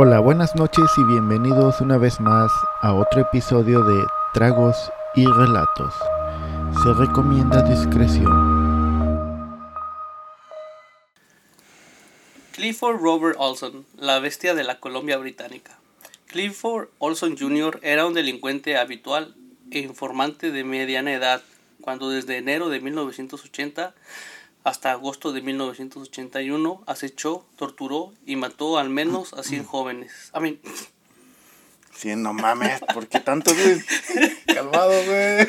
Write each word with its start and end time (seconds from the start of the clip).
Hola, 0.00 0.20
buenas 0.20 0.54
noches 0.54 0.84
y 0.96 1.02
bienvenidos 1.02 1.80
una 1.80 1.98
vez 1.98 2.20
más 2.20 2.52
a 2.82 2.94
otro 2.94 3.22
episodio 3.22 3.82
de 3.82 4.06
Tragos 4.32 4.76
y 5.16 5.26
Relatos. 5.26 5.92
Se 6.84 6.92
recomienda 6.94 7.62
discreción. 7.62 8.30
Clifford 12.52 13.00
Robert 13.00 13.34
Olson, 13.40 13.86
la 13.96 14.20
bestia 14.20 14.54
de 14.54 14.62
la 14.62 14.78
Colombia 14.78 15.16
británica. 15.16 15.76
Clifford 16.28 16.90
Olson 16.98 17.36
Jr. 17.36 17.80
era 17.82 18.06
un 18.06 18.14
delincuente 18.14 18.76
habitual 18.76 19.34
e 19.72 19.80
informante 19.80 20.52
de 20.52 20.62
mediana 20.62 21.12
edad 21.12 21.42
cuando 21.80 22.08
desde 22.08 22.36
enero 22.36 22.68
de 22.68 22.80
1980 22.80 23.94
hasta 24.64 24.92
agosto 24.92 25.32
de 25.32 25.40
1981 25.42 26.82
acechó, 26.86 27.44
torturó 27.56 28.12
y 28.26 28.36
mató 28.36 28.78
al 28.78 28.90
menos 28.90 29.32
a 29.32 29.42
100 29.42 29.64
jóvenes. 29.64 30.30
A 30.32 30.40
mí. 30.40 30.58
100, 31.94 32.22
no 32.22 32.32
mames, 32.32 32.80
¿por 32.94 33.08
qué 33.08 33.20
tanto, 33.20 33.52
güey? 33.54 33.82
Calmado, 34.46 34.92
güey. 35.04 35.48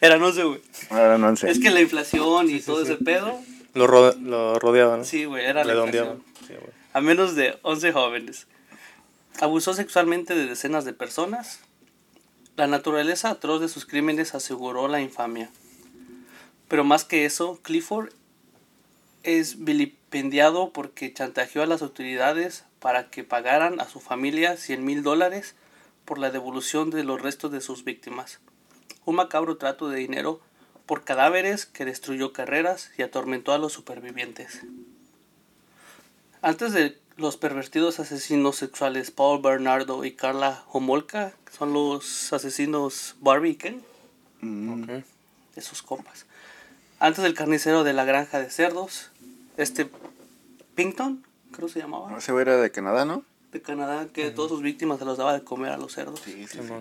Eran 0.00 0.22
11, 0.22 0.44
güey. 0.44 0.60
No 0.90 1.36
sé. 1.36 1.50
Es 1.50 1.58
que 1.58 1.70
la 1.70 1.80
inflación 1.80 2.50
y 2.50 2.60
todo 2.60 2.82
ese 2.82 2.96
pedo. 2.96 3.38
Lo, 3.74 3.86
ro 3.86 4.12
lo 4.12 4.58
rodeaba, 4.58 4.96
¿no? 4.96 5.04
Sí, 5.04 5.24
güey, 5.24 5.44
era 5.44 5.64
la 5.64 5.74
inflación. 5.74 6.22
Sí. 6.46 6.54
A 6.92 7.00
menos 7.00 7.34
de 7.34 7.58
11 7.62 7.92
jóvenes. 7.92 8.46
Abusó 9.40 9.74
sexualmente 9.74 10.34
de 10.34 10.46
decenas 10.46 10.84
de 10.84 10.92
personas. 10.92 11.60
La 12.56 12.66
naturaleza 12.66 13.30
atroz 13.30 13.60
de 13.60 13.68
sus 13.68 13.86
crímenes 13.86 14.34
aseguró 14.34 14.88
la 14.88 15.00
infamia. 15.00 15.50
Pero 16.72 16.84
más 16.84 17.04
que 17.04 17.26
eso, 17.26 17.60
Clifford 17.60 18.14
es 19.24 19.62
vilipendiado 19.62 20.72
porque 20.72 21.12
chantajeó 21.12 21.62
a 21.62 21.66
las 21.66 21.82
autoridades 21.82 22.64
para 22.80 23.10
que 23.10 23.24
pagaran 23.24 23.78
a 23.78 23.86
su 23.90 24.00
familia 24.00 24.56
100 24.56 24.82
mil 24.82 25.02
dólares 25.02 25.54
por 26.06 26.16
la 26.16 26.30
devolución 26.30 26.88
de 26.88 27.04
los 27.04 27.20
restos 27.20 27.52
de 27.52 27.60
sus 27.60 27.84
víctimas. 27.84 28.40
Un 29.04 29.16
macabro 29.16 29.58
trato 29.58 29.90
de 29.90 29.98
dinero 29.98 30.40
por 30.86 31.04
cadáveres 31.04 31.66
que 31.66 31.84
destruyó 31.84 32.32
carreras 32.32 32.90
y 32.96 33.02
atormentó 33.02 33.52
a 33.52 33.58
los 33.58 33.74
supervivientes. 33.74 34.62
Antes 36.40 36.72
de 36.72 36.98
los 37.18 37.36
pervertidos 37.36 38.00
asesinos 38.00 38.56
sexuales 38.56 39.10
Paul 39.10 39.42
Bernardo 39.42 40.06
y 40.06 40.12
Carla 40.12 40.64
Homolka, 40.72 41.34
son 41.50 41.74
los 41.74 42.32
asesinos 42.32 43.16
Barbie 43.20 43.50
y 43.50 43.56
Ken, 43.56 43.82
Mm, 44.40 44.84
Ok. 44.84 45.04
esos 45.54 45.82
compas. 45.82 46.24
Antes 47.02 47.24
del 47.24 47.34
carnicero 47.34 47.82
de 47.82 47.92
la 47.94 48.04
granja 48.04 48.38
de 48.38 48.48
cerdos, 48.48 49.10
este 49.56 49.90
Pinkton, 50.76 51.26
creo 51.50 51.68
se 51.68 51.80
llamaba, 51.80 52.16
Ese 52.16 52.30
güey 52.30 52.42
era 52.42 52.58
de 52.58 52.70
Canadá, 52.70 53.04
¿no? 53.04 53.24
de 53.50 53.60
Canadá, 53.60 54.06
que 54.06 54.30
todas 54.30 54.52
sus 54.52 54.62
víctimas 54.62 55.00
se 55.00 55.04
los 55.04 55.18
daba 55.18 55.32
de 55.32 55.42
comer 55.42 55.72
a 55.72 55.78
los 55.78 55.94
cerdos. 55.94 56.20
Sí, 56.20 56.46
sí, 56.46 56.60
sí. 56.62 56.72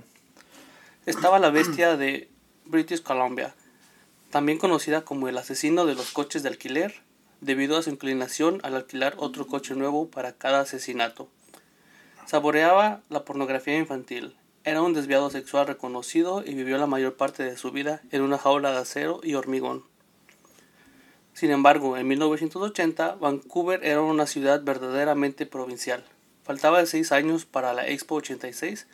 Estaba 1.08 1.40
la 1.40 1.50
bestia 1.50 1.98
de 1.98 2.30
British 2.66 3.02
Columbia, 3.02 3.56
también 4.30 4.60
conocida 4.60 5.02
como 5.02 5.28
el 5.28 5.40
asesino 5.40 5.88
de 5.88 5.96
los 5.96 6.12
coches 6.12 6.44
de 6.44 6.50
alquiler, 6.50 7.02
debido 7.40 7.76
a 7.76 7.82
su 7.82 7.90
inclinación 7.90 8.60
al 8.62 8.76
alquilar 8.76 9.16
otro 9.18 9.48
coche 9.48 9.74
nuevo 9.74 10.12
para 10.12 10.34
cada 10.34 10.60
asesinato. 10.60 11.30
Saboreaba 12.28 13.02
la 13.10 13.26
pornografía 13.26 13.76
infantil, 13.76 14.36
era 14.66 14.84
un 14.84 14.94
desviado 14.94 15.32
sexual 15.32 15.66
reconocido 15.66 16.44
y 16.46 16.54
vivió 16.54 16.78
la 16.78 16.86
mayor 16.86 17.16
parte 17.16 17.42
de 17.42 17.58
su 17.58 17.72
vida 17.72 18.04
en 18.12 18.22
una 18.22 18.38
jaula 18.38 18.72
de 18.72 18.78
acero 18.78 19.20
y 19.24 19.34
hormigón. 19.34 19.90
Sin 21.42 21.50
embargo, 21.50 21.98
en 21.98 22.08
1980, 22.08 23.16
Vancouver 23.16 23.84
era 23.84 24.04
una 24.04 24.28
ciudad 24.28 24.62
verdaderamente 24.62 25.48
provincial. 25.48 26.06
Faltaba 26.44 26.86
seis 26.86 27.12
años 27.12 27.46
para 27.46 27.74
la 27.74 27.88
Expo 27.88 28.14
86 28.14 28.86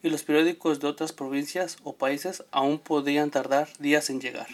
y 0.00 0.08
los 0.08 0.22
periódicos 0.22 0.78
de 0.78 0.86
otras 0.86 1.12
provincias 1.12 1.78
o 1.82 1.96
países 1.96 2.44
aún 2.52 2.78
podían 2.78 3.32
tardar 3.32 3.70
días 3.80 4.08
en 4.08 4.20
llegar. 4.20 4.46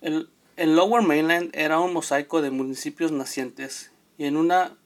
El, 0.00 0.30
el 0.56 0.74
Lower 0.74 1.02
Mainland 1.02 1.50
era 1.52 1.78
un 1.78 1.92
mosaico 1.92 2.40
de 2.40 2.50
municipios 2.50 3.12
nacientes 3.12 3.90
y 4.16 4.24
en 4.24 4.38
una 4.38 4.78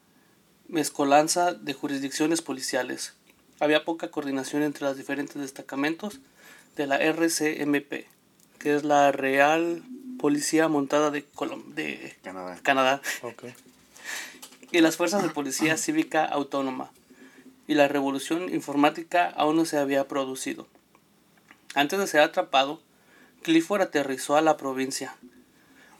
mezcolanza 0.67 1.53
de 1.53 1.73
jurisdicciones 1.73 2.41
policiales. 2.41 3.13
Había 3.61 3.85
poca 3.85 4.11
coordinación 4.11 4.61
entre 4.61 4.87
los 4.87 4.97
diferentes 4.97 5.41
destacamentos 5.41 6.19
de 6.75 6.87
la 6.87 6.97
RCMP, 6.97 8.07
que 8.59 8.75
es 8.75 8.83
la 8.83 9.13
Real 9.13 9.83
Policía 10.27 10.69
Montada 10.69 11.11
de, 11.11 11.29
Colom- 11.33 11.73
de 11.73 12.15
Canadá. 12.23 12.57
Canadá 12.63 13.01
Ok. 13.23 13.43
y 14.71 14.79
las 14.79 14.95
fuerzas 14.95 15.21
de 15.21 15.27
policía 15.27 15.75
cívica 15.75 16.23
autónoma, 16.23 16.93
y 17.67 17.73
la 17.73 17.89
revolución 17.89 18.47
informática 18.47 19.27
aún 19.35 19.57
no 19.57 19.65
se 19.65 19.77
había 19.77 20.07
producido. 20.07 20.65
Antes 21.75 21.99
de 21.99 22.07
ser 22.07 22.21
atrapado, 22.21 22.81
Clifford 23.41 23.81
aterrizó 23.81 24.37
a 24.37 24.41
la 24.41 24.55
provincia. 24.55 25.13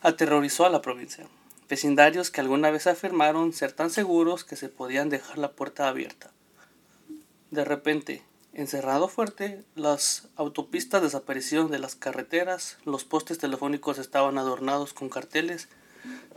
Aterrorizó 0.02 0.66
a 0.66 0.70
la 0.70 0.82
provincia. 0.82 1.28
Vecindarios 1.68 2.32
que 2.32 2.40
alguna 2.40 2.72
vez 2.72 2.88
afirmaron 2.88 3.52
ser 3.52 3.74
tan 3.74 3.90
seguros 3.90 4.46
que 4.46 4.56
se 4.56 4.70
podían 4.70 5.10
dejar 5.10 5.38
la 5.38 5.52
puerta 5.52 5.90
abierta. 5.90 6.32
De 7.52 7.66
repente, 7.66 8.22
encerrado 8.54 9.08
fuerte, 9.08 9.64
las 9.76 10.28
autopistas 10.36 11.02
desaparecieron 11.02 11.72
de 11.72 11.80
las 11.80 11.96
carreteras, 11.96 12.78
los 12.86 13.04
postes 13.04 13.38
telefónicos 13.38 13.98
estaban 13.98 14.38
adornados 14.38 14.94
con 14.94 15.10
carteles 15.10 15.70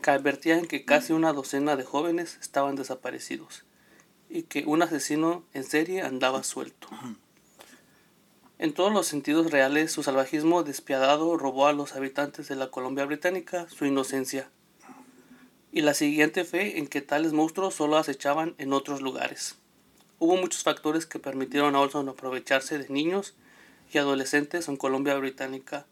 que 0.03 0.10
advertían 0.10 0.66
que 0.66 0.84
casi 0.84 1.12
una 1.12 1.32
docena 1.32 1.76
de 1.76 1.84
jóvenes 1.84 2.38
estaban 2.41 2.76
desaparecidos 2.76 3.65
y 4.28 4.44
que 4.44 4.65
un 4.66 4.82
asesino 4.82 5.44
en 5.53 5.65
serie 5.65 6.03
andaba 6.03 6.43
suelto. 6.43 6.88
En 8.59 8.72
todos 8.72 8.93
los 8.93 9.06
sentidos 9.06 9.50
reales, 9.50 9.93
su 9.93 10.03
salvajismo 10.03 10.62
despiadado 10.62 11.37
robó 11.37 11.66
a 11.66 11.75
los 11.75 11.94
habitantes 11.94 12.49
de 12.49 12.56
la 12.56 12.71
Colombia 12.71 13.05
británica 13.05 13.69
su 13.69 13.84
inocencia 13.84 14.49
y 15.72 15.82
la 15.82 15.93
siguiente 15.93 16.44
fe 16.44 16.78
en 16.78 16.87
que 16.87 17.03
tales 17.03 17.34
monstruos 17.34 17.75
solo 17.75 17.99
acechaban 17.99 18.55
en 18.56 18.72
otros 18.72 19.03
lugares. 19.03 19.56
Hubo 20.19 20.37
muchos 20.37 20.62
factores 20.62 21.04
que 21.04 21.19
permitieron 21.19 21.77
a 21.77 21.81
Olson 21.81 22.09
aprovecharse 22.09 22.78
de 22.78 22.88
niños 22.88 23.34
y 23.93 23.99
adolescentes 23.99 24.69
en 24.69 24.77
Colombia 24.77 25.15
británica 25.16 25.84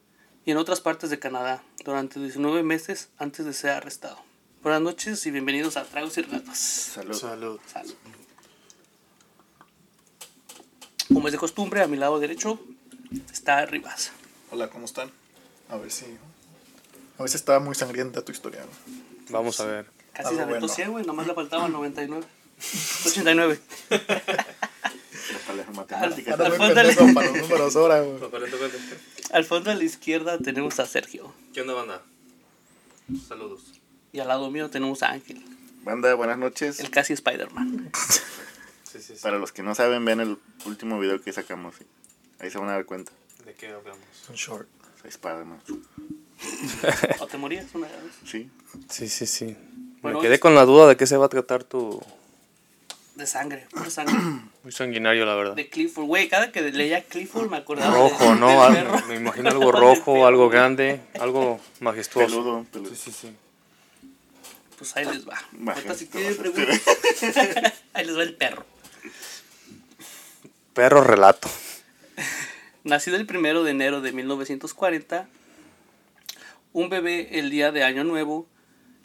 y 0.46 0.50
en 0.50 0.56
otras 0.56 0.80
partes 0.80 1.10
de 1.10 1.18
Canadá 1.18 1.62
durante 1.84 2.18
19 2.18 2.62
meses 2.62 3.10
antes 3.18 3.44
de 3.44 3.52
ser 3.52 3.70
arrestado. 3.70 4.18
Buenas 4.62 4.80
noches 4.80 5.26
y 5.26 5.30
bienvenidos 5.30 5.76
a 5.76 5.84
Tragos 5.84 6.16
y 6.16 6.22
Relatos. 6.22 6.56
Salud. 6.56 7.14
Salud. 7.14 7.60
Salud. 7.70 7.94
Como 11.12 11.28
es 11.28 11.32
de 11.32 11.38
costumbre, 11.38 11.82
a 11.82 11.86
mi 11.86 11.98
lado 11.98 12.18
derecho 12.18 12.58
está 13.30 13.66
Rivas. 13.66 14.10
Hola, 14.50 14.70
¿cómo 14.70 14.86
están? 14.86 15.10
A 15.68 15.76
ver 15.76 15.90
si. 15.90 16.06
A 17.18 17.22
ver 17.22 17.28
si 17.28 17.36
está 17.36 17.60
muy 17.60 17.74
sangrienta 17.74 18.24
tu 18.24 18.32
historia. 18.32 18.62
¿no? 18.62 19.04
Vamos 19.28 19.60
a 19.60 19.66
ver. 19.66 19.90
Casi 20.14 20.34
se 20.34 20.40
aventó 20.40 20.60
bueno. 20.60 20.74
100, 20.74 20.90
güey, 20.92 21.04
nomás 21.04 21.26
le 21.26 21.34
faltaban 21.34 21.72
99. 21.72 22.26
89. 23.06 23.58
Para 23.88 25.56
las 25.56 25.74
matemáticas. 25.74 26.34
Anda 26.34 26.48
muy 26.48 26.58
fondo 26.58 26.74
le- 26.74 26.82
pendejo 26.94 27.14
para 27.14 27.30
los 27.30 27.36
números 27.42 27.76
ahora, 27.76 28.00
güey. 28.00 28.18
Al 29.32 29.44
fondo 29.44 29.70
a 29.70 29.74
la 29.74 29.84
izquierda 29.84 30.38
tenemos 30.38 30.78
a 30.80 30.86
Sergio. 30.86 31.32
¿Qué 31.52 31.62
onda, 31.62 31.74
banda? 31.74 32.02
Saludos. 33.28 33.60
Y 34.12 34.20
al 34.20 34.28
lado 34.28 34.50
mío 34.50 34.70
tenemos 34.70 35.02
a 35.02 35.10
Ángel, 35.10 35.42
Banda, 35.82 36.14
buenas 36.14 36.38
noches. 36.38 36.80
el 36.80 36.90
casi 36.90 37.12
Spider-Man. 37.14 37.90
Sí, 38.94 39.00
sí, 39.02 39.16
sí. 39.16 39.22
Para 39.24 39.38
los 39.38 39.50
que 39.50 39.64
no 39.64 39.74
saben, 39.74 40.04
vean 40.04 40.20
el 40.20 40.38
último 40.66 41.00
video 41.00 41.20
que 41.20 41.32
sacamos. 41.32 41.74
Ahí 42.38 42.48
se 42.48 42.58
van 42.58 42.68
a 42.68 42.74
dar 42.74 42.84
cuenta. 42.84 43.10
¿De 43.44 43.52
qué 43.52 43.66
hablamos? 43.72 43.98
Un 44.28 44.36
short. 44.36 44.68
Soy 45.02 45.10
Spider-Man. 45.10 45.58
¿O 47.18 47.26
te 47.26 47.36
morías 47.36 47.66
una 47.74 47.88
vez? 47.88 47.98
Sí. 48.24 48.48
Sí, 48.88 49.08
sí, 49.08 49.26
sí. 49.26 49.56
Bueno, 50.00 50.18
Me 50.20 50.22
quedé 50.28 50.38
con 50.38 50.54
la 50.54 50.64
duda 50.64 50.86
de 50.86 50.96
qué 50.96 51.08
se 51.08 51.16
va 51.16 51.26
a 51.26 51.28
tratar 51.28 51.64
tu... 51.64 52.00
De 53.14 53.26
sangre, 53.26 53.66
pura 53.70 53.90
sangre. 53.90 54.14
Muy 54.64 54.72
sanguinario, 54.72 55.24
la 55.24 55.34
verdad. 55.36 55.54
De 55.54 55.68
Clifford. 55.68 56.06
Güey, 56.06 56.28
cada 56.28 56.50
que 56.50 56.62
leía 56.62 57.02
Clifford 57.04 57.48
me 57.50 57.58
acordaba 57.58 57.94
Rojo, 57.94 58.24
del- 58.30 58.40
¿no? 58.40 58.48
del 58.48 58.58
Algo- 58.58 58.92
perro. 58.92 59.06
me 59.06 59.14
imagino 59.16 59.50
algo 59.50 59.70
rojo, 59.72 60.26
algo 60.26 60.48
grande, 60.48 61.00
algo 61.20 61.60
majestuoso. 61.80 62.26
Peludo, 62.28 62.66
peludo. 62.72 62.90
Sí, 62.90 62.96
sí, 62.96 63.12
sí. 63.12 63.36
Pues 64.76 64.96
ahí 64.96 65.04
les 65.04 65.28
va. 65.28 65.38
Ahorita 65.72 65.94
si 65.94 66.08
ahí 67.94 68.04
les 68.06 68.18
va 68.18 68.22
el 68.24 68.34
perro. 68.34 68.64
Perro 70.72 71.04
relato. 71.04 71.48
Nacido 72.82 73.16
el 73.16 73.26
primero 73.26 73.62
de 73.62 73.70
enero 73.70 74.00
de 74.00 74.12
1940, 74.12 75.28
un 76.72 76.88
bebé 76.88 77.38
el 77.38 77.50
día 77.50 77.70
de 77.70 77.84
Año 77.84 78.02
Nuevo, 78.04 78.46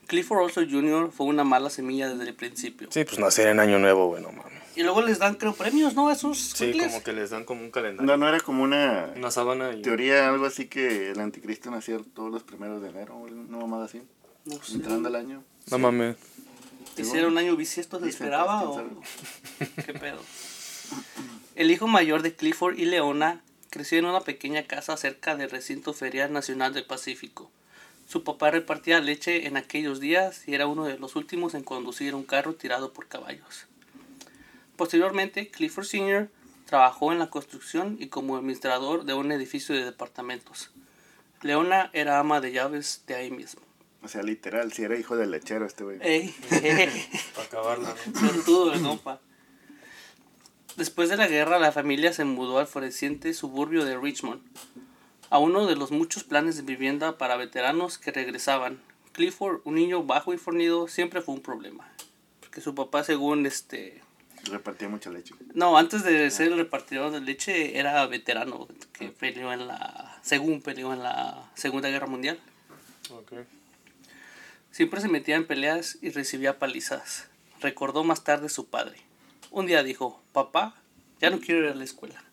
Clifford 0.10 0.40
Olson 0.42 0.70
Jr. 0.70 1.12
fue 1.12 1.28
una 1.28 1.44
mala 1.44 1.70
semilla 1.70 2.10
desde 2.10 2.28
el 2.28 2.36
principio. 2.36 2.90
Sí, 2.92 3.06
pues 3.06 3.20
nacer 3.20 3.48
en 3.48 3.60
año 3.60 3.78
nuevo, 3.78 4.08
bueno, 4.08 4.32
mames. 4.32 4.60
Y 4.76 4.82
luego 4.82 5.02
les 5.04 5.20
dan, 5.20 5.36
creo, 5.36 5.54
premios, 5.54 5.94
¿no? 5.94 6.10
A 6.10 6.14
esos 6.14 6.38
Sí, 6.40 6.78
como 6.78 7.04
que 7.04 7.14
les 7.14 7.30
dan 7.30 7.46
como 7.46 7.62
un 7.62 7.70
calendario. 7.70 8.06
No, 8.12 8.18
no 8.18 8.28
era 8.28 8.40
como 8.40 8.64
una 8.64 9.14
Una 9.16 9.30
sábana 9.30 9.72
y... 9.74 9.82
teoría, 9.84 10.28
algo 10.28 10.46
así 10.48 10.66
que 10.66 11.12
el 11.12 11.20
anticristo 11.20 11.70
nacía 11.70 12.00
todos 12.16 12.32
los 12.32 12.44
primeros 12.44 12.82
de 12.82 12.90
enero, 12.90 13.16
una 13.18 13.58
mamada 13.58 13.86
así. 13.86 14.02
No 14.46 14.62
sé. 14.64 14.76
Entrando 14.76 15.10
el 15.10 15.16
año. 15.16 15.44
No 15.70 15.78
mames. 15.78 16.16
castigó. 16.16 17.08
¿Hiciera 17.08 17.28
un 17.28 17.38
año 17.38 17.56
bisiesto 17.56 18.00
se 18.00 18.10
esperaba 18.10 18.64
o 18.64 19.02
qué 19.86 19.94
pedo? 19.94 20.20
El 21.56 21.70
hijo 21.70 21.88
mayor 21.88 22.24
de 22.24 22.34
Clifford 22.34 22.80
y 22.80 22.86
Leona 22.86 23.44
creció 23.70 24.00
en 24.00 24.06
una 24.06 24.22
pequeña 24.22 24.64
casa 24.64 24.98
cerca 24.98 25.36
del 25.36 25.52
recinto 25.52 25.94
ferial 25.94 26.34
nacional 26.34 26.74
del 26.74 26.86
Pacífico. 26.86 27.52
Su 28.10 28.24
papá 28.24 28.50
repartía 28.50 29.00
leche 29.02 29.46
en 29.46 29.56
aquellos 29.56 30.00
días 30.00 30.48
y 30.48 30.56
era 30.56 30.66
uno 30.66 30.86
de 30.86 30.98
los 30.98 31.16
últimos 31.16 31.54
en 31.54 31.64
conducir 31.64 32.16
un 32.16 32.24
carro 32.24 32.56
tirado 32.56 32.92
por 32.92 33.08
caballos. 33.08 33.68
Posteriormente, 34.78 35.52
Clifford 35.52 35.86
Sr. 35.86 36.32
trabajó 36.66 37.12
en 37.12 37.20
la 37.20 37.30
construcción 37.30 37.98
y 38.00 38.08
como 38.08 38.36
administrador 38.36 39.06
de 39.06 39.14
un 39.14 39.32
edificio 39.32 39.76
de 39.76 39.86
departamentos. 39.86 40.72
Leona 41.44 41.92
era 41.94 42.18
ama 42.18 42.42
de 42.42 42.52
llaves 42.52 43.04
de 43.06 43.14
ahí 43.14 43.30
mismo. 43.30 43.62
O 44.02 44.08
sea, 44.08 44.24
literal, 44.24 44.74
si 44.74 44.82
era 44.82 44.98
hijo 44.98 45.16
del 45.16 45.30
lechero 45.30 45.68
este 45.68 45.84
güey. 45.84 46.00
Ey, 46.02 46.34
Para 47.36 47.48
acabarla, 47.48 47.96
¿no? 48.82 49.00
Después 50.78 51.10
de 51.10 51.18
la 51.18 51.28
guerra, 51.28 51.60
la 51.60 51.72
familia 51.72 52.12
se 52.12 52.26
mudó 52.26 52.58
al 52.58 52.66
floreciente 52.66 53.36
suburbio 53.36 53.86
de 53.86 54.00
Richmond, 54.00 54.42
a 55.30 55.38
uno 55.38 55.68
de 55.68 55.76
los 55.76 55.92
muchos 55.92 56.24
planes 56.24 56.58
de 56.58 56.64
vivienda 56.64 57.18
para 57.18 57.38
veteranos 57.38 57.98
que 57.98 58.12
regresaban. 58.12 58.82
Clifford, 59.12 59.62
un 59.64 59.76
niño 59.76 60.04
bajo 60.04 60.34
y 60.34 60.38
fornido, 60.38 60.88
siempre 60.88 61.22
fue 61.22 61.36
un 61.36 61.42
problema. 61.42 61.92
Porque 62.40 62.62
su 62.62 62.74
papá, 62.74 63.04
según 63.04 63.46
este. 63.46 64.02
Repartía 64.44 64.88
mucha 64.88 65.10
leche. 65.10 65.36
No, 65.54 65.78
antes 65.78 66.04
de 66.04 66.32
ser 66.32 66.48
el 66.48 66.58
repartidor 66.58 67.12
de 67.12 67.20
leche, 67.20 67.78
era 67.78 68.06
veterano, 68.08 68.68
que 68.94 69.10
peleó 69.10 69.52
en 69.52 69.68
la. 69.68 70.20
Según 70.22 70.62
peleó 70.62 70.94
en 70.94 71.04
la 71.04 71.52
Segunda 71.56 71.90
Guerra 71.90 72.08
Mundial. 72.08 72.40
Ok. 73.12 73.34
Siempre 74.72 75.02
se 75.02 75.10
metía 75.10 75.36
en 75.36 75.46
peleas 75.46 75.98
y 76.02 76.12
recibía 76.12 76.60
palizas. 76.60 77.28
Recordó 77.60 78.04
más 78.04 78.24
tarde 78.24 78.50
su 78.50 78.68
padre. 78.68 78.98
Un 79.52 79.66
día 79.66 79.84
dijo, 79.84 80.22
papá, 80.32 80.76
ya 81.20 81.30
no 81.30 81.40
quiero 81.40 81.66
ir 81.66 81.72
a 81.72 81.76
la 81.76 81.84
escuela. 81.84 82.24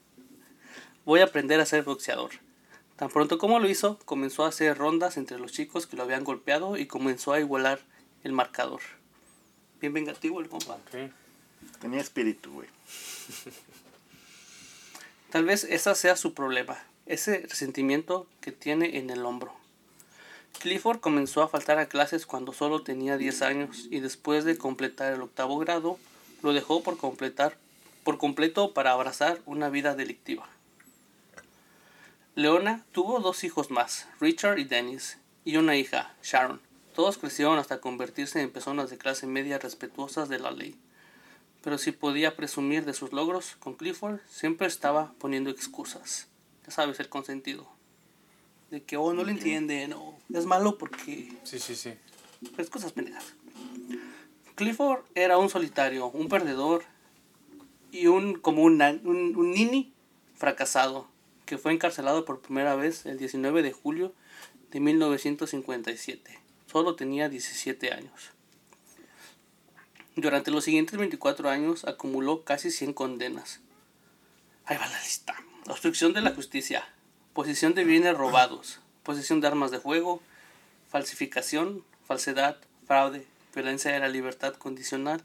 Voy 1.04 1.20
a 1.20 1.24
aprender 1.24 1.60
a 1.60 1.66
ser 1.66 1.82
boxeador. 1.82 2.30
Tan 2.96 3.10
pronto 3.10 3.38
como 3.38 3.60
lo 3.60 3.68
hizo, 3.68 3.98
comenzó 4.04 4.44
a 4.44 4.48
hacer 4.48 4.76
rondas 4.78 5.16
entre 5.18 5.38
los 5.38 5.52
chicos 5.52 5.86
que 5.86 5.96
lo 5.96 6.02
habían 6.02 6.24
golpeado 6.24 6.76
y 6.78 6.86
comenzó 6.86 7.32
a 7.32 7.40
igualar 7.40 7.80
el 8.24 8.32
marcador. 8.32 8.80
Bien 9.80 9.92
vengativo 9.92 10.40
el 10.40 10.48
compa. 10.48 10.74
Ok. 10.74 11.10
Tenía 11.80 12.00
espíritu, 12.00 12.52
güey. 12.52 12.68
Tal 15.30 15.44
vez 15.44 15.64
ese 15.64 15.94
sea 15.94 16.16
su 16.16 16.32
problema, 16.32 16.82
ese 17.04 17.40
resentimiento 17.40 18.26
que 18.40 18.52
tiene 18.52 18.96
en 18.96 19.10
el 19.10 19.26
hombro. 19.26 19.52
Clifford 20.60 21.00
comenzó 21.00 21.42
a 21.42 21.48
faltar 21.48 21.78
a 21.78 21.88
clases 21.88 22.24
cuando 22.24 22.54
solo 22.54 22.82
tenía 22.82 23.18
10 23.18 23.42
años 23.42 23.88
y 23.90 24.00
después 24.00 24.44
de 24.44 24.56
completar 24.56 25.12
el 25.12 25.20
octavo 25.20 25.58
grado 25.58 25.98
lo 26.42 26.54
dejó 26.54 26.82
por 26.82 26.96
completar 26.96 27.58
por 28.04 28.18
completo 28.18 28.72
para 28.72 28.92
abrazar 28.92 29.40
una 29.46 29.68
vida 29.68 29.94
delictiva. 29.94 30.48
Leona 32.36 32.84
tuvo 32.92 33.20
dos 33.20 33.44
hijos 33.44 33.70
más, 33.70 34.06
Richard 34.20 34.58
y 34.58 34.64
Dennis, 34.64 35.16
y 35.46 35.56
una 35.56 35.74
hija, 35.76 36.14
Sharon. 36.22 36.60
Todos 36.94 37.16
crecieron 37.16 37.58
hasta 37.58 37.80
convertirse 37.80 38.42
en 38.42 38.50
personas 38.52 38.90
de 38.90 38.98
clase 38.98 39.26
media 39.26 39.58
respetuosas 39.58 40.28
de 40.28 40.38
la 40.38 40.50
ley. 40.50 40.78
Pero 41.62 41.78
si 41.78 41.92
podía 41.92 42.36
presumir 42.36 42.84
de 42.84 42.92
sus 42.92 43.14
logros 43.14 43.56
con 43.58 43.72
Clifford, 43.72 44.20
siempre 44.28 44.66
estaba 44.66 45.14
poniendo 45.18 45.48
excusas. 45.48 46.28
Ya 46.66 46.72
sabes, 46.72 47.00
el 47.00 47.08
consentido. 47.08 47.66
De 48.70 48.82
que, 48.82 48.98
oh, 48.98 49.14
no 49.14 49.24
le 49.24 49.32
entienden, 49.32 49.94
o 49.94 50.18
es 50.34 50.44
malo 50.44 50.76
porque 50.76 51.32
Sí, 51.42 51.58
sí, 51.58 51.74
sí. 51.74 51.94
cosas 52.70 52.92
pendejas. 52.92 53.32
Clifford 54.56 55.00
era 55.14 55.38
un 55.38 55.48
solitario, 55.48 56.08
un 56.08 56.28
perdedor 56.28 56.84
y 57.92 58.08
un 58.08 58.34
como 58.34 58.62
un, 58.62 58.82
un, 58.82 59.34
un 59.36 59.50
nini 59.52 59.94
fracasado 60.34 61.15
que 61.46 61.58
fue 61.58 61.72
encarcelado 61.72 62.24
por 62.24 62.40
primera 62.40 62.74
vez 62.74 63.06
el 63.06 63.18
19 63.18 63.62
de 63.62 63.72
julio 63.72 64.12
de 64.72 64.80
1957. 64.80 66.38
Solo 66.66 66.96
tenía 66.96 67.28
17 67.28 67.92
años. 67.92 68.32
Durante 70.16 70.50
los 70.50 70.64
siguientes 70.64 70.98
24 70.98 71.48
años 71.48 71.84
acumuló 71.84 72.42
casi 72.42 72.70
100 72.70 72.92
condenas. 72.92 73.60
Ahí 74.64 74.76
va 74.76 74.88
la 74.88 75.00
lista. 75.00 75.36
Obstrucción 75.68 76.12
de 76.12 76.20
la 76.20 76.34
justicia, 76.34 76.84
posesión 77.32 77.74
de 77.74 77.84
bienes 77.84 78.16
robados, 78.16 78.80
posesión 79.04 79.40
de 79.40 79.46
armas 79.46 79.70
de 79.70 79.78
fuego, 79.78 80.20
falsificación, 80.88 81.84
falsedad, 82.06 82.58
fraude, 82.86 83.26
violencia 83.54 83.92
de 83.92 84.00
la 84.00 84.08
libertad 84.08 84.54
condicional, 84.54 85.22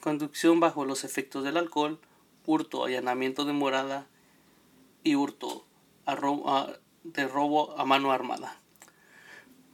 conducción 0.00 0.60
bajo 0.60 0.84
los 0.84 1.04
efectos 1.04 1.44
del 1.44 1.56
alcohol, 1.56 1.98
hurto, 2.46 2.84
allanamiento 2.84 3.44
de 3.44 3.52
morada 3.52 4.06
y 5.08 5.14
hurto 5.14 5.66
a 6.04 6.14
ro- 6.14 6.48
a- 6.48 6.78
de 7.04 7.26
robo 7.26 7.78
a 7.78 7.84
mano 7.84 8.12
armada. 8.12 8.58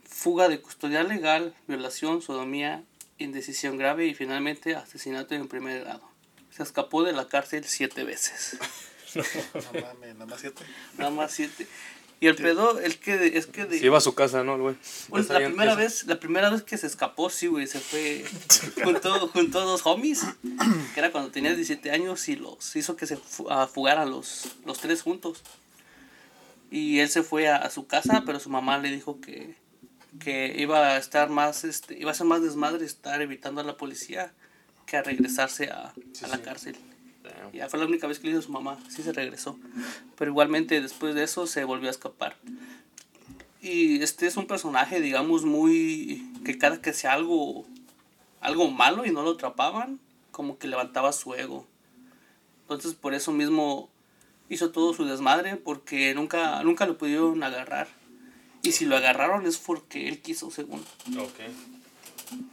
Fuga 0.09 0.49
de 0.49 0.61
custodia 0.61 1.03
legal, 1.03 1.55
violación, 1.67 2.23
sodomía, 2.23 2.85
indecisión 3.19 3.77
grave 3.79 4.07
y 4.07 4.15
finalmente 4.15 4.77
asesinato 4.77 5.35
en 5.35 5.49
primer 5.49 5.81
grado. 5.85 6.09
Se 6.51 6.63
escapó 6.63 7.03
de 7.03 7.13
la 7.13 7.27
cárcel 7.29 7.65
siete 7.65 8.05
veces. 8.05 8.59
No 9.15 9.81
mames, 9.81 10.15
nada 10.15 10.27
más 10.27 10.41
siete. 10.41 10.65
Nada 10.99 11.11
más 11.13 11.31
siete. 11.31 11.69
Y 12.21 12.27
el 12.29 12.37
pedo 12.37 12.79
es 12.79 12.97
que, 12.97 13.37
es 13.37 13.47
que 13.47 13.67
de, 13.67 13.79
Se 13.79 13.87
iba 13.87 13.99
a 13.99 14.01
su 14.01 14.15
casa, 14.15 14.43
¿no, 14.45 14.57
güey? 14.59 14.77
Bueno, 15.09 15.27
la 15.31 15.41
primera 15.41 15.75
vez, 15.75 16.05
la 16.07 16.19
primera 16.19 16.49
vez 16.49 16.63
que 16.63 16.79
se 16.79 16.87
escapó, 16.87 17.29
sí, 17.29 17.49
güey, 17.49 17.67
se 17.67 17.81
fue 17.81 18.25
junto, 18.85 19.29
junto 19.29 19.61
a 19.61 19.65
dos 19.65 19.83
homies, 19.85 20.23
que 20.95 21.01
era 21.01 21.11
cuando 21.13 21.31
tenía 21.31 21.51
17 21.55 21.91
años 21.91 22.29
y 22.29 22.37
los 22.37 22.75
hizo 22.77 22.97
que 22.97 23.07
se 23.07 23.17
fugaran 23.17 24.11
los, 24.11 24.57
los 24.65 24.79
tres 24.79 25.03
juntos. 25.03 25.43
Y 26.71 27.01
él 27.01 27.09
se 27.09 27.23
fue 27.23 27.49
a, 27.49 27.57
a 27.57 27.71
su 27.71 27.87
casa, 27.87 28.23
pero 28.25 28.41
su 28.41 28.49
mamá 28.49 28.79
le 28.79 28.91
dijo 28.91 29.21
que, 29.21 29.55
que 30.19 30.55
iba 30.59 30.95
a 30.95 30.97
estar 30.97 31.29
más, 31.29 31.65
este, 31.65 31.99
iba 31.99 32.11
a 32.11 32.15
ser 32.15 32.27
más 32.27 32.43
desmadre 32.43 32.87
estar 32.87 33.21
evitando 33.21 33.61
a 33.61 33.65
la 33.65 33.77
policía 33.77 34.33
que 34.87 34.97
a 34.97 35.03
regresarse 35.03 35.71
a, 35.71 35.93
Sí, 36.13 36.25
a 36.25 36.29
la 36.29 36.37
sí. 36.37 36.43
cárcel. 36.43 36.77
Ya 37.53 37.69
fue 37.69 37.79
la 37.79 37.87
única 37.87 38.07
vez 38.07 38.19
que 38.19 38.27
le 38.27 38.33
hizo 38.33 38.41
a 38.41 38.43
su 38.43 38.53
mamá, 38.53 38.79
sí 38.89 39.03
se 39.03 39.13
regresó. 39.13 39.59
Pero 40.17 40.31
igualmente 40.31 40.81
después 40.81 41.15
de 41.15 41.25
eso 41.25 41.47
se 41.47 41.65
volvió 41.65 41.89
a 41.89 41.91
escapar. 41.91 42.37
Y 43.61 44.03
este 44.03 44.27
es 44.27 44.37
un 44.37 44.47
personaje, 44.47 45.01
digamos, 45.01 45.45
muy... 45.45 46.27
que 46.45 46.59
cada 46.59 46.81
que 46.81 46.91
hacía 46.91 47.13
algo, 47.13 47.65
algo 48.41 48.71
malo 48.71 49.07
y 49.07 49.11
no 49.11 49.23
lo 49.23 49.33
atrapaban, 49.33 50.01
como 50.31 50.59
que 50.59 50.69
levantaba 50.69 51.13
su 51.13 51.35
ego. 51.35 51.67
Entonces 52.63 52.95
por 52.95 53.15
eso 53.15 53.33
mismo 53.33 53.89
hizo 54.49 54.71
todo 54.71 54.95
su 54.95 55.05
desmadre, 55.05 55.57
porque 55.57 56.15
nunca, 56.15 56.63
nunca 56.63 56.87
lo 56.87 56.99
pudieron 56.99 57.43
agarrar. 57.43 57.89
Y 58.63 58.73
si 58.73 58.87
lo 58.87 58.97
agarraron 58.97 59.47
es 59.47 59.59
porque 59.59 60.09
él 60.09 60.23
quiso, 60.23 60.51
según. 60.51 60.81
Ok. 61.19 61.41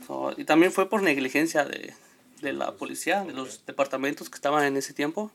So, 0.05 0.33
y 0.38 0.43
también 0.43 0.71
fue 0.71 0.89
por 0.89 1.01
negligencia 1.01 1.63
de, 1.63 1.93
de 2.41 2.53
la 2.53 2.74
policía, 2.75 3.24
de 3.24 3.33
los 3.33 3.65
departamentos 3.65 4.29
que 4.29 4.36
estaban 4.36 4.63
en 4.63 4.77
ese 4.77 4.93
tiempo, 4.93 5.31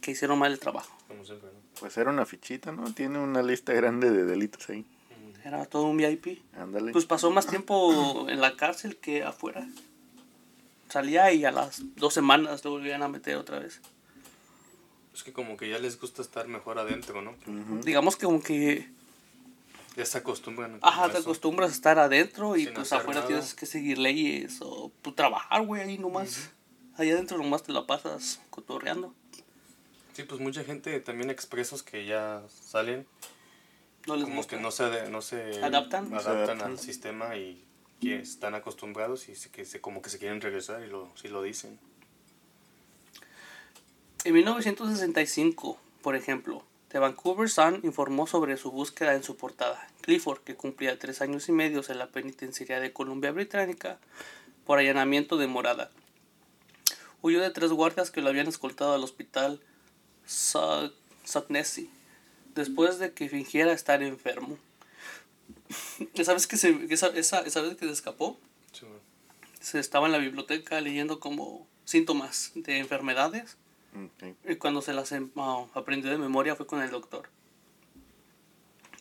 que 0.00 0.12
hicieron 0.12 0.38
mal 0.38 0.52
el 0.52 0.58
trabajo. 0.58 0.96
Como 1.08 1.24
siempre, 1.24 1.50
¿no? 1.52 1.60
Pues 1.78 1.96
era 1.96 2.10
una 2.10 2.26
fichita, 2.26 2.72
¿no? 2.72 2.92
Tiene 2.92 3.18
una 3.18 3.42
lista 3.42 3.72
grande 3.72 4.10
de 4.10 4.24
delitos 4.24 4.68
ahí. 4.68 4.84
Era 5.44 5.64
todo 5.64 5.84
un 5.84 5.96
VIP. 5.96 6.42
Ándale. 6.54 6.92
Pues 6.92 7.06
pasó 7.06 7.30
más 7.30 7.46
tiempo 7.46 8.28
en 8.28 8.40
la 8.40 8.56
cárcel 8.56 8.98
que 8.98 9.24
afuera. 9.24 9.66
Salía 10.88 11.32
y 11.32 11.44
a 11.44 11.52
las 11.52 11.82
dos 11.96 12.12
semanas 12.12 12.64
lo 12.64 12.72
volvían 12.72 13.02
a 13.02 13.08
meter 13.08 13.36
otra 13.36 13.58
vez. 13.58 13.80
Es 15.14 15.22
que 15.22 15.32
como 15.32 15.56
que 15.56 15.68
ya 15.68 15.78
les 15.78 15.98
gusta 15.98 16.20
estar 16.20 16.46
mejor 16.48 16.78
adentro, 16.78 17.22
¿no? 17.22 17.30
Ujú. 17.46 17.80
Digamos 17.82 18.16
que 18.16 18.26
como 18.26 18.42
que, 18.42 18.90
Ya 20.00 20.06
se 20.06 20.16
acostumbran. 20.18 20.78
ajá, 20.80 21.06
te 21.10 21.18
eso. 21.18 21.28
acostumbras 21.28 21.70
a 21.70 21.74
estar 21.74 21.98
adentro 21.98 22.56
y 22.56 22.64
Sin 22.64 22.74
pues 22.74 22.90
afuera 22.92 23.20
nada. 23.20 23.26
tienes 23.26 23.52
que 23.54 23.66
seguir 23.66 23.98
leyes 23.98 24.58
o 24.62 24.90
pues, 25.02 25.14
trabajar, 25.14 25.66
güey, 25.66 25.82
ahí 25.82 25.98
nomás. 25.98 26.50
Ahí 26.96 27.10
adentro 27.10 27.36
nomás 27.36 27.62
te 27.62 27.72
la 27.72 27.86
pasas 27.86 28.40
cotorreando. 28.48 29.14
Sí, 30.14 30.22
pues 30.24 30.40
mucha 30.40 30.64
gente, 30.64 30.98
también 31.00 31.28
expresos 31.30 31.82
que 31.82 32.06
ya 32.06 32.42
salen, 32.48 33.06
No 34.06 34.16
les 34.16 34.24
como 34.24 34.36
gusta. 34.36 34.56
que 34.56 34.62
no 34.62 34.70
se, 34.70 35.08
no 35.10 35.20
se 35.20 35.62
¿Adaptan? 35.62 36.10
No 36.10 36.18
se 36.20 36.28
adaptan 36.28 36.56
adaptan. 36.58 36.70
al 36.72 36.78
sistema 36.78 37.36
y 37.36 37.62
que 38.00 38.16
están 38.20 38.54
acostumbrados 38.54 39.28
y 39.28 39.36
se, 39.36 39.50
que 39.50 39.66
se, 39.66 39.82
como 39.82 40.00
que 40.00 40.08
se 40.08 40.18
quieren 40.18 40.40
regresar 40.40 40.82
y 40.82 40.86
lo, 40.88 41.10
sí 41.14 41.28
lo 41.28 41.42
dicen. 41.42 41.78
En 44.24 44.34
1965, 44.34 45.78
por 46.02 46.16
ejemplo, 46.16 46.62
The 46.90 46.98
Vancouver 46.98 47.48
Sun 47.48 47.80
informó 47.84 48.26
sobre 48.26 48.56
su 48.56 48.72
búsqueda 48.72 49.14
en 49.14 49.22
su 49.22 49.36
portada. 49.36 49.86
Clifford, 50.00 50.40
que 50.40 50.56
cumplía 50.56 50.98
tres 50.98 51.20
años 51.20 51.48
y 51.48 51.52
medio 51.52 51.82
en 51.88 51.98
la 51.98 52.08
penitenciaría 52.08 52.80
de 52.80 52.92
Columbia 52.92 53.30
Británica 53.30 53.98
por 54.66 54.80
allanamiento 54.80 55.36
de 55.36 55.46
morada. 55.46 55.92
Huyó 57.22 57.40
de 57.40 57.50
tres 57.50 57.70
guardias 57.70 58.10
que 58.10 58.22
lo 58.22 58.28
habían 58.28 58.48
escoltado 58.48 58.92
al 58.94 59.04
hospital 59.04 59.60
Southnesey 60.26 61.88
después 62.56 62.98
de 62.98 63.12
que 63.12 63.28
fingiera 63.28 63.72
estar 63.72 64.02
enfermo. 64.02 64.58
¿Sabes 66.24 66.48
que 66.48 66.56
se, 66.56 66.86
esa, 66.90 67.06
esa, 67.08 67.40
esa 67.42 67.60
vez 67.60 67.76
que 67.76 67.86
se 67.86 67.92
escapó? 67.92 68.36
Sí, 68.72 68.86
se 69.60 69.78
estaba 69.78 70.06
en 70.06 70.12
la 70.12 70.18
biblioteca 70.18 70.80
leyendo 70.80 71.20
como 71.20 71.68
síntomas 71.84 72.50
de 72.56 72.78
enfermedades 72.78 73.56
Ok. 73.94 74.34
y 74.48 74.54
cuando 74.56 74.82
se 74.82 74.92
las 74.92 75.10
em- 75.12 75.30
ah, 75.36 75.66
aprendió 75.74 76.10
de 76.10 76.18
memoria 76.18 76.54
fue 76.56 76.66
con 76.66 76.80
el 76.82 76.90
doctor. 76.90 77.28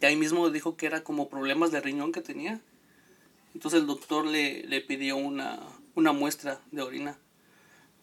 Y 0.01 0.05
ahí 0.05 0.15
mismo 0.15 0.49
dijo 0.49 0.77
que 0.77 0.85
era 0.85 1.03
como 1.03 1.29
problemas 1.29 1.71
de 1.71 1.81
riñón 1.81 2.11
que 2.11 2.21
tenía. 2.21 2.59
Entonces 3.53 3.81
el 3.81 3.87
doctor 3.87 4.25
le, 4.25 4.63
le 4.63 4.81
pidió 4.81 5.17
una, 5.17 5.59
una 5.95 6.11
muestra 6.13 6.61
de 6.71 6.81
orina. 6.81 7.17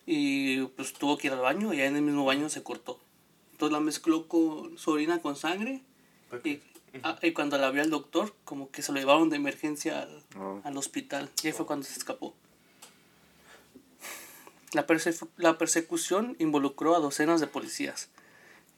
Y 0.05 0.62
pues 0.76 0.93
tuvo 0.93 1.16
que 1.19 1.28
ir 1.28 1.33
al 1.33 1.40
baño 1.40 1.73
y 1.73 1.81
ahí 1.81 1.88
en 1.88 1.97
el 1.97 2.02
mismo 2.02 2.25
baño 2.25 2.49
se 2.49 2.62
cortó. 2.62 3.00
Entonces 3.52 3.73
la 3.73 3.81
mezcló 3.81 4.28
con 4.28 4.76
su 4.78 4.90
orina 4.90 5.21
con 5.21 5.35
sangre. 5.37 5.83
Y, 6.45 6.61
ah, 7.02 7.19
y 7.23 7.33
cuando 7.33 7.57
la 7.59 7.71
vio 7.71 7.83
el 7.83 7.90
doctor, 7.90 8.35
como 8.45 8.71
que 8.71 8.83
se 8.83 8.93
lo 8.93 8.99
llevaron 8.99 9.31
de 9.31 9.37
emergencia 9.37 10.02
al, 10.02 10.23
Oh. 10.38 10.61
al 10.64 10.76
hospital. 10.76 11.31
Y 11.43 11.47
ahí 11.49 11.52
fue 11.52 11.64
cuando 11.66 11.87
se 11.87 11.99
escapó. 11.99 12.35
La, 14.73 14.87
la 15.37 15.58
persecución 15.58 16.37
involucró 16.38 16.96
a 16.96 17.00
docenas 17.00 17.40
de 17.40 17.46
policías. 17.46 18.08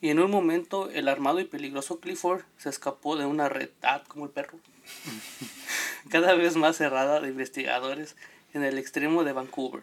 Y 0.00 0.10
en 0.10 0.20
un 0.20 0.30
momento 0.30 0.90
el 0.90 1.08
armado 1.08 1.40
y 1.40 1.44
peligroso 1.44 1.98
Clifford 1.98 2.42
se 2.56 2.68
escapó 2.68 3.16
de 3.16 3.26
una 3.26 3.48
red, 3.48 3.70
como 4.06 4.26
el 4.26 4.30
perro, 4.30 4.58
cada 6.10 6.34
vez 6.34 6.56
más 6.56 6.76
cerrada 6.76 7.20
de 7.20 7.28
investigadores 7.28 8.14
en 8.54 8.62
el 8.62 8.78
extremo 8.78 9.24
de 9.24 9.32
Vancouver, 9.32 9.82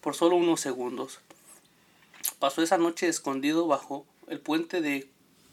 por 0.00 0.16
solo 0.16 0.36
unos 0.36 0.60
segundos. 0.60 1.20
Pasó 2.38 2.62
esa 2.62 2.78
noche 2.78 3.08
escondido 3.08 3.66
bajo 3.68 4.04
el 4.26 4.40
puente 4.40 4.80
de 4.80 5.08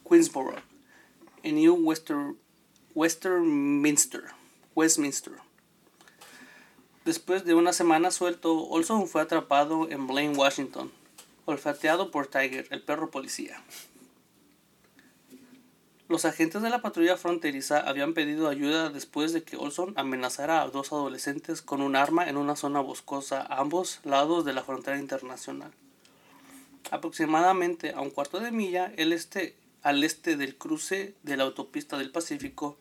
Queensborough, 0.08 0.62
en 1.44 1.56
New 1.56 1.75
Wester, 1.75 2.18
Westminster, 2.96 4.24
Westminster. 4.75 5.34
Después 7.10 7.44
de 7.44 7.56
una 7.56 7.74
semana 7.74 8.12
suelto, 8.12 8.68
Olson 8.68 9.08
fue 9.08 9.24
atrapado 9.24 9.89
en 9.89 10.06
Blaine, 10.06 10.38
Washington, 10.38 10.92
olfateado 11.46 12.12
por 12.12 12.28
Tiger, 12.28 12.68
el 12.70 12.84
perro 12.84 13.10
policía. 13.10 13.63
Los 16.08 16.25
agentes 16.25 16.62
de 16.62 16.70
la 16.70 16.84
patrulla 16.84 17.18
fronteriza 17.18 17.80
habían 17.80 18.13
pedido 18.13 18.48
ayuda 18.48 18.92
después 18.92 19.34
de 19.34 19.42
que 19.42 19.58
Olson 19.58 19.96
amenazara 19.96 20.62
a 20.62 20.68
dos 20.68 20.92
adolescentes 20.92 21.63
con 21.63 21.82
un 21.82 21.96
arma 21.96 22.30
en 22.30 22.38
una 22.38 22.56
zona 22.56 22.80
boscosa 22.80 23.42
a 23.42 23.60
ambos 23.60 24.01
lados 24.04 24.46
de 24.46 24.54
la 24.54 24.62
frontera 24.62 25.00
internacional. 25.00 25.72
Aproximadamente 26.92 27.92
a 27.92 28.01
un 28.01 28.12
cuarto 28.12 28.39
de 28.39 28.51
milla 28.51 28.94
el 28.98 29.13
este, 29.13 29.56
al 29.82 30.04
este 30.04 30.38
del 30.38 30.60
cruce 30.60 31.16
de 31.24 31.38
la 31.38 31.46
autopista 31.46 31.98
del 31.98 32.12
Pacífico, 32.12 32.78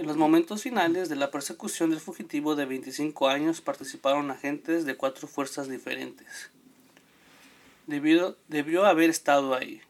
en 0.00 0.06
los 0.06 0.16
momentos 0.16 0.62
finales 0.62 1.10
de 1.10 1.16
la 1.16 1.30
persecución 1.30 1.90
del 1.90 2.00
fugitivo 2.00 2.56
de 2.56 2.64
25 2.64 3.28
años 3.28 3.60
participaron 3.60 4.30
agentes 4.30 4.86
de 4.86 4.96
cuatro 4.96 5.28
fuerzas 5.28 5.68
diferentes. 5.68 6.50
Debido, 7.86 8.38
debió 8.48 8.86
haber 8.86 9.10
estado 9.10 9.54
ahí 9.54 9.82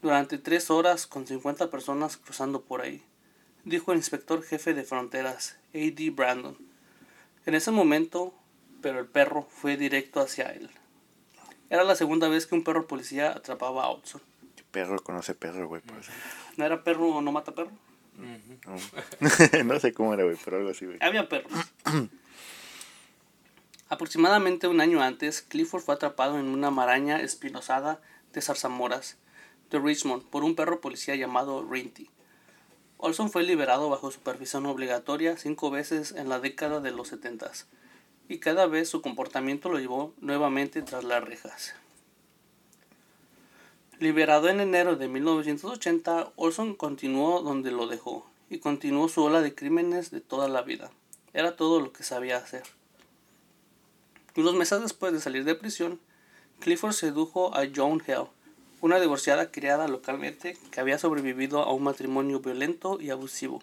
durante 0.00 0.38
tres 0.38 0.70
horas 0.70 1.06
con 1.06 1.26
50 1.26 1.70
personas 1.70 2.16
cruzando 2.16 2.62
por 2.62 2.80
ahí, 2.80 3.02
dijo 3.66 3.92
el 3.92 3.98
inspector 3.98 4.42
jefe 4.42 4.72
de 4.72 4.82
fronteras, 4.82 5.58
A.D. 5.74 6.08
Brandon. 6.16 6.56
En 7.44 7.54
ese 7.54 7.70
momento, 7.70 8.32
pero 8.80 8.98
el 8.98 9.06
perro 9.06 9.46
fue 9.50 9.76
directo 9.76 10.20
hacia 10.20 10.52
él. 10.52 10.70
Era 11.68 11.84
la 11.84 11.96
segunda 11.96 12.28
vez 12.28 12.46
que 12.46 12.54
un 12.54 12.64
perro 12.64 12.86
policía 12.86 13.32
atrapaba 13.32 13.84
a 13.84 13.92
Hudson. 13.92 14.22
Perro 14.70 14.98
conoce 15.04 15.34
perro, 15.34 15.68
güey. 15.68 15.82
¿No 16.56 16.64
era 16.64 16.82
perro 16.82 17.08
o 17.08 17.20
no 17.20 17.30
mata 17.30 17.54
perro? 17.54 17.72
No. 19.64 19.80
sé 19.80 19.92
cómo 19.92 20.14
era, 20.14 20.24
güey, 20.24 20.36
pero 20.44 20.58
algo 20.58 20.70
así, 20.70 20.86
güey. 20.86 20.98
Había 21.00 21.28
perros. 21.28 21.52
Aproximadamente 23.88 24.66
un 24.66 24.80
año 24.80 25.02
antes, 25.02 25.42
Clifford 25.42 25.82
fue 25.82 25.94
atrapado 25.94 26.38
en 26.38 26.46
una 26.46 26.70
maraña 26.70 27.20
espinosada 27.20 28.00
de 28.32 28.40
zarzamoras 28.40 29.18
de 29.70 29.78
Richmond 29.78 30.24
por 30.24 30.44
un 30.44 30.54
perro 30.54 30.80
policía 30.80 31.14
llamado 31.16 31.66
Rinty. 31.68 32.10
Olson 32.96 33.30
fue 33.30 33.42
liberado 33.42 33.90
bajo 33.90 34.10
supervisión 34.10 34.66
obligatoria 34.66 35.36
cinco 35.36 35.70
veces 35.70 36.12
en 36.12 36.28
la 36.28 36.40
década 36.40 36.80
de 36.80 36.90
los 36.90 37.08
setentas, 37.08 37.66
y 38.28 38.38
cada 38.38 38.66
vez 38.66 38.88
su 38.88 39.02
comportamiento 39.02 39.68
lo 39.68 39.78
llevó 39.78 40.14
nuevamente 40.20 40.80
tras 40.82 41.04
las 41.04 41.22
rejas. 41.22 41.74
Liberado 44.04 44.50
en 44.50 44.60
enero 44.60 44.96
de 44.96 45.08
1980, 45.08 46.32
Olson 46.36 46.74
continuó 46.74 47.40
donde 47.40 47.70
lo 47.70 47.86
dejó 47.86 48.26
y 48.50 48.58
continuó 48.58 49.08
su 49.08 49.22
ola 49.22 49.40
de 49.40 49.54
crímenes 49.54 50.10
de 50.10 50.20
toda 50.20 50.46
la 50.46 50.60
vida. 50.60 50.90
Era 51.32 51.56
todo 51.56 51.80
lo 51.80 51.90
que 51.90 52.02
sabía 52.02 52.36
hacer. 52.36 52.64
Unos 54.36 54.56
meses 54.56 54.82
después 54.82 55.14
de 55.14 55.20
salir 55.20 55.44
de 55.44 55.54
prisión, 55.54 56.00
Clifford 56.60 56.92
sedujo 56.92 57.56
a 57.56 57.62
Joan 57.74 58.02
Hell, 58.06 58.26
una 58.82 59.00
divorciada 59.00 59.50
criada 59.50 59.88
localmente 59.88 60.58
que 60.70 60.80
había 60.80 60.98
sobrevivido 60.98 61.62
a 61.62 61.72
un 61.72 61.84
matrimonio 61.84 62.40
violento 62.40 63.00
y 63.00 63.08
abusivo. 63.08 63.62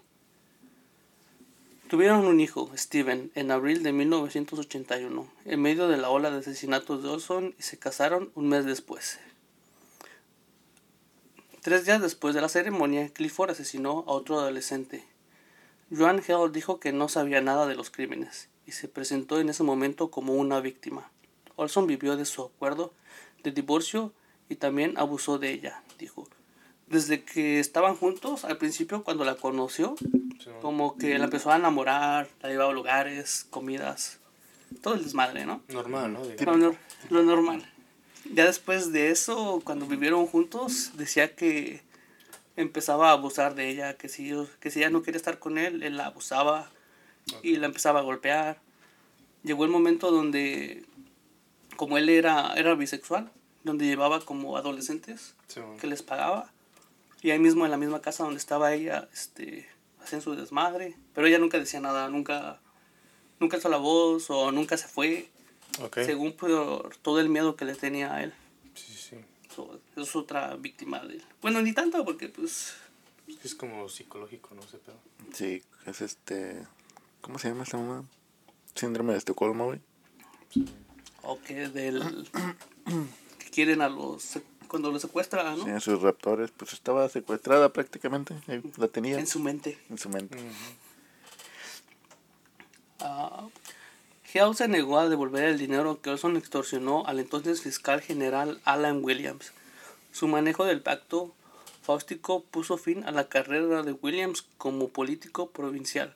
Tuvieron 1.88 2.26
un 2.26 2.40
hijo, 2.40 2.68
Steven, 2.76 3.30
en 3.36 3.52
abril 3.52 3.84
de 3.84 3.92
1981, 3.92 5.24
en 5.44 5.62
medio 5.62 5.86
de 5.86 5.98
la 5.98 6.10
ola 6.10 6.32
de 6.32 6.38
asesinatos 6.38 7.04
de 7.04 7.10
Olson 7.10 7.54
y 7.60 7.62
se 7.62 7.78
casaron 7.78 8.32
un 8.34 8.48
mes 8.48 8.64
después. 8.64 9.20
Tres 11.62 11.86
días 11.86 12.02
después 12.02 12.34
de 12.34 12.40
la 12.40 12.48
ceremonia, 12.48 13.08
Clifford 13.10 13.52
asesinó 13.52 14.02
a 14.08 14.10
otro 14.10 14.40
adolescente. 14.40 15.04
Joan 15.96 16.20
Hell 16.26 16.50
dijo 16.50 16.80
que 16.80 16.90
no 16.90 17.08
sabía 17.08 17.40
nada 17.40 17.68
de 17.68 17.76
los 17.76 17.88
crímenes 17.88 18.48
y 18.66 18.72
se 18.72 18.88
presentó 18.88 19.38
en 19.38 19.48
ese 19.48 19.62
momento 19.62 20.10
como 20.10 20.32
una 20.34 20.58
víctima. 20.58 21.12
Olson 21.54 21.86
vivió 21.86 22.16
de 22.16 22.24
su 22.24 22.42
acuerdo 22.42 22.92
de 23.44 23.52
divorcio 23.52 24.12
y 24.48 24.56
también 24.56 24.94
abusó 24.96 25.38
de 25.38 25.52
ella, 25.52 25.84
dijo. 26.00 26.26
Desde 26.88 27.22
que 27.22 27.60
estaban 27.60 27.94
juntos, 27.94 28.44
al 28.44 28.58
principio 28.58 29.04
cuando 29.04 29.24
la 29.24 29.36
conoció, 29.36 29.94
Sí, 30.40 30.50
como 30.62 30.96
que 30.96 31.16
la 31.16 31.26
empezó 31.26 31.52
a 31.52 31.56
enamorar, 31.58 32.28
la 32.40 32.48
llevaba 32.48 32.72
a 32.72 32.74
lugares, 32.74 33.46
comidas, 33.50 34.18
todo 34.80 34.94
el 34.94 35.04
desmadre, 35.04 35.46
¿no? 35.46 35.62
Normal, 35.68 36.12
¿no? 36.12 36.22
Lo 37.08 37.22
normal. 37.22 37.71
Ya 38.30 38.46
después 38.46 38.92
de 38.92 39.10
eso, 39.10 39.60
cuando 39.64 39.86
vivieron 39.86 40.26
juntos, 40.26 40.92
decía 40.94 41.34
que 41.34 41.82
empezaba 42.56 43.10
a 43.10 43.12
abusar 43.12 43.54
de 43.54 43.68
ella, 43.68 43.96
que 43.96 44.08
si, 44.08 44.32
que 44.60 44.70
si 44.70 44.80
ella 44.80 44.90
no 44.90 45.02
quería 45.02 45.16
estar 45.16 45.38
con 45.38 45.58
él, 45.58 45.82
él 45.82 45.96
la 45.96 46.06
abusaba 46.06 46.70
y 47.42 47.56
la 47.56 47.66
empezaba 47.66 48.00
a 48.00 48.04
golpear. 48.04 48.58
Llegó 49.42 49.64
el 49.64 49.70
momento 49.70 50.10
donde, 50.10 50.84
como 51.76 51.98
él 51.98 52.08
era, 52.08 52.54
era 52.54 52.74
bisexual, 52.74 53.30
donde 53.64 53.86
llevaba 53.86 54.20
como 54.20 54.56
adolescentes 54.56 55.34
Sí, 55.48 55.60
que 55.80 55.86
les 55.86 56.02
pagaba. 56.02 56.50
Y 57.22 57.30
ahí 57.30 57.38
mismo 57.38 57.64
en 57.64 57.70
la 57.70 57.76
misma 57.76 58.00
casa 58.00 58.24
donde 58.24 58.38
estaba 58.38 58.72
ella, 58.72 59.08
este, 59.12 59.68
hacían 60.02 60.22
su 60.22 60.34
desmadre. 60.34 60.96
Pero 61.14 61.26
ella 61.26 61.38
nunca 61.38 61.58
decía 61.58 61.80
nada, 61.80 62.08
nunca, 62.08 62.60
nunca 63.40 63.56
alzó 63.56 63.68
la 63.68 63.76
voz 63.76 64.30
o 64.30 64.52
nunca 64.52 64.76
se 64.76 64.88
fue 64.88 65.28
Según 65.94 66.32
por 66.32 66.96
todo 66.98 67.20
el 67.20 67.28
miedo 67.28 67.56
que 67.56 67.64
le 67.64 67.74
tenía 67.74 68.14
a 68.14 68.22
él. 68.22 68.32
Sí, 68.74 68.92
sí. 68.94 69.16
So, 69.54 69.80
es 69.96 70.14
otra 70.16 70.54
víctima 70.56 71.00
de 71.00 71.14
él. 71.16 71.24
Bueno, 71.40 71.60
ni 71.62 71.72
tanto, 71.72 72.04
porque 72.04 72.28
pues... 72.28 72.74
Es 73.44 73.54
como 73.54 73.88
psicológico, 73.88 74.54
no 74.54 74.62
sé, 74.62 74.78
pero. 74.84 74.98
Sí, 75.32 75.62
es 75.86 76.00
este. 76.00 76.66
¿Cómo 77.20 77.38
se 77.38 77.48
llama 77.48 77.62
esta 77.62 77.78
mamá? 77.78 78.04
Síndrome 78.74 79.12
de 79.12 79.18
Estocolmo, 79.18 79.66
güey. 79.66 79.80
O 81.22 81.40
que 81.40 81.68
del... 81.68 82.28
que 83.38 83.50
quieren 83.50 83.80
a 83.80 83.88
los... 83.88 84.38
Cuando 84.68 84.90
los 84.90 85.02
secuestran, 85.02 85.58
¿no? 85.58 85.64
Sí, 85.64 85.70
sus 85.80 86.00
raptores. 86.02 86.50
Pues 86.50 86.72
estaba 86.72 87.08
secuestrada 87.08 87.72
prácticamente. 87.72 88.34
La 88.76 88.88
tenía 88.88 89.18
En 89.18 89.26
su 89.26 89.38
mente. 89.38 89.78
en 89.90 89.98
su 89.98 90.08
mente. 90.08 90.36
Ah, 93.00 93.48
Hale 94.34 94.54
se 94.54 94.68
negó 94.68 94.98
a 94.98 95.08
devolver 95.08 95.44
el 95.44 95.58
dinero 95.58 96.00
que 96.00 96.10
Olson 96.10 96.36
extorsionó 96.36 97.04
al 97.06 97.18
entonces 97.20 97.60
fiscal 97.62 98.00
general 98.00 98.60
Alan 98.64 99.04
Williams. 99.04 99.52
Su 100.12 100.28
manejo 100.28 100.64
del 100.64 100.80
pacto 100.80 101.34
fáustico 101.82 102.42
puso 102.44 102.78
fin 102.78 103.04
a 103.04 103.10
la 103.10 103.28
carrera 103.28 103.82
de 103.82 103.92
Williams 103.92 104.46
como 104.56 104.88
político 104.88 105.50
provincial. 105.50 106.14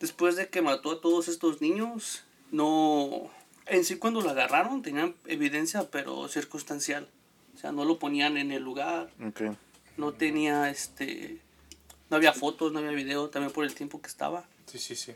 Después 0.00 0.36
de 0.36 0.48
que 0.48 0.62
mató 0.62 0.92
a 0.92 1.00
todos 1.00 1.28
estos 1.28 1.60
niños, 1.60 2.22
no... 2.50 3.30
En 3.66 3.84
sí 3.84 3.96
cuando 3.96 4.20
lo 4.22 4.30
agarraron 4.30 4.82
tenían 4.82 5.14
evidencia 5.26 5.90
pero 5.90 6.26
circunstancial. 6.28 7.08
O 7.54 7.58
sea, 7.58 7.72
no 7.72 7.84
lo 7.84 7.98
ponían 7.98 8.36
en 8.36 8.52
el 8.52 8.62
lugar, 8.62 9.10
Ok. 9.26 9.42
no 9.96 10.12
tenía 10.12 10.70
este... 10.70 11.40
No 12.10 12.16
había 12.16 12.32
fotos, 12.32 12.72
no 12.72 12.78
había 12.78 12.92
video, 12.92 13.28
también 13.28 13.52
por 13.52 13.64
el 13.64 13.74
tiempo 13.74 14.00
que 14.00 14.06
estaba. 14.08 14.44
Sí, 14.66 14.78
sí, 14.78 14.96
sí. 14.96 15.12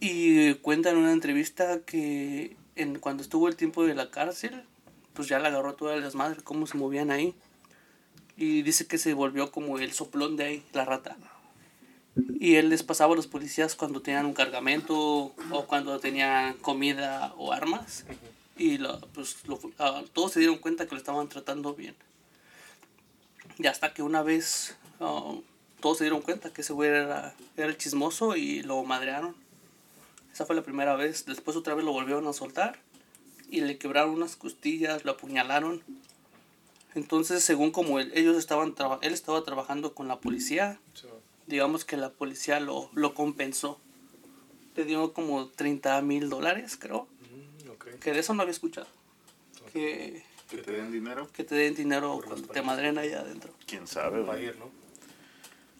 Y 0.00 0.54
cuenta 0.54 0.90
en 0.90 0.98
una 0.98 1.12
entrevista 1.12 1.80
que 1.80 2.56
en, 2.76 2.98
cuando 2.98 3.22
estuvo 3.22 3.48
el 3.48 3.56
tiempo 3.56 3.84
de 3.86 3.94
la 3.94 4.10
cárcel, 4.10 4.62
pues 5.14 5.28
ya 5.28 5.38
le 5.38 5.48
agarró 5.48 5.74
todas 5.74 6.00
las 6.00 6.14
madres, 6.14 6.42
cómo 6.42 6.66
se 6.66 6.76
movían 6.76 7.10
ahí. 7.10 7.34
Y 8.36 8.62
dice 8.62 8.86
que 8.86 8.98
se 8.98 9.14
volvió 9.14 9.50
como 9.50 9.78
el 9.78 9.92
soplón 9.92 10.36
de 10.36 10.44
ahí, 10.44 10.62
la 10.74 10.84
rata. 10.84 11.16
Y 12.38 12.56
él 12.56 12.68
les 12.68 12.82
pasaba 12.82 13.14
a 13.14 13.16
los 13.16 13.26
policías 13.26 13.74
cuando 13.74 14.02
tenían 14.02 14.26
un 14.26 14.34
cargamento 14.34 14.96
o 15.50 15.66
cuando 15.66 15.98
tenían 16.00 16.54
comida 16.58 17.32
o 17.38 17.52
armas. 17.52 18.04
Y 18.58 18.78
lo- 18.78 19.00
pues, 19.14 19.46
lo- 19.46 19.60
ah, 19.78 20.02
todos 20.12 20.32
se 20.32 20.40
dieron 20.40 20.58
cuenta 20.58 20.86
que 20.86 20.94
lo 20.94 20.98
estaban 20.98 21.28
tratando 21.28 21.74
bien. 21.74 21.94
Y 23.58 23.66
hasta 23.66 23.92
que 23.94 24.02
una 24.02 24.22
vez 24.22 24.76
ah, 25.00 25.34
todos 25.80 25.98
se 25.98 26.04
dieron 26.04 26.20
cuenta 26.22 26.50
que 26.52 26.60
ese 26.60 26.72
güey 26.74 26.90
era, 26.90 27.34
era 27.56 27.76
chismoso 27.76 28.36
y 28.36 28.62
lo 28.62 28.82
madrearon. 28.84 29.34
Esa 30.36 30.44
fue 30.44 30.54
la 30.54 30.62
primera 30.62 30.94
vez. 30.96 31.24
Después 31.24 31.56
otra 31.56 31.74
vez 31.74 31.82
lo 31.82 31.92
volvieron 31.92 32.26
a 32.26 32.34
soltar 32.34 32.78
y 33.48 33.62
le 33.62 33.78
quebraron 33.78 34.10
unas 34.10 34.36
costillas, 34.36 35.02
lo 35.06 35.12
apuñalaron. 35.12 35.82
Entonces, 36.94 37.42
según 37.42 37.70
como 37.70 37.98
él, 38.00 38.12
ellos 38.14 38.36
estaban 38.36 38.74
él 39.00 39.14
estaba 39.14 39.42
trabajando 39.44 39.94
con 39.94 40.08
la 40.08 40.20
policía, 40.20 40.78
Sí. 40.92 41.06
digamos 41.46 41.86
que 41.86 41.96
la 41.96 42.10
policía 42.10 42.60
lo, 42.60 42.90
lo 42.92 43.14
compensó. 43.14 43.80
Le 44.74 44.84
dio 44.84 45.14
como 45.14 45.46
30 45.48 46.02
mil 46.02 46.28
dólares, 46.28 46.76
creo. 46.78 47.08
Mm. 47.22 47.98
Que 48.00 48.12
de 48.12 48.18
eso 48.18 48.34
no 48.34 48.42
había 48.42 48.52
escuchado. 48.52 48.88
Que, 49.72 50.22
Que 50.50 50.58
te 50.58 50.72
den 50.72 50.92
dinero. 50.92 51.30
que 51.32 51.44
te 51.44 51.54
den 51.54 51.74
dinero 51.74 52.12
Por 52.16 52.26
cuando 52.26 52.48
te 52.48 52.60
madren 52.60 52.98
ahí 52.98 53.10
adentro. 53.14 53.54
Quién 53.66 53.86
sabe, 53.86 54.20
Va 54.20 54.34
a 54.34 54.38
ir, 54.38 54.54
¿no? 54.58 54.70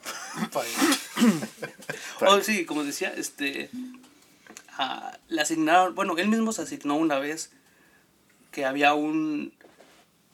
Oh, 2.27 2.41
sí, 2.41 2.65
como 2.65 2.85
decía, 2.85 3.13
este. 3.15 3.69
Ah, 4.77 5.19
le 5.29 5.41
asignaron. 5.41 5.95
Bueno, 5.95 6.17
él 6.19 6.29
mismo 6.29 6.53
se 6.53 6.63
asignó 6.63 6.97
una 6.97 7.19
vez 7.19 7.53
que 8.51 8.65
había 8.65 8.95
un. 8.95 9.53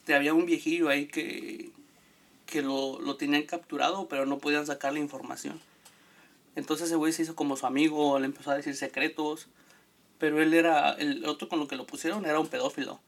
Que 0.06 0.14
había 0.14 0.34
un 0.34 0.46
viejillo 0.46 0.88
ahí 0.88 1.06
que. 1.06 1.70
que 2.46 2.62
lo, 2.62 3.00
lo 3.00 3.16
tenían 3.16 3.44
capturado, 3.44 4.08
pero 4.08 4.26
no 4.26 4.38
podían 4.38 4.66
sacar 4.66 4.92
la 4.92 4.98
información. 4.98 5.60
Entonces 6.54 6.88
ese 6.88 6.96
güey 6.96 7.12
se 7.12 7.22
hizo 7.22 7.34
como 7.34 7.56
su 7.56 7.66
amigo, 7.66 8.18
le 8.18 8.26
empezó 8.26 8.50
a 8.50 8.56
decir 8.56 8.76
secretos. 8.76 9.48
Pero 10.18 10.40
él 10.40 10.54
era. 10.54 10.92
El 10.92 11.24
otro 11.26 11.48
con 11.48 11.58
lo 11.58 11.68
que 11.68 11.76
lo 11.76 11.86
pusieron 11.86 12.24
era 12.26 12.38
un 12.38 12.48
pedófilo. 12.48 13.00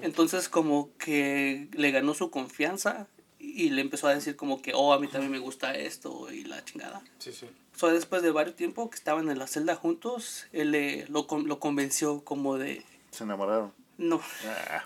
Entonces 0.00 0.48
como 0.48 0.90
que 0.98 1.68
le 1.72 1.90
ganó 1.90 2.14
su 2.14 2.30
confianza 2.30 3.06
y 3.38 3.70
le 3.70 3.80
empezó 3.80 4.08
a 4.08 4.14
decir 4.14 4.36
como 4.36 4.62
que, 4.62 4.72
oh, 4.74 4.92
a 4.92 5.00
mí 5.00 5.08
también 5.08 5.30
me 5.30 5.38
gusta 5.38 5.74
esto 5.74 6.32
y 6.32 6.44
la 6.44 6.64
chingada. 6.64 7.02
Sí, 7.18 7.32
sí. 7.32 7.46
So, 7.76 7.88
después 7.88 8.22
de 8.22 8.30
varios 8.30 8.54
tiempo 8.56 8.90
que 8.90 8.96
estaban 8.96 9.28
en 9.30 9.38
la 9.38 9.46
celda 9.46 9.74
juntos, 9.76 10.46
él 10.52 10.70
le- 10.72 11.06
lo, 11.08 11.26
con- 11.26 11.48
lo 11.48 11.58
convenció 11.58 12.22
como 12.22 12.58
de, 12.58 12.84
Se 13.10 13.24
enamoraron. 13.24 13.72
no, 13.98 14.20
Ah, 14.46 14.84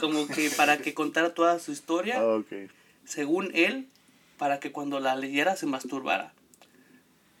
como 0.00 0.26
que 0.26 0.50
para 0.50 0.78
que 0.78 0.94
contara 0.94 1.34
toda 1.34 1.58
su 1.58 1.72
historia, 1.72 2.20
ah, 2.20 2.36
ok. 2.36 2.70
según 3.04 3.50
él, 3.54 3.88
para 4.38 4.58
que 4.60 4.72
cuando 4.72 4.98
la 4.98 5.14
leyera 5.14 5.56
se 5.56 5.66
masturbara. 5.66 6.32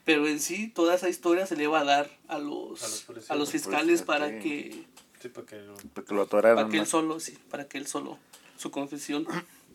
Pero 0.04 0.26
en 0.28 0.40
sí, 0.40 0.68
toda 0.68 0.94
esa 0.94 1.08
historia 1.08 1.46
se 1.46 1.56
le 1.56 1.64
iba 1.64 1.80
a 1.80 1.84
dar 1.84 2.10
a 2.28 2.38
los, 2.38 2.82
A 2.82 2.88
los 2.88 3.00
policías. 3.02 3.30
a 3.30 3.34
los 3.36 3.50
fiscales 3.50 4.02
para 4.02 4.38
que, 4.40 4.84
Sí, 5.20 5.28
para 5.28 5.46
que 5.46 5.56
lo... 5.62 5.74
Porque 5.94 6.14
lo 6.14 6.22
atoraron. 6.22 6.56
para 6.58 6.68
que 6.70 6.78
él 6.78 6.86
solo, 6.86 7.18
sí, 7.20 7.38
para 7.50 7.68
que 7.68 7.78
él 7.78 7.86
solo, 7.86 8.18
su 8.56 8.70
confesión. 8.70 9.26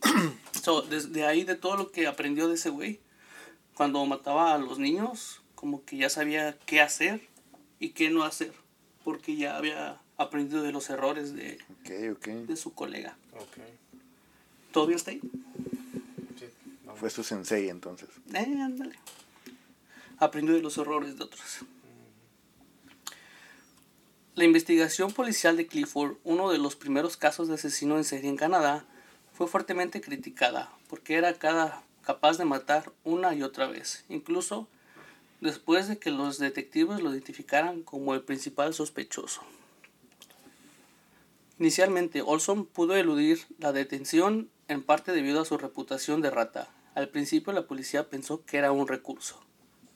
So, 0.61 0.81
desde 0.81 1.25
ahí, 1.25 1.43
de 1.43 1.55
todo 1.55 1.77
lo 1.77 1.91
que 1.91 2.07
aprendió 2.07 2.47
de 2.49 2.55
ese 2.55 2.69
güey, 2.69 2.99
cuando 3.77 4.03
mataba 4.07 4.55
a 4.55 4.57
los 4.57 4.79
niños, 4.79 5.43
como 5.53 5.85
que 5.85 5.97
ya 5.97 6.09
sabía 6.09 6.57
qué 6.65 6.81
hacer 6.81 7.21
y 7.79 7.89
qué 7.89 8.09
no 8.09 8.23
hacer, 8.23 8.51
porque 9.03 9.35
ya 9.35 9.55
había 9.55 10.01
aprendido 10.17 10.63
de 10.63 10.71
los 10.71 10.89
errores 10.89 11.35
de, 11.35 11.59
de 11.83 12.55
su 12.57 12.73
colega. 12.73 13.15
Ok. 13.35 13.57
¿Todo 14.71 14.87
bien 14.87 14.97
está 14.97 15.11
ahí? 15.11 15.21
Sí. 16.39 16.47
Fue 16.95 17.11
su 17.11 17.23
sensei 17.23 17.69
entonces. 17.69 18.09
Eh, 18.33 18.57
ándale. 18.59 18.95
Aprendió 20.17 20.55
de 20.55 20.63
los 20.63 20.75
errores 20.79 21.15
de 21.15 21.25
otros. 21.25 21.59
La 24.33 24.43
investigación 24.43 25.11
policial 25.11 25.55
de 25.55 25.67
Clifford, 25.67 26.15
uno 26.23 26.49
de 26.49 26.57
los 26.57 26.75
primeros 26.75 27.15
casos 27.15 27.47
de 27.47 27.53
asesino 27.53 27.97
en 27.97 28.03
serie 28.05 28.29
en 28.31 28.37
Canadá, 28.37 28.85
fue 29.33 29.47
fuertemente 29.47 30.01
criticada 30.01 30.73
porque 30.89 31.13
era 31.13 31.35
cada 31.35 31.83
capaz 32.07 32.37
de 32.37 32.45
matar 32.45 32.93
una 33.03 33.35
y 33.35 33.43
otra 33.43 33.67
vez, 33.67 34.05
incluso 34.07 34.69
después 35.41 35.89
de 35.89 35.97
que 35.97 36.09
los 36.09 36.39
detectives 36.39 37.01
lo 37.01 37.11
identificaran 37.11 37.83
como 37.83 38.13
el 38.13 38.21
principal 38.21 38.73
sospechoso. 38.73 39.41
Inicialmente, 41.59 42.21
Olson 42.21 42.65
pudo 42.65 42.95
eludir 42.95 43.41
la 43.59 43.73
detención 43.73 44.49
en 44.69 44.83
parte 44.83 45.11
debido 45.11 45.41
a 45.41 45.45
su 45.45 45.57
reputación 45.57 46.21
de 46.21 46.31
rata. 46.31 46.69
Al 46.95 47.09
principio 47.09 47.51
la 47.51 47.67
policía 47.67 48.09
pensó 48.09 48.45
que 48.45 48.55
era 48.55 48.71
un 48.71 48.87
recurso, 48.87 49.41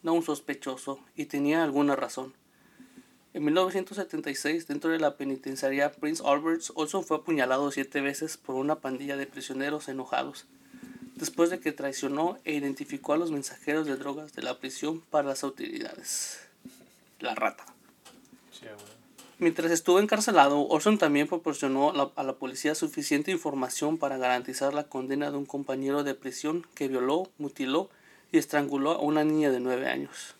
no 0.02 0.12
un 0.12 0.22
sospechoso, 0.22 1.00
y 1.16 1.24
tenía 1.24 1.64
alguna 1.64 1.96
razón. 1.96 2.34
En 3.32 3.42
1976, 3.42 4.66
dentro 4.66 4.90
de 4.90 5.00
la 5.00 5.16
penitenciaría 5.16 5.92
Prince 5.92 6.22
Albert, 6.26 6.64
Olson 6.74 7.04
fue 7.04 7.16
apuñalado 7.16 7.70
siete 7.70 8.02
veces 8.02 8.36
por 8.36 8.56
una 8.56 8.80
pandilla 8.80 9.16
de 9.16 9.26
prisioneros 9.26 9.88
enojados, 9.88 10.46
después 11.22 11.50
de 11.50 11.60
que 11.60 11.70
traicionó 11.70 12.36
e 12.44 12.52
identificó 12.52 13.12
a 13.12 13.16
los 13.16 13.30
mensajeros 13.30 13.86
de 13.86 13.94
drogas 13.94 14.32
de 14.32 14.42
la 14.42 14.58
prisión 14.58 15.02
para 15.02 15.28
las 15.28 15.44
autoridades. 15.44 16.40
La 17.20 17.36
rata. 17.36 17.64
Sí, 18.50 18.64
bueno. 18.64 18.82
Mientras 19.38 19.70
estuvo 19.70 20.00
encarcelado, 20.00 20.66
Olson 20.66 20.98
también 20.98 21.28
proporcionó 21.28 21.90
a 21.90 21.94
la, 21.94 22.10
a 22.16 22.24
la 22.24 22.32
policía 22.32 22.74
suficiente 22.74 23.30
información 23.30 23.98
para 23.98 24.18
garantizar 24.18 24.74
la 24.74 24.88
condena 24.88 25.30
de 25.30 25.36
un 25.36 25.46
compañero 25.46 26.02
de 26.02 26.16
prisión 26.16 26.66
que 26.74 26.88
violó, 26.88 27.30
mutiló 27.38 27.88
y 28.32 28.38
estranguló 28.38 28.90
a 28.90 29.00
una 29.00 29.22
niña 29.22 29.52
de 29.52 29.60
9 29.60 29.86
años. 29.86 30.34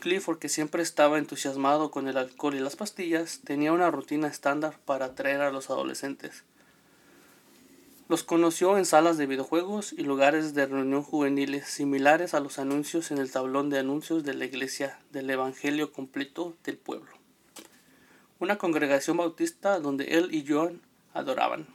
Clifford, 0.00 0.38
que 0.38 0.48
siempre 0.48 0.82
estaba 0.82 1.18
entusiasmado 1.18 1.90
con 1.90 2.08
el 2.08 2.16
alcohol 2.16 2.54
y 2.54 2.60
las 2.60 2.76
pastillas, 2.76 3.42
tenía 3.44 3.74
una 3.74 3.90
rutina 3.90 4.28
estándar 4.28 4.78
para 4.86 5.04
atraer 5.04 5.42
a 5.42 5.50
los 5.50 5.68
adolescentes. 5.68 6.42
Los 8.06 8.22
conoció 8.22 8.76
en 8.76 8.84
salas 8.84 9.16
de 9.16 9.26
videojuegos 9.26 9.94
y 9.94 10.02
lugares 10.02 10.52
de 10.52 10.66
reunión 10.66 11.02
juveniles 11.02 11.66
similares 11.66 12.34
a 12.34 12.40
los 12.40 12.58
anuncios 12.58 13.10
en 13.10 13.16
el 13.16 13.32
tablón 13.32 13.70
de 13.70 13.78
anuncios 13.78 14.24
de 14.24 14.34
la 14.34 14.44
iglesia 14.44 14.98
del 15.10 15.30
Evangelio 15.30 15.90
completo 15.90 16.54
del 16.64 16.76
pueblo. 16.76 17.10
Una 18.40 18.58
congregación 18.58 19.16
bautista 19.16 19.80
donde 19.80 20.18
él 20.18 20.34
y 20.34 20.44
John 20.46 20.82
adoraban. 21.14 21.66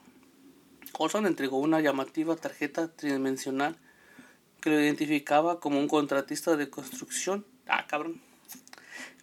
Olson 0.99 1.25
entregó 1.25 1.57
una 1.57 1.81
llamativa 1.81 2.35
tarjeta 2.35 2.93
tridimensional 2.93 3.77
que 4.61 4.69
lo 4.69 4.79
identificaba 4.79 5.59
como 5.59 5.79
un 5.79 5.87
contratista 5.87 6.55
de 6.57 6.69
construcción. 6.69 7.43
Ah, 7.65 7.87
cabrón. 7.87 8.21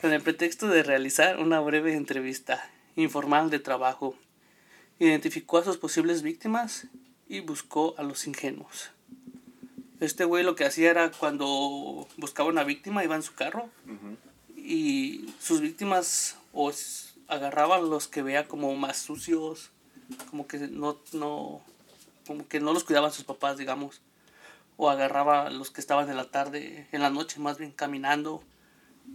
Con 0.00 0.12
el 0.12 0.22
pretexto 0.22 0.66
de 0.66 0.82
realizar 0.82 1.38
una 1.38 1.60
breve 1.60 1.94
entrevista 1.94 2.68
informal 2.96 3.48
de 3.50 3.60
trabajo 3.60 4.16
identificó 4.98 5.58
a 5.58 5.64
sus 5.64 5.76
posibles 5.76 6.22
víctimas 6.22 6.86
y 7.28 7.40
buscó 7.40 7.94
a 7.98 8.02
los 8.02 8.26
ingenuos. 8.26 8.90
Este 10.00 10.24
güey 10.24 10.44
lo 10.44 10.54
que 10.56 10.64
hacía 10.64 10.90
era 10.90 11.10
cuando 11.10 12.06
buscaba 12.18 12.48
una 12.48 12.64
víctima 12.64 13.02
iba 13.04 13.16
en 13.16 13.22
su 13.22 13.34
carro 13.34 13.68
y 14.56 15.32
sus 15.40 15.60
víctimas 15.60 16.36
o 16.52 16.70
s- 16.70 17.14
agarraba 17.28 17.76
a 17.76 17.80
los 17.80 18.06
que 18.08 18.22
veía 18.22 18.46
como 18.46 18.74
más 18.76 18.98
sucios, 18.98 19.70
como 20.30 20.46
que 20.46 20.58
no, 20.58 20.98
no, 21.12 21.60
como 22.26 22.46
que 22.46 22.60
no 22.60 22.72
los 22.72 22.84
cuidaban 22.84 23.12
sus 23.12 23.24
papás, 23.24 23.56
digamos, 23.58 24.00
o 24.76 24.90
agarraba 24.90 25.46
a 25.46 25.50
los 25.50 25.70
que 25.70 25.80
estaban 25.80 26.08
en 26.10 26.16
la 26.16 26.30
tarde, 26.30 26.86
en 26.92 27.00
la 27.02 27.10
noche 27.10 27.40
más 27.40 27.58
bien 27.58 27.72
caminando. 27.72 28.42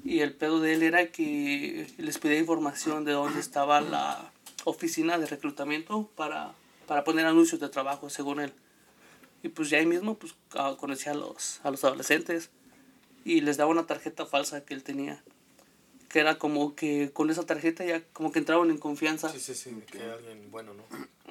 Y 0.03 0.19
el 0.21 0.33
pedo 0.33 0.59
de 0.61 0.73
él 0.73 0.83
era 0.83 1.07
que 1.11 1.87
les 1.97 2.17
pedía 2.17 2.39
información 2.39 3.05
de 3.05 3.11
dónde 3.11 3.39
estaba 3.39 3.81
la 3.81 4.31
oficina 4.65 5.17
de 5.17 5.25
reclutamiento 5.25 6.09
para, 6.15 6.53
para 6.87 7.03
poner 7.03 7.25
anuncios 7.25 7.59
de 7.61 7.69
trabajo, 7.69 8.09
según 8.09 8.39
él. 8.39 8.53
Y 9.43 9.49
pues 9.49 9.69
ya 9.69 9.77
ahí 9.77 9.85
mismo 9.85 10.15
pues, 10.15 10.35
ah, 10.53 10.75
conocía 10.79 11.13
a 11.13 11.15
los, 11.15 11.59
a 11.63 11.71
los 11.71 11.83
adolescentes 11.83 12.49
y 13.25 13.41
les 13.41 13.57
daba 13.57 13.71
una 13.71 13.87
tarjeta 13.87 14.25
falsa 14.25 14.63
que 14.65 14.73
él 14.73 14.83
tenía. 14.83 15.23
Que 16.09 16.19
era 16.19 16.37
como 16.37 16.75
que 16.75 17.11
con 17.13 17.29
esa 17.29 17.45
tarjeta 17.45 17.85
ya 17.85 18.03
como 18.13 18.31
que 18.31 18.39
entraban 18.39 18.69
en 18.69 18.77
confianza. 18.77 19.29
Sí, 19.29 19.39
sí, 19.39 19.55
sí, 19.55 19.75
que 19.89 20.03
alguien 20.03 20.51
bueno, 20.51 20.73
¿no? 20.73 20.83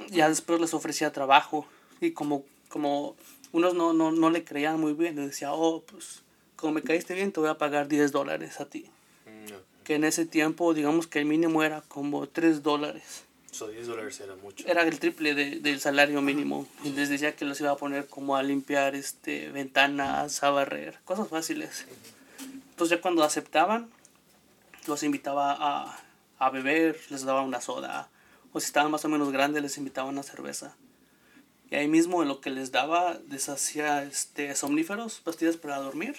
Ya 0.08 0.28
después 0.28 0.60
les 0.60 0.72
ofrecía 0.74 1.12
trabajo. 1.12 1.66
Y 2.00 2.12
como, 2.12 2.44
como 2.68 3.14
unos 3.52 3.74
no, 3.74 3.92
no, 3.92 4.10
no 4.10 4.30
le 4.30 4.44
creían 4.44 4.80
muy 4.80 4.94
bien, 4.94 5.16
le 5.16 5.26
decía, 5.26 5.52
oh, 5.52 5.82
pues 5.82 6.22
como 6.56 6.74
me 6.74 6.82
caíste 6.82 7.14
bien, 7.14 7.32
te 7.32 7.40
voy 7.40 7.50
a 7.50 7.58
pagar 7.58 7.88
10 7.88 8.12
dólares 8.12 8.60
a 8.60 8.66
ti. 8.66 8.90
Mm, 9.26 9.52
ok. 9.52 9.69
Que 9.84 9.94
en 9.94 10.04
ese 10.04 10.26
tiempo, 10.26 10.74
digamos 10.74 11.06
que 11.06 11.18
el 11.18 11.24
mínimo 11.26 11.62
era 11.62 11.82
como 11.82 12.28
3 12.28 12.62
dólares. 12.62 13.24
So, 13.50 13.66
10 13.68 13.86
dólares 13.88 14.20
era 14.20 14.36
mucho. 14.36 14.64
Era 14.68 14.82
el 14.82 14.98
triple 15.00 15.34
de- 15.34 15.58
del 15.58 15.80
salario 15.80 16.22
mínimo. 16.22 16.68
Y 16.84 16.90
les 16.90 17.08
decía 17.08 17.34
que 17.34 17.44
los 17.44 17.60
iba 17.60 17.72
a 17.72 17.76
poner 17.76 18.06
como 18.06 18.36
a 18.36 18.42
limpiar 18.42 18.94
este, 18.94 19.48
ventanas, 19.50 20.42
a 20.44 20.50
barrer, 20.50 20.98
cosas 21.04 21.28
fáciles. 21.28 21.84
Entonces 22.70 22.96
ya 22.98 23.02
cuando 23.02 23.24
aceptaban, 23.24 23.90
los 24.86 25.02
invitaba 25.02 25.56
a, 25.58 25.98
a 26.38 26.50
beber, 26.50 26.98
les 27.10 27.22
daba 27.24 27.42
una 27.42 27.60
soda. 27.60 28.08
O 28.52 28.60
si 28.60 28.66
estaban 28.66 28.90
más 28.92 29.04
o 29.04 29.08
menos 29.08 29.32
grandes, 29.32 29.62
les 29.62 29.76
invitaba 29.78 30.08
una 30.08 30.22
cerveza. 30.22 30.76
Y 31.70 31.74
ahí 31.76 31.88
mismo 31.88 32.22
lo 32.24 32.40
que 32.40 32.50
les 32.50 32.70
daba 32.72 33.18
les 33.28 33.48
hacía 33.48 34.02
este, 34.04 34.54
somníferos, 34.54 35.20
pastillas 35.20 35.56
para 35.56 35.78
dormir. 35.78 36.16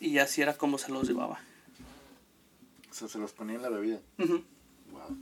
Y 0.00 0.18
así 0.18 0.42
era 0.42 0.54
como 0.56 0.78
se 0.78 0.90
los 0.90 1.06
llevaba. 1.08 1.40
O 2.92 2.94
sea, 2.94 3.08
se 3.08 3.18
los 3.18 3.32
ponía 3.32 3.56
en 3.56 3.62
la 3.62 3.70
bebida. 3.70 4.00
Wow. 4.18 5.16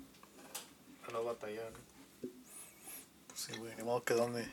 A 1.07 1.13
no 1.13 1.23
batallar. 1.23 1.71
¿no? 1.71 2.29
Pues 3.29 3.41
sí, 3.41 3.53
güey, 3.59 3.77
de 3.77 3.85
modo 3.85 4.03
que 4.03 4.15
donde. 4.15 4.51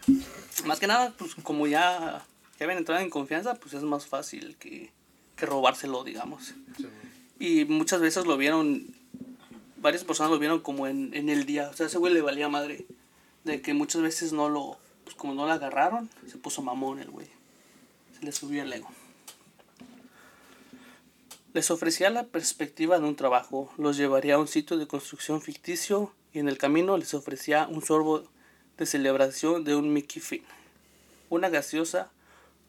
Más 0.66 0.80
que 0.80 0.86
nada, 0.86 1.12
pues 1.18 1.34
como 1.42 1.66
ya, 1.66 2.24
ya 2.60 2.64
habían 2.64 2.78
entrado 2.78 3.02
en 3.02 3.10
confianza, 3.10 3.56
pues 3.56 3.74
es 3.74 3.82
más 3.82 4.06
fácil 4.06 4.56
que, 4.58 4.92
que 5.36 5.46
robárselo, 5.48 6.04
digamos. 6.04 6.54
Sí. 6.78 6.88
Y 7.40 7.66
muchas 7.66 8.02
veces 8.02 8.28
lo 8.28 8.38
vieron, 8.38 8.86
varias 9.78 10.04
personas 10.04 10.32
lo 10.32 10.38
vieron 10.38 10.60
como 10.60 10.86
en, 10.86 11.12
en 11.16 11.30
el 11.30 11.48
día. 11.48 11.70
O 11.70 11.74
sea, 11.74 11.88
ese 11.88 11.98
güey 11.98 12.14
le 12.14 12.22
valía 12.22 12.50
madre. 12.50 12.86
De 13.46 13.64
que 13.64 13.74
muchas 13.74 14.04
veces 14.04 14.32
no 14.32 14.48
lo, 14.48 14.78
pues 15.06 15.16
como 15.16 15.34
no 15.34 15.48
lo 15.48 15.54
agarraron, 15.54 16.08
se 16.30 16.38
puso 16.38 16.62
mamón 16.62 17.00
el 17.00 17.10
güey. 17.10 17.28
Se 18.20 18.24
le 18.24 18.32
subió 18.32 18.62
el 18.62 18.72
ego. 18.72 18.90
Les 21.58 21.72
ofrecía 21.72 22.12
la 22.12 22.26
perspectiva 22.26 23.00
de 23.00 23.08
un 23.08 23.16
trabajo, 23.16 23.74
los 23.80 23.98
llevaría 23.98 24.36
a 24.36 24.38
un 24.38 24.48
sitio 24.48 24.78
de 24.78 24.86
construcción 24.86 25.42
ficticio 25.42 26.14
y 26.32 26.38
en 26.38 26.50
el 26.50 26.60
camino 26.60 26.96
les 27.00 27.16
ofrecía 27.16 27.68
un 27.68 27.84
sorbo 27.84 28.22
de 28.78 28.86
celebración 28.86 29.64
de 29.64 29.76
un 29.76 29.92
Mickey 29.92 30.22
Finn, 30.22 30.44
una 31.32 31.50
gaseosa 31.50 32.12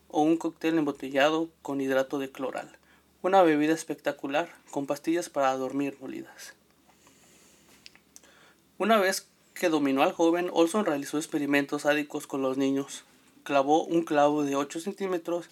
o 0.08 0.22
un 0.22 0.38
cóctel 0.38 0.78
embotellado 0.78 1.50
con 1.60 1.82
hidrato 1.82 2.18
de 2.18 2.32
cloral, 2.32 2.78
una 3.20 3.42
bebida 3.42 3.74
espectacular 3.74 4.48
con 4.70 4.86
pastillas 4.86 5.28
para 5.28 5.54
dormir 5.54 5.98
molidas. 6.00 6.54
Una 8.78 8.96
vez 8.96 9.28
que 9.52 9.68
dominó 9.68 10.02
al 10.02 10.12
joven, 10.12 10.48
Olson 10.50 10.86
realizó 10.86 11.18
experimentos 11.18 11.82
sádicos 11.82 12.26
con 12.26 12.40
los 12.40 12.56
niños. 12.56 13.04
Clavó 13.42 13.84
un 13.84 14.02
clavo 14.02 14.44
de 14.44 14.56
8 14.56 14.80
centímetros 14.80 15.50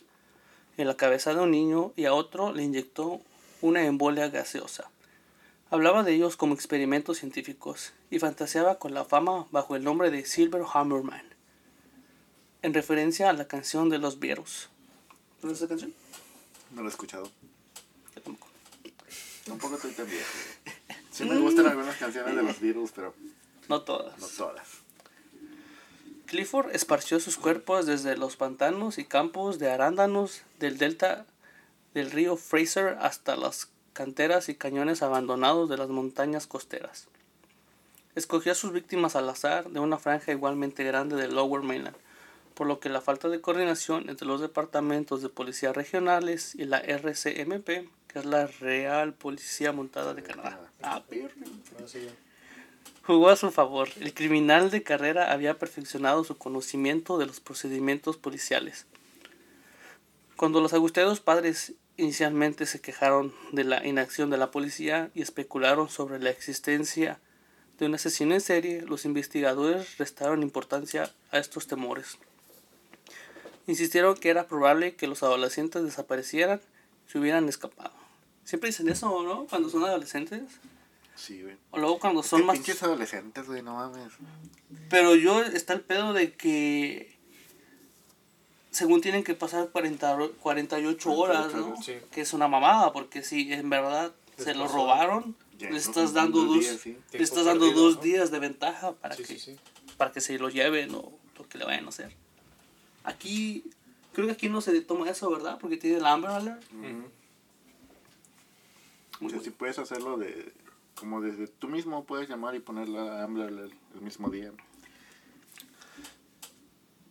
en 0.78 0.86
la 0.86 0.96
cabeza 0.96 1.34
de 1.34 1.40
un 1.40 1.50
niño 1.50 1.92
y 1.96 2.04
a 2.04 2.14
otro 2.14 2.52
le 2.52 2.62
inyectó 2.62 3.20
una 3.60 3.84
embolia 3.84 4.28
gaseosa. 4.28 4.90
Hablaba 5.70 6.02
de 6.02 6.14
ellos 6.14 6.36
como 6.36 6.54
experimentos 6.54 7.18
científicos 7.18 7.92
y 8.10 8.18
fantaseaba 8.18 8.78
con 8.78 8.94
la 8.94 9.04
fama 9.04 9.46
bajo 9.50 9.74
el 9.76 9.82
nombre 9.84 10.10
de 10.10 10.24
Silver 10.24 10.62
Hammerman, 10.72 11.24
en 12.62 12.74
referencia 12.74 13.28
a 13.30 13.32
la 13.32 13.46
canción 13.48 13.88
de 13.88 13.98
los. 13.98 14.16
¿Conoces 15.40 15.62
esa 15.62 15.68
canción? 15.68 15.92
No 16.72 16.82
lo 16.82 16.88
he 16.88 16.90
escuchado. 16.90 17.30
Yo 18.14 18.22
tampoco. 18.22 18.48
Tampoco 19.44 19.74
estoy 19.76 19.92
tan 19.92 20.06
viejo. 20.08 20.26
Sí 21.10 21.24
me 21.24 21.38
gustan 21.38 21.66
algunas 21.66 21.96
canciones 21.96 22.34
de 22.36 22.42
los 22.42 22.60
Beatles, 22.60 22.92
pero 22.94 23.14
No 23.68 23.82
todas. 23.82 24.18
no 24.18 24.26
todas. 24.26 24.66
Clifford 26.26 26.74
esparció 26.74 27.20
sus 27.20 27.36
cuerpos 27.36 27.86
desde 27.86 28.16
los 28.16 28.36
pantanos 28.36 28.98
y 28.98 29.04
campos 29.04 29.58
de 29.58 29.70
arándanos 29.70 30.42
del 30.58 30.76
delta 30.76 31.24
del 31.96 32.10
río 32.10 32.36
Fraser 32.36 32.98
hasta 33.00 33.36
las 33.36 33.70
canteras 33.94 34.50
y 34.50 34.54
cañones 34.54 35.00
abandonados 35.00 35.70
de 35.70 35.78
las 35.78 35.88
montañas 35.88 36.46
costeras. 36.46 37.08
Escogió 38.14 38.52
a 38.52 38.54
sus 38.54 38.72
víctimas 38.72 39.16
al 39.16 39.26
azar 39.30 39.70
de 39.70 39.80
una 39.80 39.96
franja 39.96 40.30
igualmente 40.30 40.84
grande 40.84 41.16
del 41.16 41.34
Lower 41.34 41.62
Mainland, 41.62 41.96
por 42.52 42.66
lo 42.66 42.80
que 42.80 42.90
la 42.90 43.00
falta 43.00 43.30
de 43.30 43.40
coordinación 43.40 44.10
entre 44.10 44.26
los 44.26 44.42
departamentos 44.42 45.22
de 45.22 45.30
policía 45.30 45.72
regionales 45.72 46.54
y 46.54 46.66
la 46.66 46.80
RCMP, 46.80 47.66
que 48.08 48.18
es 48.18 48.26
la 48.26 48.46
Real 48.46 49.14
Policía 49.14 49.72
Montada 49.72 50.12
de 50.12 50.22
Canadá, 50.22 50.70
ah, 50.82 51.02
Ah, 51.02 51.04
ya. 51.10 51.98
jugó 53.06 53.30
a 53.30 53.36
su 53.36 53.50
favor. 53.50 53.88
El 53.98 54.12
criminal 54.12 54.70
de 54.70 54.82
carrera 54.82 55.32
había 55.32 55.58
perfeccionado 55.58 56.24
su 56.24 56.36
conocimiento 56.36 57.16
de 57.16 57.24
los 57.24 57.40
procedimientos 57.40 58.18
policiales. 58.18 58.84
Cuando 60.36 60.60
los 60.60 60.74
angustiados 60.74 61.20
padres 61.20 61.72
inicialmente 61.96 62.66
se 62.66 62.80
quejaron 62.80 63.34
de 63.52 63.64
la 63.64 63.86
inacción 63.86 64.30
de 64.30 64.36
la 64.36 64.50
policía 64.50 65.10
y 65.14 65.22
especularon 65.22 65.88
sobre 65.88 66.18
la 66.18 66.30
existencia 66.30 67.18
de 67.78 67.86
un 67.86 67.94
asesino 67.94 68.34
en 68.34 68.40
serie, 68.40 68.82
los 68.82 69.04
investigadores 69.04 69.98
restaron 69.98 70.42
importancia 70.42 71.10
a 71.30 71.38
estos 71.38 71.66
temores. 71.66 72.18
Insistieron 73.66 74.16
que 74.16 74.30
era 74.30 74.46
probable 74.46 74.94
que 74.94 75.06
los 75.06 75.22
adolescentes 75.22 75.82
desaparecieran 75.82 76.60
se 77.06 77.18
hubieran 77.18 77.48
escapado. 77.48 77.92
Siempre 78.44 78.70
dicen 78.70 78.88
eso, 78.88 79.22
¿no? 79.22 79.46
Cuando 79.46 79.68
son 79.68 79.84
adolescentes. 79.84 80.42
Sí, 81.16 81.42
güey. 81.42 81.56
O 81.70 81.78
luego 81.78 81.98
cuando 81.98 82.22
son 82.22 82.46
más... 82.46 82.58
pinches 82.58 82.82
adolescentes, 82.82 83.46
güey, 83.46 83.62
no 83.62 83.74
mames. 83.74 84.12
Pero 84.88 85.14
yo 85.16 85.42
está 85.42 85.72
el 85.72 85.80
pedo 85.80 86.12
de 86.12 86.34
que 86.34 87.15
según 88.76 89.00
tienen 89.00 89.24
que 89.24 89.34
pasar 89.34 89.70
40, 89.70 90.16
ro- 90.16 90.32
48 90.40 91.12
horas, 91.12 91.54
¿no? 91.54 91.80
sí. 91.82 91.94
Que 92.10 92.20
es 92.20 92.32
una 92.34 92.46
mamada, 92.48 92.92
porque 92.92 93.22
si 93.22 93.52
en 93.52 93.70
verdad 93.70 94.12
se 94.36 94.54
lo 94.54 94.68
robaron, 94.68 95.34
Ya, 95.58 95.70
le 95.70 95.78
estás 95.78 96.12
dando 96.12 96.44
dos, 96.44 96.60
día, 96.60 96.76
sí. 96.76 96.90
le 96.90 97.00
Tiempo 97.10 97.24
estás 97.24 97.44
dando 97.46 97.64
perdido, 97.66 97.84
dos 97.84 97.96
¿no? 97.96 98.02
días 98.02 98.30
de 98.30 98.38
ventaja 98.38 98.92
para 98.92 99.14
Sí, 99.16 99.22
que 99.24 99.38
sí, 99.38 99.38
sí. 99.38 99.56
para 99.96 100.12
que 100.12 100.20
se 100.20 100.38
lo 100.38 100.50
lleven 100.50 100.94
o 100.94 101.10
lo 101.38 101.48
que 101.48 101.56
le 101.58 101.64
vayan 101.64 101.86
a 101.86 101.88
hacer. 101.88 102.14
Aquí 103.04 103.64
creo 104.12 104.26
que 104.26 104.32
aquí 104.32 104.48
no 104.50 104.60
se 104.60 104.78
toma 104.82 105.08
eso, 105.08 105.30
¿verdad? 105.30 105.58
Porque 105.58 105.76
tiene 105.78 105.96
el 105.96 106.04
Amber 106.06 106.30
Alert. 106.32 106.62
O 106.62 106.66
sea, 109.20 109.28
bueno. 109.28 109.42
si 109.42 109.50
puedes 109.50 109.78
hacerlo 109.78 110.18
de 110.18 110.52
como 110.96 111.20
desde 111.22 111.46
tú 111.48 111.68
mismo 111.68 112.04
puedes 112.04 112.28
llamar 112.28 112.54
y 112.54 112.60
poner 112.60 112.88
la 112.88 113.22
Ambler 113.22 113.48
el, 113.48 113.58
el 113.94 114.00
mismo 114.02 114.28
día. 114.28 114.52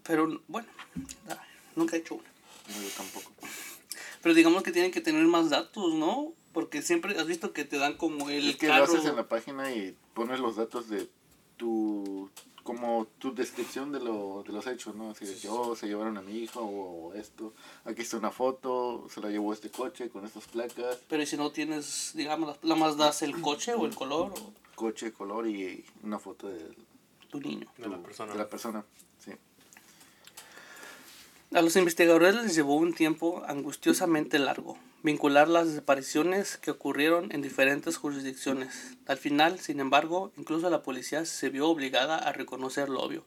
Pero 0.03 0.39
bueno, 0.47 0.67
ah, 1.29 1.37
nunca 1.75 1.95
he 1.95 1.99
hecho 1.99 2.15
una. 2.15 2.29
No, 2.69 2.81
yo 2.81 2.89
tampoco. 2.95 3.31
Pero 4.21 4.35
digamos 4.35 4.63
que 4.63 4.71
tienen 4.71 4.91
que 4.91 5.01
tener 5.01 5.25
más 5.25 5.49
datos, 5.49 5.93
¿no? 5.93 6.33
Porque 6.51 6.81
siempre 6.81 7.19
has 7.19 7.27
visto 7.27 7.53
que 7.53 7.65
te 7.65 7.77
dan 7.77 7.95
como 7.95 8.29
el 8.29 8.49
Es 8.49 8.55
que 8.57 8.67
carro. 8.67 8.85
lo 8.85 8.93
haces 8.93 9.05
en 9.05 9.15
la 9.15 9.27
página 9.27 9.71
y 9.71 9.95
pones 10.13 10.39
los 10.39 10.55
datos 10.55 10.89
de 10.89 11.07
tu 11.57 12.29
como 12.63 13.05
tu 13.19 13.35
descripción 13.35 13.91
de, 13.91 13.99
lo, 13.99 14.41
de 14.43 14.51
los 14.51 14.65
hechos, 14.65 14.95
¿no? 14.95 15.11
Así 15.11 15.23
de 15.23 15.35
sí. 15.35 15.47
oh, 15.47 15.75
se 15.75 15.85
llevaron 15.85 16.17
a 16.17 16.23
mi 16.23 16.39
hijo 16.39 16.61
o 16.61 17.13
esto. 17.13 17.53
Aquí 17.83 18.01
está 18.01 18.17
una 18.17 18.31
foto, 18.31 19.05
se 19.07 19.21
la 19.21 19.29
llevó 19.29 19.53
este 19.53 19.69
coche 19.69 20.09
con 20.09 20.25
estas 20.25 20.47
placas, 20.47 20.97
Pero 21.07 21.21
¿y 21.21 21.27
si 21.27 21.37
no 21.37 21.51
tienes, 21.51 22.13
digamos, 22.15 22.57
nada 22.63 22.75
más 22.75 22.97
das 22.97 23.21
el 23.21 23.39
coche 23.39 23.75
o 23.75 23.85
el 23.85 23.93
color 23.93 24.33
o 24.35 24.53
coche, 24.73 25.13
color 25.13 25.47
y 25.47 25.85
una 26.01 26.17
foto 26.17 26.47
de, 26.47 26.73
tu 27.29 27.39
niño. 27.39 27.67
De 27.77 27.87
la 27.87 27.97
persona. 27.97 28.33
de 28.33 28.37
la 28.39 28.49
persona. 28.49 28.85
Sí. 29.19 29.31
A 31.55 31.61
los 31.61 31.77
investigadores 31.77 32.35
les 32.35 32.53
llevó 32.53 32.75
un 32.75 32.93
tiempo 32.93 33.41
angustiosamente 33.47 34.39
largo 34.39 34.77
vincular 35.03 35.47
las 35.47 35.67
desapariciones 35.67 36.57
que 36.57 36.71
ocurrieron 36.71 37.31
en 37.31 37.41
diferentes 37.41 37.95
jurisdicciones. 37.95 38.97
Al 39.05 39.17
final, 39.17 39.59
sin 39.59 39.79
embargo, 39.79 40.33
incluso 40.35 40.69
la 40.69 40.83
policía 40.83 41.23
se 41.23 41.49
vio 41.49 41.69
obligada 41.69 42.17
a 42.17 42.33
reconocer 42.33 42.89
lo 42.89 43.01
obvio. 43.01 43.23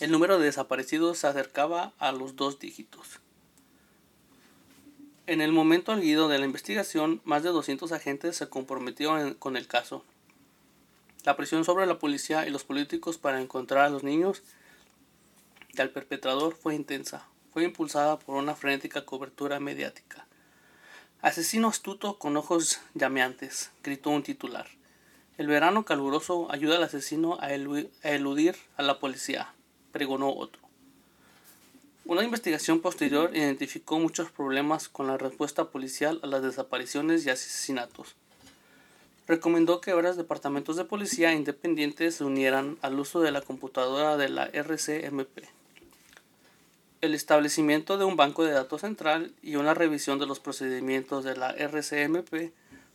El 0.00 0.10
número 0.10 0.38
de 0.38 0.46
desaparecidos 0.46 1.18
se 1.18 1.28
acercaba 1.28 1.92
a 1.98 2.10
los 2.10 2.34
dos 2.34 2.58
dígitos. 2.58 3.20
En 5.28 5.40
el 5.40 5.52
momento 5.52 5.92
alguido 5.92 6.28
de 6.28 6.38
la 6.38 6.46
investigación, 6.46 7.20
más 7.24 7.44
de 7.44 7.50
200 7.50 7.92
agentes 7.92 8.36
se 8.36 8.48
comprometieron 8.48 9.34
con 9.34 9.56
el 9.56 9.68
caso. 9.68 10.02
La 11.24 11.36
presión 11.36 11.64
sobre 11.64 11.86
la 11.86 12.00
policía 12.00 12.44
y 12.44 12.50
los 12.50 12.64
políticos 12.64 13.18
para 13.18 13.40
encontrar 13.40 13.84
a 13.84 13.90
los 13.90 14.02
niños 14.02 14.42
y 15.78 15.80
al 15.80 15.90
perpetrador 15.90 16.54
fue 16.54 16.74
intensa. 16.74 17.26
Fue 17.52 17.64
impulsada 17.64 18.18
por 18.18 18.36
una 18.36 18.54
frenética 18.54 19.04
cobertura 19.04 19.60
mediática. 19.60 20.26
Asesino 21.22 21.68
astuto 21.68 22.18
con 22.18 22.36
ojos 22.36 22.80
llameantes, 22.94 23.70
gritó 23.82 24.10
un 24.10 24.22
titular. 24.22 24.66
El 25.36 25.46
verano 25.46 25.84
caluroso 25.84 26.50
ayuda 26.50 26.76
al 26.76 26.82
asesino 26.82 27.38
a 27.40 27.52
eludir 27.52 28.56
a 28.76 28.82
la 28.82 28.98
policía, 28.98 29.54
pregonó 29.92 30.34
otro. 30.34 30.60
Una 32.04 32.24
investigación 32.24 32.80
posterior 32.80 33.30
identificó 33.36 33.98
muchos 33.98 34.30
problemas 34.30 34.88
con 34.88 35.06
la 35.06 35.18
respuesta 35.18 35.66
policial 35.66 36.20
a 36.22 36.26
las 36.26 36.42
desapariciones 36.42 37.24
y 37.26 37.30
asesinatos. 37.30 38.16
Recomendó 39.26 39.80
que 39.80 39.92
varios 39.92 40.16
departamentos 40.16 40.76
de 40.76 40.84
policía 40.84 41.34
independientes 41.34 42.14
se 42.16 42.24
unieran 42.24 42.78
al 42.80 42.98
uso 42.98 43.20
de 43.20 43.30
la 43.30 43.42
computadora 43.42 44.16
de 44.16 44.30
la 44.30 44.46
RCMP. 44.46 45.57
El 47.00 47.14
establecimiento 47.14 47.96
de 47.96 48.04
un 48.04 48.16
banco 48.16 48.44
de 48.44 48.50
datos 48.52 48.80
central 48.80 49.32
y 49.42 49.56
una 49.56 49.72
revisión 49.74 50.18
de 50.18 50.26
los 50.26 50.40
procedimientos 50.40 51.22
de 51.24 51.36
la 51.36 51.50
RCMP 51.50 52.52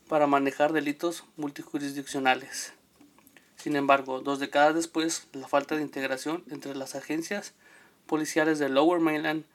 para 0.10 0.28
manejar 0.28 0.74
delitos 0.74 1.24
multijurisdiccionales. 1.38 2.74
Sin 3.56 3.78
embargo, 3.78 4.20
dos 4.20 4.40
décadas 4.40 4.76
después, 4.76 5.28
la 5.32 5.48
falta 5.48 5.76
de 5.78 5.82
integración 5.84 6.44
entre 6.50 6.76
las 6.76 6.96
agencias 6.96 7.54
policiales 8.06 8.60
de 8.60 8.68
Lower 8.68 9.00
Mainland 9.00 9.46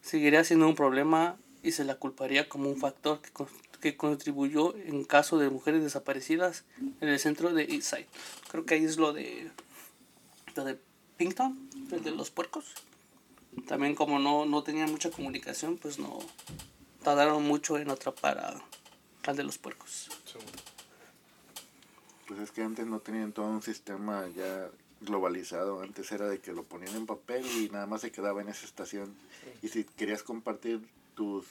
seguiría 0.00 0.42
siendo 0.42 0.66
un 0.68 0.74
problema 0.74 1.36
y 1.62 1.72
se 1.72 1.84
la 1.84 1.96
culparía 1.96 2.48
como 2.48 2.70
un 2.70 2.78
factor 2.78 3.20
que, 3.20 3.30
con- 3.30 3.48
que 3.82 3.96
contribuyó 3.98 4.74
en 4.74 5.04
caso 5.04 5.36
de 5.38 5.50
mujeres 5.50 5.82
desaparecidas 5.82 6.64
en 7.02 7.08
el 7.10 7.18
centro 7.18 7.52
de 7.52 7.64
Eastside. 7.64 8.06
Creo 8.50 8.64
que 8.64 8.74
ahí 8.74 8.84
es 8.84 8.96
lo 8.96 9.12
de, 9.12 9.50
lo 10.56 10.64
de 10.64 10.78
Pinkton, 11.18 11.68
el 11.92 12.02
de 12.02 12.10
los 12.12 12.30
puercos. 12.30 12.72
También 13.66 13.94
como 13.94 14.18
no, 14.18 14.44
no 14.46 14.62
tenían 14.62 14.90
mucha 14.90 15.10
comunicación, 15.10 15.76
pues 15.78 15.98
no 15.98 16.18
tardaron 17.02 17.42
mucho 17.44 17.78
en 17.78 17.90
atrapar 17.90 18.38
a- 18.38 18.62
al 19.30 19.36
de 19.36 19.42
los 19.44 19.58
puercos. 19.58 20.08
Sí, 20.24 20.38
Pues 22.26 22.40
es 22.40 22.50
que 22.50 22.62
antes 22.62 22.86
no 22.86 23.00
tenían 23.00 23.32
todo 23.32 23.46
un 23.46 23.62
sistema 23.62 24.26
ya 24.36 24.68
globalizado. 25.00 25.80
Antes 25.80 26.10
era 26.12 26.26
de 26.28 26.40
que 26.40 26.52
lo 26.52 26.62
ponían 26.64 26.94
en 26.96 27.06
papel 27.06 27.46
y 27.46 27.70
nada 27.70 27.86
más 27.86 28.02
se 28.02 28.10
quedaba 28.12 28.42
en 28.42 28.48
esa 28.48 28.66
estación. 28.66 29.14
Y 29.62 29.68
si 29.68 29.84
querías 29.84 30.22
compartir 30.22 30.86
tus 31.14 31.46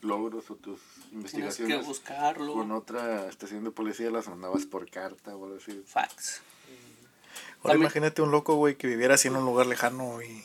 logros 0.00 0.50
o 0.50 0.56
tus 0.56 0.80
que 1.10 1.14
investigaciones 1.14 1.86
buscarlo. 1.86 2.54
con 2.54 2.72
otra 2.72 3.28
estación 3.28 3.62
de 3.64 3.70
policía, 3.70 4.10
las 4.10 4.26
mandabas 4.28 4.64
por 4.66 4.90
carta 4.90 5.36
o 5.36 5.44
algo 5.44 5.58
así. 5.58 5.80
Fax. 5.86 6.40
Ahora 7.58 7.74
También- 7.74 7.80
imagínate 7.82 8.22
un 8.22 8.30
loco, 8.30 8.54
güey, 8.56 8.76
que 8.76 8.86
viviera 8.86 9.14
así 9.14 9.28
en 9.28 9.36
un 9.36 9.44
lugar 9.44 9.66
lejano 9.66 10.22
y 10.22 10.42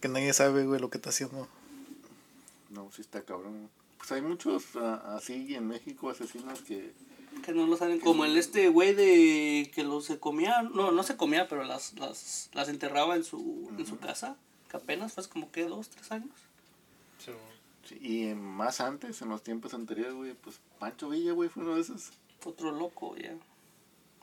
que 0.00 0.08
nadie 0.08 0.32
sabe, 0.32 0.64
güey, 0.66 0.80
lo 0.80 0.90
que 0.90 0.98
está 0.98 1.10
haciendo. 1.10 1.48
No, 2.70 2.90
sí 2.92 3.02
está 3.02 3.22
cabrón. 3.22 3.70
Pues 3.98 4.12
hay 4.12 4.22
muchos 4.22 4.64
ah, 4.76 5.16
así 5.16 5.54
en 5.54 5.66
México 5.66 6.10
asesinos 6.10 6.62
que... 6.62 6.92
Que 7.44 7.52
no 7.52 7.66
lo 7.66 7.76
saben, 7.76 8.00
como 8.00 8.24
el 8.24 8.36
este 8.36 8.68
güey 8.68 8.94
de 8.94 9.70
que 9.74 9.84
los 9.84 10.06
se 10.06 10.18
comía, 10.18 10.62
no, 10.62 10.90
no 10.90 11.02
se 11.02 11.16
comía, 11.16 11.46
pero 11.46 11.62
las, 11.64 11.94
las, 11.98 12.50
las 12.52 12.68
enterraba 12.68 13.16
en 13.16 13.22
su, 13.22 13.70
en 13.78 13.86
su 13.86 13.98
casa, 13.98 14.36
que 14.68 14.76
apenas 14.76 15.12
fue 15.12 15.28
como 15.28 15.50
que 15.52 15.64
dos, 15.64 15.88
tres 15.88 16.10
años. 16.10 16.34
sí, 17.18 17.32
sí, 17.84 17.98
y 18.00 18.34
más 18.34 18.80
antes, 18.80 19.22
en 19.22 19.28
los 19.28 19.42
tiempos 19.42 19.74
anteriores, 19.74 20.14
güey, 20.14 20.34
pues 20.34 20.58
Pancho 20.80 21.10
Villa, 21.10 21.32
güey, 21.32 21.48
fue 21.48 21.62
uno 21.62 21.76
de 21.76 21.82
esos. 21.82 22.10
Otro 22.44 22.72
loco, 22.72 23.14
ya. 23.16 23.36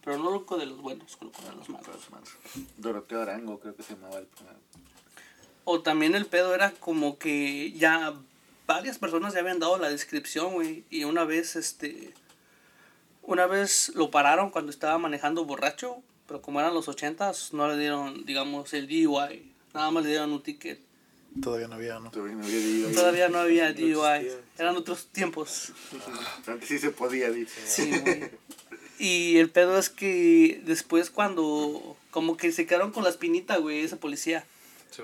Pero 0.03 0.17
no 0.17 0.31
loco 0.31 0.57
de 0.57 0.65
los 0.65 0.81
buenos, 0.81 1.17
loco 1.21 1.41
de 1.41 1.55
los 1.55 1.69
malos. 1.69 1.87
Los 1.87 2.11
malos. 2.11 2.29
Doroteo 2.77 3.21
Arango, 3.21 3.59
creo 3.59 3.75
que 3.75 3.83
se 3.83 3.95
llamaba 3.95 4.17
el 4.17 4.27
primer. 4.27 4.55
O 5.65 5.82
también 5.82 6.15
el 6.15 6.28
pedo 6.28 6.54
era 6.54 6.71
como 6.71 7.17
que 7.17 7.71
ya 7.73 8.13
varias 8.67 8.99
personas 8.99 9.34
ya 9.34 9.39
habían 9.39 9.60
dado 9.60 9.78
la 9.78 9.89
descripción, 9.89 10.54
güey. 10.54 10.84
Y 10.89 11.04
una 11.04 11.25
vez, 11.25 11.56
este. 11.56 12.13
Una 13.23 13.47
vez 13.47 13.91
lo 13.95 14.12
pararon 14.12 14.51
cuando 14.51 14.71
estaba 14.71 14.97
manejando 14.99 15.43
borracho. 15.43 15.97
Pero 16.28 16.41
como 16.41 16.60
eran 16.60 16.73
los 16.73 16.88
ochentas, 16.88 17.54
no 17.54 17.67
le 17.67 17.78
dieron, 17.78 18.25
digamos, 18.25 18.73
el 18.73 18.88
DUI. 18.88 19.51
Nada 19.73 19.91
más 19.91 20.04
le 20.04 20.10
dieron 20.10 20.32
un 20.32 20.41
ticket. 20.41 20.80
Todavía 21.41 21.67
no 21.67 21.75
había, 21.75 21.99
¿no? 21.99 22.10
Todavía 22.12 22.36
no 22.36 22.45
había 22.45 22.58
ahí. 22.58 22.91
Todavía 22.95 23.30
no 23.30 23.38
había. 23.39 23.73
DUI. 23.73 24.32
Eran 24.58 24.75
otros 24.78 25.08
tiempos. 25.08 25.73
Antes 26.47 26.69
sí 26.69 26.80
se 26.80 26.91
podía, 26.91 27.30
dice. 27.30 27.62
Sí, 27.65 27.91
güey. 27.99 28.32
Y 28.97 29.38
el 29.38 29.49
pedo 29.49 29.78
es 29.78 29.89
que 29.89 30.62
después 30.63 31.10
cuando. 31.10 31.97
Como 32.12 32.38
que 32.38 32.51
se 32.51 32.65
quedaron 32.65 32.91
con 32.91 33.04
la 33.04 33.10
espinita, 33.10 33.58
güey, 33.58 33.82
ese 33.82 33.97
policía. 33.97 34.45
sí. 34.91 35.01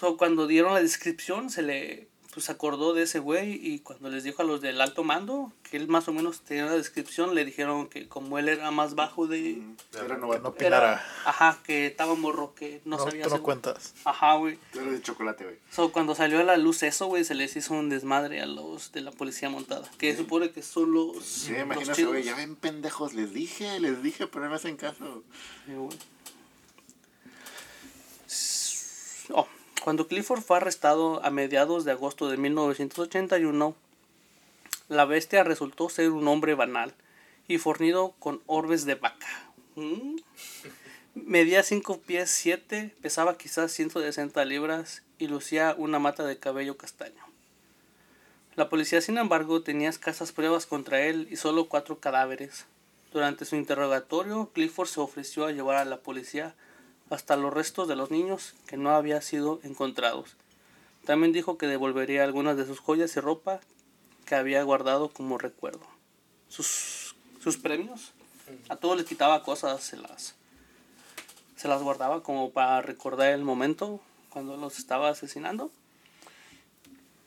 So, 0.00 0.16
cuando 0.16 0.46
dieron 0.46 0.72
la 0.72 0.80
descripción, 0.80 1.50
se 1.50 1.60
le 1.60 2.08
pues 2.32 2.48
acordó 2.48 2.94
de 2.94 3.02
ese 3.02 3.18
güey 3.18 3.60
y 3.62 3.80
cuando 3.80 4.08
les 4.08 4.24
dijo 4.24 4.40
a 4.40 4.46
los 4.46 4.62
del 4.62 4.80
alto 4.80 5.04
mando 5.04 5.52
que 5.68 5.76
él 5.76 5.88
más 5.88 6.08
o 6.08 6.14
menos 6.14 6.40
tenía 6.40 6.64
la 6.64 6.76
descripción, 6.76 7.34
le 7.34 7.44
dijeron 7.44 7.86
que 7.86 8.08
como 8.08 8.38
él 8.38 8.48
era 8.48 8.70
más 8.70 8.94
bajo 8.94 9.26
de... 9.26 9.60
Era 9.92 10.16
no 10.16 10.30
opinara. 10.30 10.92
Era, 10.92 11.06
ajá, 11.26 11.58
que 11.64 11.86
estaba 11.86 12.14
morro, 12.14 12.54
que 12.54 12.80
no, 12.86 12.96
No, 12.96 13.04
sabía 13.04 13.24
tú 13.24 13.30
no 13.30 13.42
cuentas. 13.42 13.92
Ajá, 14.06 14.36
güey. 14.36 14.58
Tú 14.72 14.80
eres 14.80 14.92
de 14.92 15.02
chocolate, 15.02 15.44
güey. 15.44 15.56
So, 15.70 15.92
cuando 15.92 16.14
salió 16.14 16.38
a 16.38 16.44
la 16.44 16.56
luz 16.56 16.82
eso, 16.82 17.06
güey, 17.06 17.24
se 17.24 17.34
les 17.34 17.54
hizo 17.56 17.74
un 17.74 17.90
desmadre 17.90 18.40
a 18.40 18.46
los 18.46 18.92
de 18.92 19.02
la 19.02 19.10
policía 19.10 19.50
montada. 19.50 19.90
Que 19.98 20.16
supone 20.16 20.50
que 20.50 20.62
son 20.62 20.94
los... 20.94 21.22
Sí, 21.22 21.52
los 21.52 21.60
imagínate, 21.60 22.04
güey, 22.06 22.22
ya 22.22 22.36
ven 22.36 22.56
pendejos, 22.56 23.12
les 23.12 23.34
dije, 23.34 23.78
les 23.80 24.02
dije, 24.02 24.26
pero 24.28 24.44
no 24.44 24.50
me 24.50 24.56
hacen 24.56 24.78
caso. 24.78 25.22
Sí, 25.66 25.74
güey. 25.74 25.98
Oh, 29.32 29.46
cuando 29.82 30.06
Clifford 30.06 30.42
fue 30.42 30.58
arrestado 30.58 31.24
a 31.24 31.30
mediados 31.30 31.84
de 31.84 31.92
agosto 31.92 32.28
de 32.28 32.36
1981, 32.36 33.74
la 34.88 35.04
bestia 35.04 35.44
resultó 35.44 35.88
ser 35.88 36.10
un 36.10 36.28
hombre 36.28 36.54
banal 36.54 36.94
y 37.48 37.58
fornido 37.58 38.14
con 38.18 38.42
orbes 38.46 38.84
de 38.84 38.94
vaca. 38.94 39.26
¿Mm? 39.76 40.16
Medía 41.14 41.62
5 41.62 42.00
pies 42.00 42.30
7, 42.30 42.94
pesaba 43.00 43.36
quizás 43.36 43.72
160 43.72 44.44
libras 44.44 45.02
y 45.18 45.26
lucía 45.26 45.74
una 45.76 45.98
mata 45.98 46.24
de 46.24 46.38
cabello 46.38 46.76
castaño. 46.76 47.24
La 48.56 48.68
policía, 48.68 49.00
sin 49.00 49.18
embargo, 49.18 49.62
tenía 49.62 49.88
escasas 49.88 50.32
pruebas 50.32 50.66
contra 50.66 51.02
él 51.02 51.28
y 51.30 51.36
solo 51.36 51.68
cuatro 51.68 51.98
cadáveres. 51.98 52.66
Durante 53.12 53.44
su 53.44 53.56
interrogatorio, 53.56 54.50
Clifford 54.52 54.88
se 54.88 55.00
ofreció 55.00 55.46
a 55.46 55.52
llevar 55.52 55.76
a 55.76 55.84
la 55.84 55.98
policía 55.98 56.54
hasta 57.10 57.36
los 57.36 57.52
restos 57.52 57.88
de 57.88 57.96
los 57.96 58.10
niños 58.10 58.54
que 58.66 58.76
no 58.76 58.90
habían 58.90 59.20
sido 59.22 59.60
encontrados. 59.64 60.36
También 61.04 61.32
dijo 61.32 61.58
que 61.58 61.66
devolvería 61.66 62.24
algunas 62.24 62.56
de 62.56 62.66
sus 62.66 62.78
joyas 62.78 63.14
y 63.16 63.20
ropa 63.20 63.60
que 64.26 64.34
había 64.36 64.62
guardado 64.62 65.08
como 65.10 65.38
recuerdo. 65.38 65.84
Sus, 66.48 67.14
sus 67.42 67.56
premios, 67.56 68.12
a 68.68 68.76
todos 68.76 68.96
les 68.96 69.06
quitaba 69.06 69.42
cosas, 69.42 69.82
se 69.82 69.96
las, 69.96 70.34
se 71.56 71.68
las 71.68 71.82
guardaba 71.82 72.22
como 72.22 72.50
para 72.50 72.80
recordar 72.82 73.32
el 73.32 73.42
momento 73.44 74.00
cuando 74.30 74.56
los 74.56 74.78
estaba 74.78 75.08
asesinando. 75.08 75.70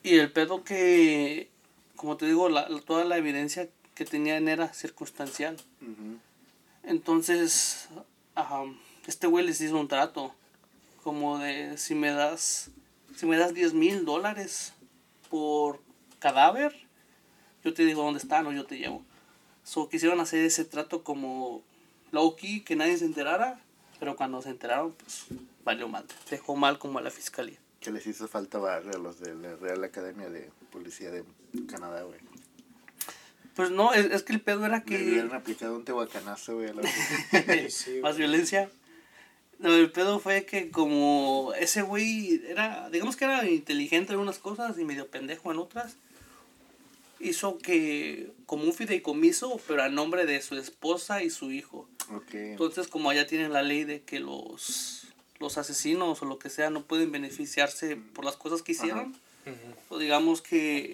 Y 0.04 0.18
el 0.18 0.32
pedo 0.32 0.64
que, 0.64 1.50
como 1.96 2.18
te 2.18 2.26
digo, 2.26 2.50
la- 2.50 2.68
toda 2.86 3.04
la 3.06 3.18
evidencia 3.18 3.70
que 3.96 4.06
tenían 4.06 4.48
era 4.48 4.74
circunstancial. 4.74 5.58
Entonces, 6.84 7.88
ajá, 8.36 8.64
este 9.08 9.28
güey 9.28 9.46
les 9.46 9.62
hizo 9.62 9.80
un 9.80 9.88
trato. 9.88 10.34
Como 11.04 11.38
de 11.38 11.78
si 11.78 11.96
me 11.96 12.12
das, 12.12 12.72
si 13.16 13.26
me 13.26 13.38
das 13.38 13.54
10 13.54 13.74
mil 13.74 14.06
dólares 14.06 14.74
por 15.30 15.82
cadáver, 16.20 16.74
yo 17.64 17.74
te 17.74 17.86
digo 17.86 18.04
dónde 18.04 18.20
están 18.20 18.48
o 18.48 18.54
yo 18.54 18.66
te 18.66 18.78
llevo. 18.78 19.04
So 19.64 19.90
quisieron 19.90 20.20
hacer 20.20 20.44
ese 20.46 20.66
trato 20.66 21.04
como 21.04 21.62
low 22.12 22.36
key, 22.36 22.62
que 22.62 22.76
nadie 22.76 22.98
se 22.98 23.06
enterara, 23.06 23.60
pero 24.00 24.16
cuando 24.16 24.42
se 24.42 24.50
enteraron, 24.50 24.94
pues 24.94 25.26
valió 25.64 25.88
mal. 25.88 26.06
Dejó 26.30 26.56
mal 26.56 26.80
como 26.80 27.00
a 27.00 27.02
la 27.02 27.12
fiscalía. 27.12 27.58
Que 27.80 27.92
les 27.92 28.08
hizo 28.08 28.28
falta 28.28 28.58
barrio 28.58 28.92
a 28.96 28.98
los 28.98 29.20
de 29.20 29.36
la 29.36 29.56
Real 29.56 29.84
Academia 29.84 30.30
de 30.30 30.50
Policía 30.72 31.12
de 31.12 31.26
Canadá, 31.68 32.04
güey. 32.04 32.20
Pues 33.56 33.72
no, 33.72 33.94
es, 33.94 34.06
es 34.06 34.24
que 34.24 34.34
el 34.34 34.42
pedo 34.42 34.66
era 34.66 34.84
Que 34.84 34.98
le 34.98 35.12
hubieran 35.12 35.34
aplicado 35.34 35.76
un 35.76 35.86
tehuacanazo, 35.86 36.56
güey, 36.56 36.70
a 36.70 36.74
la 36.74 36.82
Sí, 37.70 38.00
más 38.02 38.18
violencia. 38.18 38.70
No, 39.64 39.74
el 39.74 39.90
pedo 39.92 40.20
fue 40.20 40.46
que 40.46 40.70
como 40.72 41.54
ese 41.58 41.82
güey 41.84 42.42
era, 42.48 42.90
digamos 42.90 43.16
que 43.16 43.24
era 43.26 43.50
inteligente 43.50 44.12
en 44.14 44.20
unas 44.20 44.38
cosas 44.38 44.78
y 44.78 44.84
medio 44.84 45.08
pendejo 45.08 45.52
en 45.52 45.58
otras, 45.58 45.96
hizo 47.20 47.58
que 47.58 48.32
como 48.46 48.66
un 48.66 48.74
fideicomiso, 48.74 49.60
pero 49.68 49.84
a 49.84 49.90
nombre 49.90 50.26
de 50.26 50.42
su 50.42 50.56
esposa 50.58 51.24
y 51.24 51.30
su 51.30 51.52
hijo. 51.52 51.88
Ok. 52.14 52.34
Entonces 52.34 52.88
como 52.88 53.10
allá 53.10 53.26
tienen 53.26 53.54
la 53.54 53.62
ley 53.64 53.86
de 53.86 54.02
que 54.02 54.20
los, 54.20 55.08
los 55.40 55.58
asesinos 55.58 56.22
o 56.22 56.26
lo 56.26 56.38
que 56.40 56.50
sea 56.50 56.70
no 56.70 56.84
pueden 56.84 57.12
beneficiarse 57.14 57.96
por 57.96 58.26
las 58.26 58.36
cosas 58.36 58.62
que 58.62 58.74
hicieron, 58.74 59.16
Ujú. 59.46 59.96
o 59.96 59.98
digamos 59.98 60.42
que, 60.42 60.92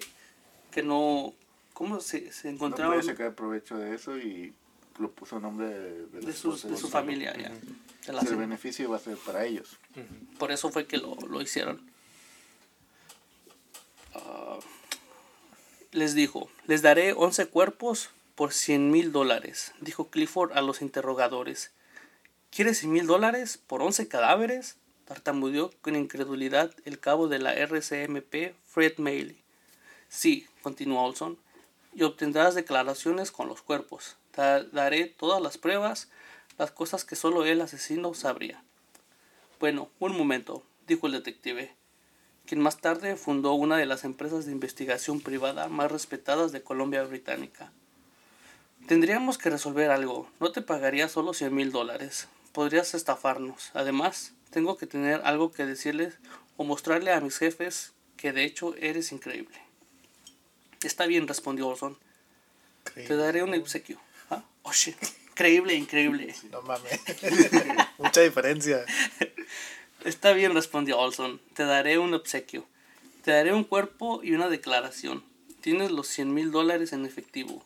que 0.70 0.84
no, 0.84 1.34
¿cómo 1.72 2.00
se, 2.00 2.30
se 2.32 2.46
No 2.48 2.54
encontraban? 2.54 2.98
puede 3.00 3.10
sacar 3.12 3.34
provecho 3.34 3.76
de 3.78 3.96
eso 3.96 4.16
y 4.16 4.52
lo 5.00 5.10
puso 5.10 5.38
a 5.38 5.40
nombre 5.40 5.68
de, 5.68 6.06
de, 6.06 6.20
de, 6.20 6.30
esposa 6.30 6.68
de 6.68 6.76
su 6.76 6.82
su 6.82 6.88
familia 6.88 7.32
ya. 7.36 7.48
de 7.48 7.54
la 7.54 7.60
El 8.06 8.36
beneficio 8.36 8.90
va 8.90 8.96
a 8.96 9.00
ser 9.00 9.16
para 9.18 9.44
ellos. 9.44 9.78
Por 10.38 10.52
eso 10.52 10.70
fue 10.70 10.86
que 10.86 10.98
lo, 10.98 11.16
lo 11.28 11.40
hicieron. 11.40 11.90
Ah, 14.14 14.58
les 15.92 16.14
dijo, 16.14 16.50
les 16.66 16.82
daré 16.82 17.12
11 17.12 17.46
cuerpos 17.46 18.10
por 18.34 18.52
100 18.52 18.90
mil 18.90 19.12
dólares, 19.12 19.72
dijo 19.80 20.08
Clifford 20.08 20.52
a 20.56 20.62
los 20.62 20.82
interrogadores. 20.82 21.72
¿Quieres 22.50 22.78
100 22.78 22.92
mil 22.92 23.06
dólares 23.06 23.58
por 23.66 23.82
11 23.82 24.08
cadáveres? 24.08 24.76
Tartamudeó 25.04 25.72
con 25.82 25.96
incredulidad 25.96 26.72
el 26.84 27.00
cabo 27.00 27.28
de 27.28 27.38
la 27.38 27.52
RCMP, 27.52 28.54
Fred 28.66 28.98
Maley. 28.98 29.42
Sí, 30.08 30.46
continuó 30.62 31.04
Olson, 31.04 31.38
y 31.94 32.02
obtendrás 32.02 32.54
declaraciones 32.54 33.30
con 33.30 33.48
los 33.48 33.62
cuerpos. 33.62 34.16
Te 34.32 34.64
daré 34.72 35.06
todas 35.06 35.42
las 35.42 35.58
pruebas, 35.58 36.08
las 36.60 36.72
cosas 36.72 37.06
que 37.06 37.16
solo 37.16 37.46
el 37.46 37.62
asesino 37.62 38.12
sabría. 38.12 38.62
Bueno, 39.60 39.88
un 39.98 40.14
momento, 40.14 40.62
dijo 40.86 41.06
el 41.06 41.14
detective, 41.14 41.74
quien 42.44 42.60
más 42.60 42.82
tarde 42.82 43.16
fundó 43.16 43.54
una 43.54 43.78
de 43.78 43.86
las 43.86 44.04
empresas 44.04 44.44
de 44.44 44.52
investigación 44.52 45.22
privada 45.22 45.68
más 45.68 45.90
respetadas 45.90 46.52
de 46.52 46.62
Colombia 46.62 47.02
Británica. 47.04 47.72
Tendríamos 48.86 49.38
que 49.38 49.48
resolver 49.48 49.90
algo. 49.90 50.28
No 50.38 50.52
te 50.52 50.60
pagaría 50.60 51.08
solo 51.08 51.32
100 51.32 51.54
mil 51.54 51.72
dólares. 51.72 52.28
Podrías 52.52 52.92
estafarnos. 52.92 53.70
Además, 53.72 54.34
tengo 54.50 54.76
que 54.76 54.86
tener 54.86 55.22
algo 55.24 55.52
que 55.52 55.64
decirles 55.64 56.18
o 56.58 56.64
mostrarle 56.64 57.10
a 57.12 57.22
mis 57.22 57.38
jefes 57.38 57.94
que 58.18 58.32
de 58.32 58.44
hecho 58.44 58.74
eres 58.76 59.12
increíble. 59.12 59.56
Está 60.82 61.06
bien, 61.06 61.26
respondió 61.26 61.68
Olson. 61.68 61.96
Te 62.94 63.16
daré 63.16 63.42
un 63.42 63.54
obsequio. 63.54 63.98
¿Ah? 64.28 64.44
Oh, 64.62 64.72
shit. 64.72 64.98
Increíble, 65.40 65.74
increíble. 65.74 66.34
No 66.50 66.60
mames. 66.62 67.00
Mucha 67.98 68.20
diferencia. 68.20 68.84
Está 70.04 70.32
bien, 70.32 70.54
respondió 70.54 70.98
Olson. 70.98 71.40
Te 71.54 71.64
daré 71.64 71.98
un 71.98 72.12
obsequio. 72.12 72.66
Te 73.24 73.30
daré 73.32 73.54
un 73.54 73.64
cuerpo 73.64 74.20
y 74.22 74.32
una 74.32 74.48
declaración. 74.48 75.24
Tienes 75.62 75.90
los 75.90 76.08
100 76.08 76.34
mil 76.34 76.50
dólares 76.50 76.92
en 76.92 77.06
efectivo. 77.06 77.64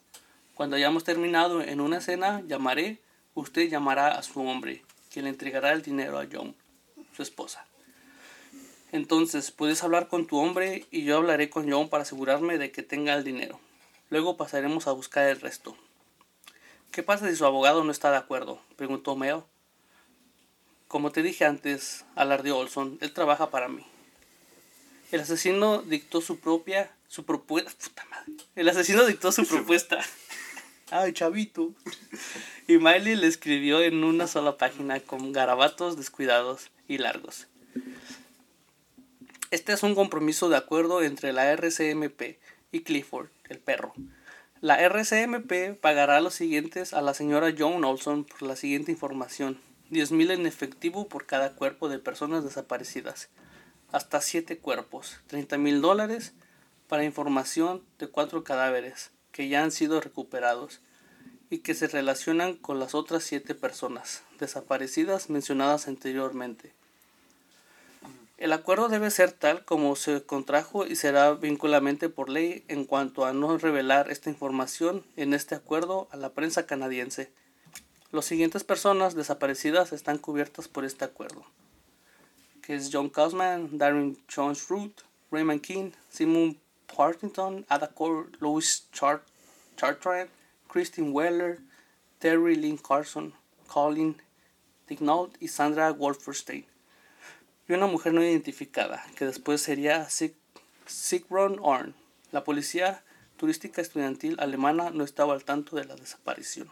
Cuando 0.54 0.76
hayamos 0.76 1.02
terminado 1.02 1.62
en 1.62 1.80
una 1.80 2.00
cena, 2.00 2.42
llamaré. 2.46 3.00
Usted 3.34 3.68
llamará 3.68 4.08
a 4.08 4.22
su 4.22 4.40
hombre, 4.40 4.84
quien 5.12 5.24
le 5.24 5.30
entregará 5.30 5.72
el 5.72 5.82
dinero 5.82 6.20
a 6.20 6.26
John, 6.32 6.54
su 7.16 7.22
esposa. 7.22 7.66
Entonces, 8.92 9.50
puedes 9.50 9.82
hablar 9.82 10.06
con 10.06 10.28
tu 10.28 10.38
hombre 10.38 10.86
y 10.92 11.02
yo 11.02 11.16
hablaré 11.16 11.50
con 11.50 11.68
John 11.68 11.88
para 11.88 12.04
asegurarme 12.04 12.58
de 12.58 12.70
que 12.70 12.84
tenga 12.84 13.14
el 13.14 13.24
dinero. 13.24 13.58
Luego 14.10 14.36
pasaremos 14.36 14.86
a 14.86 14.92
buscar 14.92 15.28
el 15.28 15.40
resto. 15.40 15.76
¿Qué 16.94 17.02
pasa 17.02 17.28
si 17.28 17.34
su 17.34 17.44
abogado 17.44 17.82
no 17.82 17.90
está 17.90 18.12
de 18.12 18.18
acuerdo? 18.18 18.62
preguntó 18.76 19.16
Meo. 19.16 19.48
Como 20.86 21.10
te 21.10 21.24
dije 21.24 21.44
antes, 21.44 22.04
alardeó 22.14 22.56
Olson, 22.56 22.98
él 23.00 23.12
trabaja 23.12 23.50
para 23.50 23.66
mí. 23.66 23.84
El 25.10 25.20
asesino 25.22 25.82
dictó 25.82 26.20
su 26.20 26.38
propia, 26.38 26.92
su 27.08 27.24
propuesta, 27.24 27.72
puta 27.82 28.04
madre. 28.04 28.34
El 28.54 28.68
asesino 28.68 29.04
dictó 29.06 29.32
su 29.32 29.44
propuesta. 29.48 29.98
Ay, 30.92 31.12
chavito. 31.12 31.72
Y 32.68 32.78
Miley 32.78 33.16
le 33.16 33.26
escribió 33.26 33.82
en 33.82 34.04
una 34.04 34.28
sola 34.28 34.56
página 34.56 35.00
con 35.00 35.32
garabatos 35.32 35.96
descuidados 35.96 36.70
y 36.86 36.98
largos. 36.98 37.48
Este 39.50 39.72
es 39.72 39.82
un 39.82 39.96
compromiso 39.96 40.48
de 40.48 40.58
acuerdo 40.58 41.02
entre 41.02 41.32
la 41.32 41.50
RCMP 41.56 42.38
y 42.70 42.82
Clifford, 42.82 43.30
el 43.48 43.58
perro. 43.58 43.94
La 44.60 44.80
RCMP 44.80 45.78
pagará 45.78 46.20
los 46.20 46.34
siguientes 46.34 46.94
a 46.94 47.02
la 47.02 47.12
señora 47.12 47.52
Joan 47.56 47.84
Olson 47.84 48.24
por 48.24 48.42
la 48.42 48.56
siguiente 48.56 48.92
información. 48.92 49.60
10.000 49.90 50.32
en 50.32 50.46
efectivo 50.46 51.08
por 51.08 51.26
cada 51.26 51.54
cuerpo 51.54 51.88
de 51.88 51.98
personas 51.98 52.44
desaparecidas. 52.44 53.28
Hasta 53.92 54.20
7 54.20 54.58
cuerpos. 54.58 55.20
30.000 55.30 55.80
dólares 55.80 56.32
para 56.88 57.04
información 57.04 57.82
de 57.98 58.08
4 58.08 58.42
cadáveres 58.44 59.10
que 59.32 59.48
ya 59.48 59.62
han 59.62 59.70
sido 59.70 60.00
recuperados 60.00 60.80
y 61.50 61.58
que 61.58 61.74
se 61.74 61.88
relacionan 61.88 62.54
con 62.54 62.78
las 62.78 62.94
otras 62.94 63.24
7 63.24 63.54
personas 63.54 64.22
desaparecidas 64.38 65.28
mencionadas 65.28 65.88
anteriormente. 65.88 66.72
El 68.36 68.52
acuerdo 68.52 68.88
debe 68.88 69.12
ser 69.12 69.30
tal 69.30 69.64
como 69.64 69.94
se 69.94 70.24
contrajo 70.24 70.86
y 70.86 70.96
será 70.96 71.34
vinculamente 71.34 72.08
por 72.08 72.28
ley 72.28 72.64
en 72.66 72.84
cuanto 72.84 73.24
a 73.24 73.32
no 73.32 73.58
revelar 73.58 74.10
esta 74.10 74.28
información 74.28 75.04
en 75.16 75.34
este 75.34 75.54
acuerdo 75.54 76.08
a 76.10 76.16
la 76.16 76.30
prensa 76.30 76.66
canadiense. 76.66 77.30
Las 78.10 78.24
siguientes 78.24 78.64
personas 78.64 79.14
desaparecidas 79.14 79.92
están 79.92 80.18
cubiertas 80.18 80.66
por 80.66 80.84
este 80.84 81.04
acuerdo, 81.04 81.44
que 82.60 82.74
es 82.74 82.90
John 82.92 83.08
Cosman, 83.08 83.78
Darren 83.78 84.18
Jones 84.34 84.68
Root, 84.68 85.02
Raymond 85.30 85.60
King, 85.60 85.92
Simon 86.10 86.58
Partington, 86.94 87.64
Ada 87.68 87.88
Cor, 87.88 88.30
Louis 88.40 88.88
Chart 88.92 89.22
Chartrand, 89.76 90.28
Christine 90.66 91.10
Weller, 91.10 91.60
Terry 92.18 92.56
Lynn 92.56 92.78
Carson, 92.78 93.32
Colin 93.68 94.20
Dignault 94.88 95.36
y 95.40 95.46
Sandra 95.46 95.92
Wolferstein 95.92 96.66
y 97.68 97.72
una 97.72 97.86
mujer 97.86 98.12
no 98.12 98.22
identificada, 98.22 99.04
que 99.16 99.24
después 99.24 99.60
sería 99.60 100.08
Sig 100.10 100.34
Sigrun 100.86 101.58
Orn. 101.60 101.94
La 102.32 102.44
policía 102.44 103.02
turística 103.36 103.80
estudiantil 103.80 104.36
alemana 104.38 104.90
no 104.90 105.04
estaba 105.04 105.34
al 105.34 105.44
tanto 105.44 105.76
de 105.76 105.84
la 105.84 105.96
desaparición. 105.96 106.68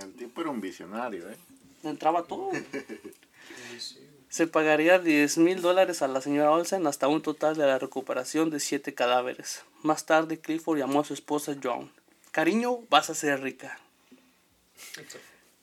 El 0.00 0.14
tipo 0.14 0.40
era 0.40 0.50
un 0.50 0.60
visionario, 0.60 1.28
¿eh? 1.30 1.36
Entraba 1.82 2.24
todo. 2.24 2.50
Se 4.28 4.48
pagaría 4.48 4.98
10 4.98 5.38
mil 5.38 5.62
dólares 5.62 6.02
a 6.02 6.08
la 6.08 6.20
señora 6.20 6.50
Olsen 6.50 6.86
hasta 6.88 7.06
un 7.06 7.22
total 7.22 7.56
de 7.56 7.66
la 7.66 7.78
recuperación 7.78 8.50
de 8.50 8.58
siete 8.58 8.92
cadáveres. 8.92 9.62
Más 9.82 10.06
tarde, 10.06 10.40
Clifford 10.40 10.78
llamó 10.78 11.00
a 11.00 11.04
su 11.04 11.14
esposa 11.14 11.54
Joan. 11.62 11.92
Cariño, 12.32 12.80
vas 12.90 13.10
a 13.10 13.14
ser 13.14 13.42
rica. 13.42 13.78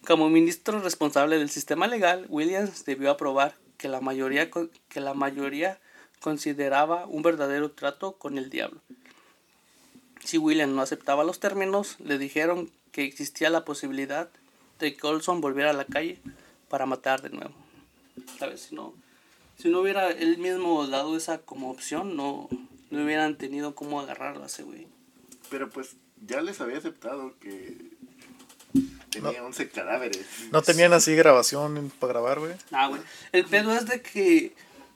Como 0.08 0.30
ministro 0.30 0.80
responsable 0.80 1.38
del 1.38 1.50
sistema 1.50 1.88
legal, 1.88 2.26
Williams 2.30 2.86
debió 2.86 3.12
aprobar 3.12 3.56
que 3.82 3.90
la 3.90 4.00
mayoría, 4.00 4.52
que 4.52 5.00
la 5.00 5.16
mayoría 5.16 5.80
consideraba 6.20 7.08
un 7.08 7.24
verdadero 7.24 7.72
trato 7.72 8.14
con 8.14 8.38
el 8.38 8.52
diablo. 8.52 8.80
Si 10.24 10.38
William 10.38 10.76
no 10.76 10.84
aceptaba 10.84 11.24
los 11.24 11.40
términos, 11.40 11.96
le 12.00 12.20
dijeron 12.20 12.70
que 12.92 13.06
existía 13.06 13.50
la 13.50 13.66
posibilidad 13.66 14.30
de 14.78 14.96
que 14.96 15.08
Olson 15.08 15.42
volviera 15.42 15.72
a 15.72 15.74
la 15.74 15.86
calle 15.86 16.20
para 16.70 16.86
matar 16.86 17.24
de 17.24 17.32
nuevo. 17.32 17.56
¿Sabes? 18.38 18.68
Si 18.70 18.76
no, 18.76 18.94
si 19.58 19.70
no 19.70 19.80
hubiera 19.80 20.12
él 20.12 20.38
mismo 20.38 20.86
dado 20.86 21.18
esa 21.18 21.40
como 21.40 21.72
opción, 21.72 22.16
no, 22.16 22.50
no 22.92 23.04
hubieran 23.04 23.36
tenido 23.36 23.74
cómo 23.74 24.00
agarrarlo 24.00 24.44
a 24.44 24.46
ese 24.46 24.62
güey. 24.62 24.86
Pero 25.50 25.72
pues 25.72 25.96
ya 26.24 26.42
les 26.42 26.62
había 26.62 26.78
aceptado 26.78 27.34
que 27.40 27.78
tenía 29.30 29.44
11 29.44 29.70
cadáveres. 29.70 30.26
No 30.52 30.62
tenían 30.62 30.94
así 30.94 31.16
grabación 31.16 31.92
para 32.00 32.14
grabar, 32.14 32.40
güey. 32.40 32.54
Ah, 32.72 32.88
güey. 32.88 33.02
El 33.32 33.46
pedo 33.46 33.74
es 33.74 33.86
de 33.88 34.02
que 34.02 34.54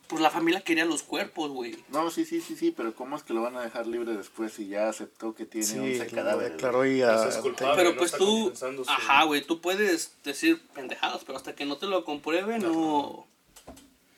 pues 0.07 0.21
la 0.21 0.29
familia 0.29 0.61
quería 0.61 0.85
los 0.85 1.01
cuerpos, 1.01 1.49
güey. 1.49 1.83
No, 1.89 2.11
sí, 2.11 2.25
sí, 2.25 2.39
sí, 2.39 2.55
sí, 2.55 2.69
pero 2.71 2.93
¿cómo 2.93 3.15
es 3.17 3.23
que 3.23 3.33
lo 3.33 3.41
van 3.41 3.57
a 3.57 3.61
dejar 3.61 3.87
libre 3.87 4.15
después 4.15 4.53
si 4.53 4.67
ya 4.67 4.87
aceptó 4.87 5.33
que 5.33 5.45
tiene 5.47 5.65
Sí, 5.65 5.79
11 5.79 6.05
lo 6.09 6.15
cadáveres? 6.15 6.51
declaró 6.53 6.85
y 6.85 7.01
a- 7.01 7.27
es 7.27 7.37
culpable. 7.37 7.75
Pero 7.75 7.91
no 7.93 7.97
pues 7.97 8.11
tú, 8.11 8.53
ajá, 8.87 9.23
güey, 9.23 9.41
tú 9.43 9.61
puedes 9.61 10.11
decir 10.23 10.61
pendejadas, 10.75 11.23
pero 11.25 11.37
hasta 11.37 11.55
que 11.55 11.65
no 11.65 11.77
te 11.77 11.87
lo 11.87 12.05
comprueben, 12.05 12.61
no, 12.61 13.25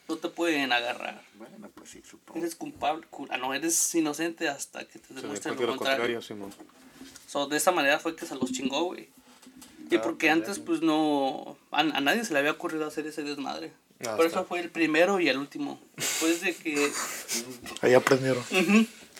no 0.09 0.15
te 0.17 0.27
pueden 0.27 0.73
agarrar. 0.73 1.21
Bueno, 1.35 1.69
pues 1.73 1.89
sí, 1.91 2.01
supongo. 2.05 2.37
Eres 2.39 2.55
culpable, 2.55 3.07
cu- 3.09 3.27
ah, 3.29 3.37
no, 3.37 3.53
eres 3.53 3.95
inocente 3.95 4.49
hasta 4.49 4.85
que 4.85 4.99
te 4.99 5.13
demuestren 5.13 5.55
lo 5.55 5.61
lo 5.61 5.67
contrario. 5.77 5.97
contrario, 6.03 6.21
Simón. 6.21 6.53
So, 7.27 7.47
de 7.47 7.55
esa 7.55 7.71
manera 7.71 7.97
fue 7.99 8.13
que 8.13 8.25
se 8.25 8.35
los 8.35 8.51
chingó, 8.51 8.83
güey. 8.83 9.09
Y 9.89 9.95
Ah, 9.95 10.01
porque 10.01 10.27
pendejo. 10.27 10.49
antes, 10.49 10.63
pues 10.63 10.81
no. 10.81 11.57
A, 11.71 11.79
a 11.81 12.01
nadie 12.01 12.25
se 12.25 12.33
le 12.33 12.39
había 12.39 12.51
ocurrido 12.51 12.85
hacer 12.87 13.07
ese 13.07 13.23
desmadre. 13.23 13.71
Ah, 14.05 14.15
Por 14.15 14.25
está. 14.25 14.39
eso 14.39 14.47
fue 14.47 14.59
el 14.59 14.69
primero 14.69 15.19
y 15.19 15.29
el 15.29 15.37
último. 15.37 15.79
Después 15.95 16.41
de 16.41 16.55
que. 16.55 16.91
Ahí 17.81 17.93
aprendieron. 17.93 18.43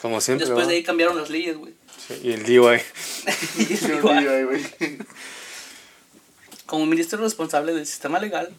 Como 0.02 0.22
siempre. 0.22 0.46
Después 0.46 0.68
de 0.68 0.76
ahí 0.76 0.84
cambiaron 0.84 1.18
las 1.18 1.30
leyes, 1.32 1.58
güey. 1.58 1.74
Sí, 2.08 2.20
y 2.24 2.32
el 2.34 2.44
DUI. 2.44 2.80
Y 3.58 3.64
Sí, 3.78 3.92
igual, 3.94 4.46
güey. 4.46 4.64
Como 6.66 6.86
ministro 6.86 7.20
responsable 7.22 7.74
del 7.74 7.86
sistema 7.88 8.20
legal. 8.20 8.54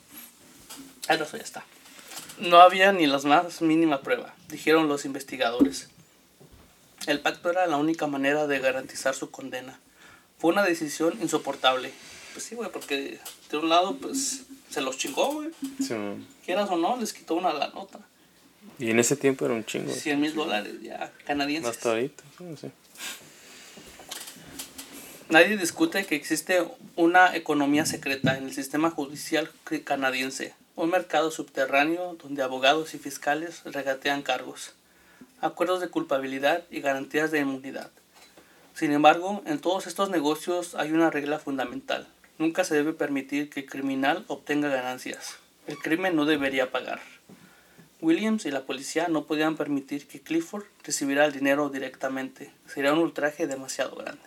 Ah, 1.09 1.15
eso 1.15 1.37
ya 1.37 1.43
está. 1.45 1.65
No 2.39 2.61
había 2.61 2.93
ni 2.93 3.07
la 3.07 3.19
más 3.21 3.63
mínima 3.63 4.01
prueba, 4.03 4.35
dijeron 4.49 4.89
los 4.89 5.05
investigadores. 5.05 5.89
El 7.07 7.21
pacto 7.21 7.51
era 7.51 7.67
la 7.67 7.77
única 7.77 8.07
manera 8.07 8.47
de 8.47 8.59
garantizar 8.59 9.15
su 9.15 9.31
condena. 9.31 9.79
Fue 10.39 10.53
una 10.53 10.63
decisión 10.63 11.19
insoportable. 11.21 11.93
Pues 12.33 12.45
sí, 12.45 12.55
güey, 12.55 12.71
porque 12.71 13.19
de 13.51 13.57
un 13.57 13.69
lado, 13.69 13.97
pues 13.97 14.43
se 14.71 14.81
los 14.81 14.97
chingó, 14.97 15.33
güey. 15.33 15.51
Simón. 15.85 16.27
Quieras 16.45 16.71
o 16.71 16.77
no, 16.77 16.97
les 16.97 17.13
quitó 17.13 17.35
una 17.35 17.53
la 17.53 17.69
nota. 17.69 18.01
Y 18.79 18.91
en 18.91 18.99
ese 18.99 19.17
tiempo 19.17 19.45
era 19.45 19.55
un 19.55 19.65
chingo. 19.65 19.93
100 19.93 20.21
mil 20.21 20.35
dólares 20.35 20.75
ya 20.83 21.13
canadienses. 21.27 21.77
Hasta 21.77 21.91
ahorita. 21.91 22.23
sí, 22.39 22.45
sí. 22.61 22.71
Nadie 25.31 25.59
discute 25.59 26.07
que 26.07 26.15
existe 26.15 26.67
una 26.97 27.37
economía 27.37 27.85
secreta 27.85 28.39
en 28.39 28.45
el 28.45 28.55
sistema 28.55 28.91
judicial 28.91 29.51
canadiense, 29.85 30.55
un 30.75 30.89
mercado 30.89 31.31
subterráneo 31.31 32.17
donde 32.23 32.43
abogados 32.43 32.95
y 32.95 32.99
fiscales 32.99 33.61
regatean 33.65 34.23
cargos, 34.23 34.73
acuerdos 35.43 35.83
de 35.83 35.89
culpabilidad 35.89 36.65
y 36.71 36.81
garantías 36.81 37.31
de 37.31 37.41
inmunidad. 37.41 37.91
Sin 38.79 38.93
embargo, 38.93 39.43
en 39.45 39.59
todos 39.59 39.89
estos 39.89 40.09
negocios 40.09 40.77
hay 40.77 40.93
una 40.93 41.11
regla 41.11 41.41
fundamental. 41.41 42.07
Nunca 42.39 42.63
se 42.63 42.77
debe 42.77 42.93
permitir 42.93 43.51
que 43.51 43.59
el 43.59 43.67
criminal 43.67 44.25
obtenga 44.29 44.69
ganancias. 44.69 45.35
El 45.67 45.79
crimen 45.79 46.15
no 46.15 46.27
debería 46.27 46.71
pagar. 46.71 47.01
Williams 48.01 48.47
y 48.47 48.53
la 48.53 48.67
policía 48.67 49.09
no 49.09 49.25
podían 49.25 49.57
permitir 49.57 50.07
que 50.07 50.21
Clifford 50.21 50.63
recibiera 50.85 51.25
el 51.25 51.33
dinero 51.33 51.71
directamente. 51.71 52.53
Sería 52.69 52.93
un 52.93 53.01
ultraje 53.01 53.49
demasiado 53.49 53.97
grande. 53.97 54.23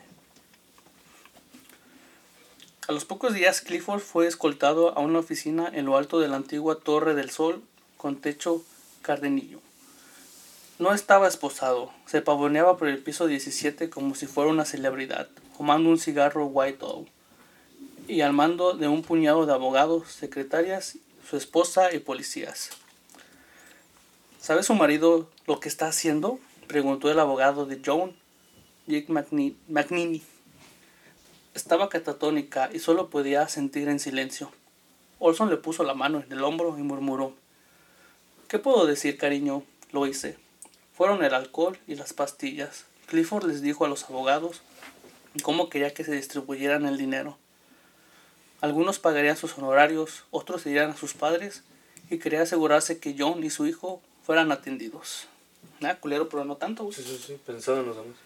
A 2.90 2.92
los 2.92 3.06
pocos 3.06 3.34
días, 3.34 3.62
Clifford 3.62 4.02
fue 4.02 4.28
escoltado 4.28 4.98
a 4.98 5.00
una 5.00 5.20
oficina 5.20 5.72
en 5.72 5.86
lo 5.86 5.96
alto 5.96 6.20
de 6.20 6.28
la 6.28 6.36
antigua 6.36 6.78
Torre 6.78 7.16
del 7.16 7.30
Sol 7.30 7.64
con 7.96 8.18
techo 8.20 8.66
cardenillo. 9.02 9.62
No 10.82 10.96
estaba 10.96 11.28
esposado, 11.28 11.94
se 12.08 12.24
pavoneaba 12.24 12.76
por 12.76 12.88
el 12.88 12.98
piso 12.98 13.28
17 13.28 13.92
como 13.92 14.16
si 14.16 14.26
fuera 14.26 14.50
una 14.50 14.66
celebridad, 14.66 15.28
fumando 15.56 15.92
un 15.92 16.00
cigarro 16.00 16.48
White 16.48 16.84
Owl, 16.84 17.08
y 18.08 18.22
al 18.22 18.34
mando 18.34 18.74
de 18.74 18.88
un 18.88 19.04
puñado 19.04 19.46
de 19.46 19.54
abogados, 19.54 20.12
secretarias, 20.12 20.98
su 21.30 21.38
esposa 21.38 21.94
y 21.94 22.00
policías. 22.00 22.72
¿Sabe 24.40 24.64
su 24.64 24.74
marido 24.74 25.30
lo 25.46 25.60
que 25.60 25.70
está 25.70 25.86
haciendo? 25.86 26.40
preguntó 26.66 27.12
el 27.12 27.20
abogado 27.20 27.68
de 27.68 27.80
Joan, 27.86 28.16
Jake 28.88 29.10
McNe- 29.10 29.54
McNeely. 29.68 30.24
Estaba 31.54 31.90
catatónica 31.90 32.72
y 32.74 32.80
solo 32.80 33.12
podía 33.12 33.48
sentir 33.50 33.88
en 33.88 34.00
silencio. 34.00 34.52
Olson 35.20 35.52
le 35.52 35.58
puso 35.58 35.84
la 35.84 35.94
mano 35.94 36.24
en 36.26 36.32
el 36.32 36.44
hombro 36.44 36.76
y 36.80 36.82
murmuró. 36.82 37.36
¿Qué 38.48 38.58
puedo 38.58 38.88
decir, 38.88 39.20
cariño? 39.20 39.62
Lo 39.92 40.08
hice. 40.08 40.38
Fueron 41.02 41.24
el 41.24 41.34
alcohol 41.34 41.80
y 41.88 41.96
las 41.96 42.14
pastillas. 42.14 42.86
Clifford 43.08 43.46
les 43.46 43.64
dijo 43.64 43.86
a 43.86 43.88
los 43.88 44.04
abogados 44.04 44.62
cómo 45.42 45.68
quería 45.68 45.96
que 45.96 46.04
se 46.04 46.12
distribuyeran 46.12 46.86
el 46.86 47.00
dinero. 47.00 47.40
Algunos 48.62 49.00
pagarían 49.00 49.36
sus 49.36 49.58
honorarios, 49.58 50.26
otros 50.30 50.64
irían 50.68 50.92
a 50.92 50.96
sus 50.96 51.16
padres 51.16 51.64
y 52.12 52.20
quería 52.20 52.44
asegurarse 52.44 53.00
que 53.00 53.16
John 53.18 53.44
y 53.44 53.50
su 53.50 53.66
hijo 53.66 54.00
fueran 54.24 54.52
atendidos. 54.52 55.26
Nada, 55.80 56.00
culero, 56.00 56.30
pero 56.30 56.46
no 56.46 56.58
tanto. 56.58 56.84
güey. 56.84 56.96
Sí, 56.96 57.02
sí, 57.04 57.20
sí, 57.26 57.40
pensaba 57.48 57.80
en 57.80 57.88
los 57.88 57.96
demás. 57.96 58.18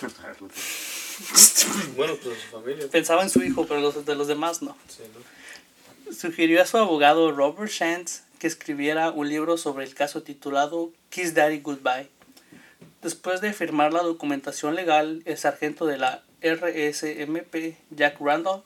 Bueno, 1.96 2.14
pues 2.22 2.38
su 2.42 2.46
familia. 2.46 2.86
Pensaba 2.88 3.24
en 3.24 3.30
su 3.30 3.42
hijo, 3.42 3.66
pero 3.66 3.80
los 3.80 4.06
de 4.06 4.14
los 4.14 4.28
demás 4.28 4.62
no. 4.62 4.76
Sí, 4.86 5.02
¿no? 5.12 6.14
Sugirió 6.14 6.62
a 6.62 6.66
su 6.66 6.78
abogado 6.78 7.32
Robert 7.32 7.72
Shantz 7.72 8.20
que 8.38 8.46
escribiera 8.46 9.10
un 9.10 9.28
libro 9.28 9.58
sobre 9.58 9.84
el 9.84 9.96
caso 9.96 10.22
titulado 10.22 10.92
Kiss 11.10 11.34
Daddy 11.34 11.58
Goodbye. 11.58 12.19
Después 13.02 13.40
de 13.40 13.54
firmar 13.54 13.94
la 13.94 14.02
documentación 14.02 14.74
legal, 14.74 15.22
el 15.24 15.38
sargento 15.38 15.86
de 15.86 15.96
la 15.96 16.22
RSMP, 16.42 17.76
Jack 17.90 18.20
Randall, 18.20 18.62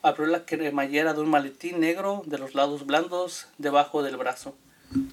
abrió 0.00 0.26
la 0.28 0.46
cremallera 0.46 1.12
de 1.12 1.20
un 1.20 1.28
maletín 1.28 1.80
negro 1.80 2.22
de 2.24 2.38
los 2.38 2.54
lados 2.54 2.86
blandos 2.86 3.48
debajo 3.58 4.02
del 4.02 4.16
brazo. 4.16 4.54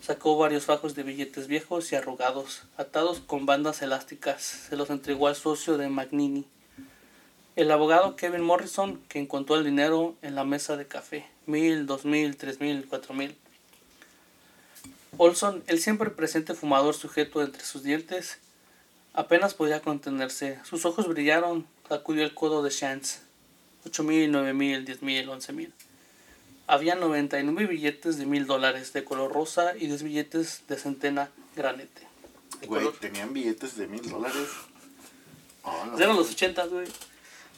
Sacó 0.01 0.37
varios 0.37 0.63
fajos 0.63 0.95
de 0.95 1.03
billetes 1.03 1.47
viejos 1.47 1.91
y 1.91 1.97
arrugados, 1.97 2.63
atados 2.77 3.19
con 3.19 3.45
bandas 3.45 3.81
elásticas. 3.81 4.41
Se 4.41 4.77
los 4.77 4.89
entregó 4.89 5.27
al 5.27 5.35
socio 5.35 5.77
de 5.77 5.89
Magnini, 5.89 6.45
el 7.57 7.69
abogado 7.69 8.15
Kevin 8.15 8.43
Morrison, 8.43 9.01
que 9.09 9.19
encontró 9.19 9.57
el 9.57 9.65
dinero 9.65 10.15
en 10.21 10.35
la 10.35 10.45
mesa 10.45 10.77
de 10.77 10.87
café. 10.87 11.25
Mil, 11.47 11.85
dos 11.85 12.05
mil, 12.05 12.37
tres 12.37 12.61
mil, 12.61 12.87
cuatro 12.87 13.13
mil. 13.13 13.35
Olson, 15.17 15.63
el 15.67 15.79
siempre 15.79 16.09
presente 16.09 16.53
fumador 16.53 16.93
sujeto 16.95 17.41
entre 17.41 17.63
sus 17.63 17.83
dientes, 17.83 18.37
apenas 19.13 19.53
podía 19.53 19.81
contenerse. 19.81 20.59
Sus 20.63 20.85
ojos 20.85 21.07
brillaron, 21.07 21.65
sacudió 21.89 22.23
el 22.23 22.33
codo 22.33 22.61
de 22.63 22.69
Shantz. 22.69 23.19
Ocho 23.85 24.03
mil, 24.03 24.31
nueve 24.31 24.53
mil, 24.53 24.85
diez 24.85 25.01
mil, 25.01 25.27
once 25.29 25.53
mil. 25.53 25.73
Había 26.67 26.95
99 26.95 27.65
billetes 27.67 28.17
de 28.17 28.25
mil 28.25 28.45
dólares 28.45 28.91
de 28.91 29.05
color 29.05 29.31
rosa 29.31 29.73
y 29.77 29.87
10 29.87 30.03
billetes 30.03 30.63
de 30.67 30.75
centena 30.75 31.29
granete. 31.55 32.01
Güey, 32.67 32.83
color- 32.83 32.99
tenían 32.99 33.31
billetes 33.33 33.77
de 33.77 33.87
mil 33.87 34.01
dólares. 34.09 34.47
Oh, 35.63 35.71
Eran 35.97 36.09
los 36.17 36.27
madre. 36.27 36.31
80, 36.33 36.65
güey. 36.65 36.87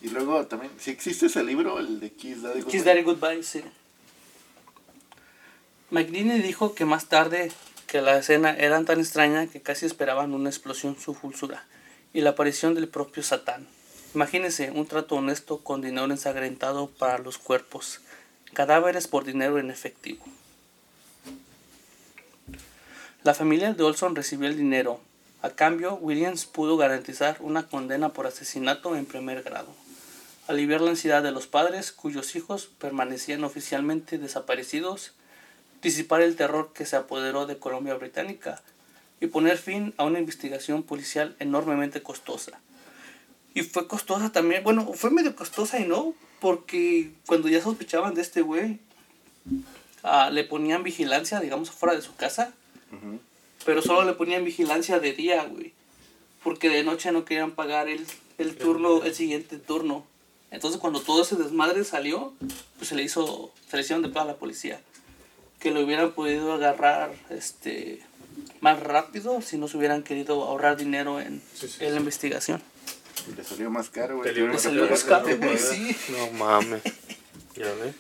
Y 0.03 0.10
luego 0.10 0.45
también, 0.45 0.72
si 0.78 0.91
existe 0.91 1.26
ese 1.26 1.43
libro, 1.43 1.80
el 1.80 1.99
de 1.99 2.12
Kiss 2.12 2.43
Daddy 2.43 2.62
Kiss 2.62 2.66
Goodbye? 2.66 2.84
Daddy 2.84 3.01
Goodbye, 3.01 3.43
sí. 3.43 3.64
McNeely 5.91 6.41
dijo 6.41 6.75
que 6.75 6.85
más 6.85 7.05
tarde 7.05 7.51
que 7.87 8.01
la 8.01 8.17
escena 8.17 8.55
era 8.55 8.83
tan 8.83 8.99
extraña 8.99 9.47
que 9.47 9.61
casi 9.61 9.85
esperaban 9.85 10.33
una 10.33 10.49
explosión 10.49 10.97
sulfurada 10.99 11.65
y 12.13 12.21
la 12.21 12.31
aparición 12.31 12.75
del 12.75 12.87
propio 12.87 13.23
Satán. 13.23 13.67
Imagínense 14.13 14.71
un 14.71 14.85
trato 14.85 15.15
honesto 15.15 15.59
con 15.59 15.81
dinero 15.81 16.05
ensangrentado 16.05 16.87
para 16.87 17.17
los 17.17 17.37
cuerpos, 17.37 18.01
cadáveres 18.53 19.07
por 19.07 19.25
dinero 19.25 19.59
en 19.59 19.71
efectivo. 19.71 20.23
La 23.23 23.33
familia 23.33 23.73
de 23.73 23.83
Olson 23.83 24.15
recibió 24.15 24.47
el 24.47 24.57
dinero. 24.57 24.99
A 25.41 25.49
cambio, 25.49 25.95
Williams 25.95 26.45
pudo 26.45 26.77
garantizar 26.77 27.37
una 27.39 27.67
condena 27.67 28.09
por 28.09 28.27
asesinato 28.27 28.95
en 28.95 29.05
primer 29.05 29.43
grado 29.43 29.73
aliviar 30.49 30.81
la 30.81 30.89
ansiedad 30.89 31.21
de 31.21 31.31
los 31.31 31.45
padres 31.45 31.91
cuyos 31.91 32.35
hijos 32.35 32.71
permanecían 32.79 33.43
oficialmente 33.43 34.17
desaparecidos, 34.17 35.11
disipar 35.82 36.21
el 36.21 36.36
terror 36.36 36.71
que 36.73 36.86
se 36.86 36.95
apoderó 36.95 37.45
de 37.45 37.57
Colombia 37.57 37.95
Británica 37.95 38.61
y 39.21 39.27
poner 39.27 39.57
fin 39.57 39.93
a 39.97 40.05
una 40.05 40.19
investigación 40.19 40.84
policial 40.84 41.36
enormemente 41.39 42.01
costosa. 42.01 42.59
Y 43.53 43.63
fue 43.63 43.88
costosa 43.88 44.32
también, 44.32 44.63
bueno, 44.63 44.93
fue 44.93 45.09
medio 45.09 45.36
costosa 45.36 45.80
y 45.80 45.86
no, 45.86 46.13
porque 46.39 47.11
cuando 47.25 47.49
ya 47.49 47.61
sospechaban 47.61 48.13
de 48.13 48.21
este 48.21 48.41
güey, 48.41 48.80
ah, 50.03 50.30
le 50.30 50.43
ponían 50.43 50.84
vigilancia, 50.84 51.39
digamos, 51.39 51.71
fuera 51.71 51.95
de 51.95 52.01
su 52.01 52.15
casa, 52.15 52.53
pero 53.65 53.82
solo 53.82 54.03
le 54.03 54.13
ponían 54.13 54.45
vigilancia 54.45 54.99
de 54.99 55.13
día, 55.13 55.43
güey. 55.45 55.73
Porque 56.43 56.69
de 56.69 56.84
noche 56.84 57.11
no 57.11 57.25
querían 57.25 57.51
pagar 57.51 57.89
el, 57.89 58.05
el 58.38 58.55
turno, 58.55 59.03
el 59.03 59.13
siguiente 59.13 59.57
turno. 59.57 60.05
Entonces 60.51 60.80
cuando 60.80 61.01
todo 61.01 61.21
ese 61.21 61.36
desmadre 61.36 61.84
salió, 61.84 62.34
pues 62.77 62.89
se 62.89 62.95
le 62.95 63.03
hizo, 63.03 63.51
se 63.69 63.75
le 63.75 63.84
hicieron 63.84 64.01
de 64.01 64.09
pedo 64.09 64.21
a 64.21 64.25
la 64.25 64.38
policía. 64.38 64.80
Que 65.60 65.72
lo 65.72 65.82
hubieran 65.82 66.12
podido 66.12 66.53
agarrar 66.53 67.12
este 67.30 68.01
más 68.62 68.80
rápido 68.80 69.41
si 69.41 69.57
no 69.57 69.68
se 69.68 69.78
hubieran 69.78 70.03
querido 70.03 70.43
ahorrar 70.43 70.78
dinero 70.78 71.20
en, 71.20 71.41
Sí, 71.53 71.68
sí, 71.68 71.78
en 71.80 71.88
la 71.88 71.93
sí. 71.95 71.97
investigación. 71.99 72.62
Y 73.32 73.36
le 73.36 73.43
salió 73.43 73.70
más 73.70 73.89
caro, 73.89 74.18
güey. 74.18 74.34
Le 74.34 74.57
salió 74.60 74.89
más 74.89 75.03
caro, 75.03 75.26
güey, 75.38 75.57
sí. 75.57 75.95
No 76.10 76.32
mames. 76.38 76.82
Ya 77.55 77.66
ve. 77.66 77.93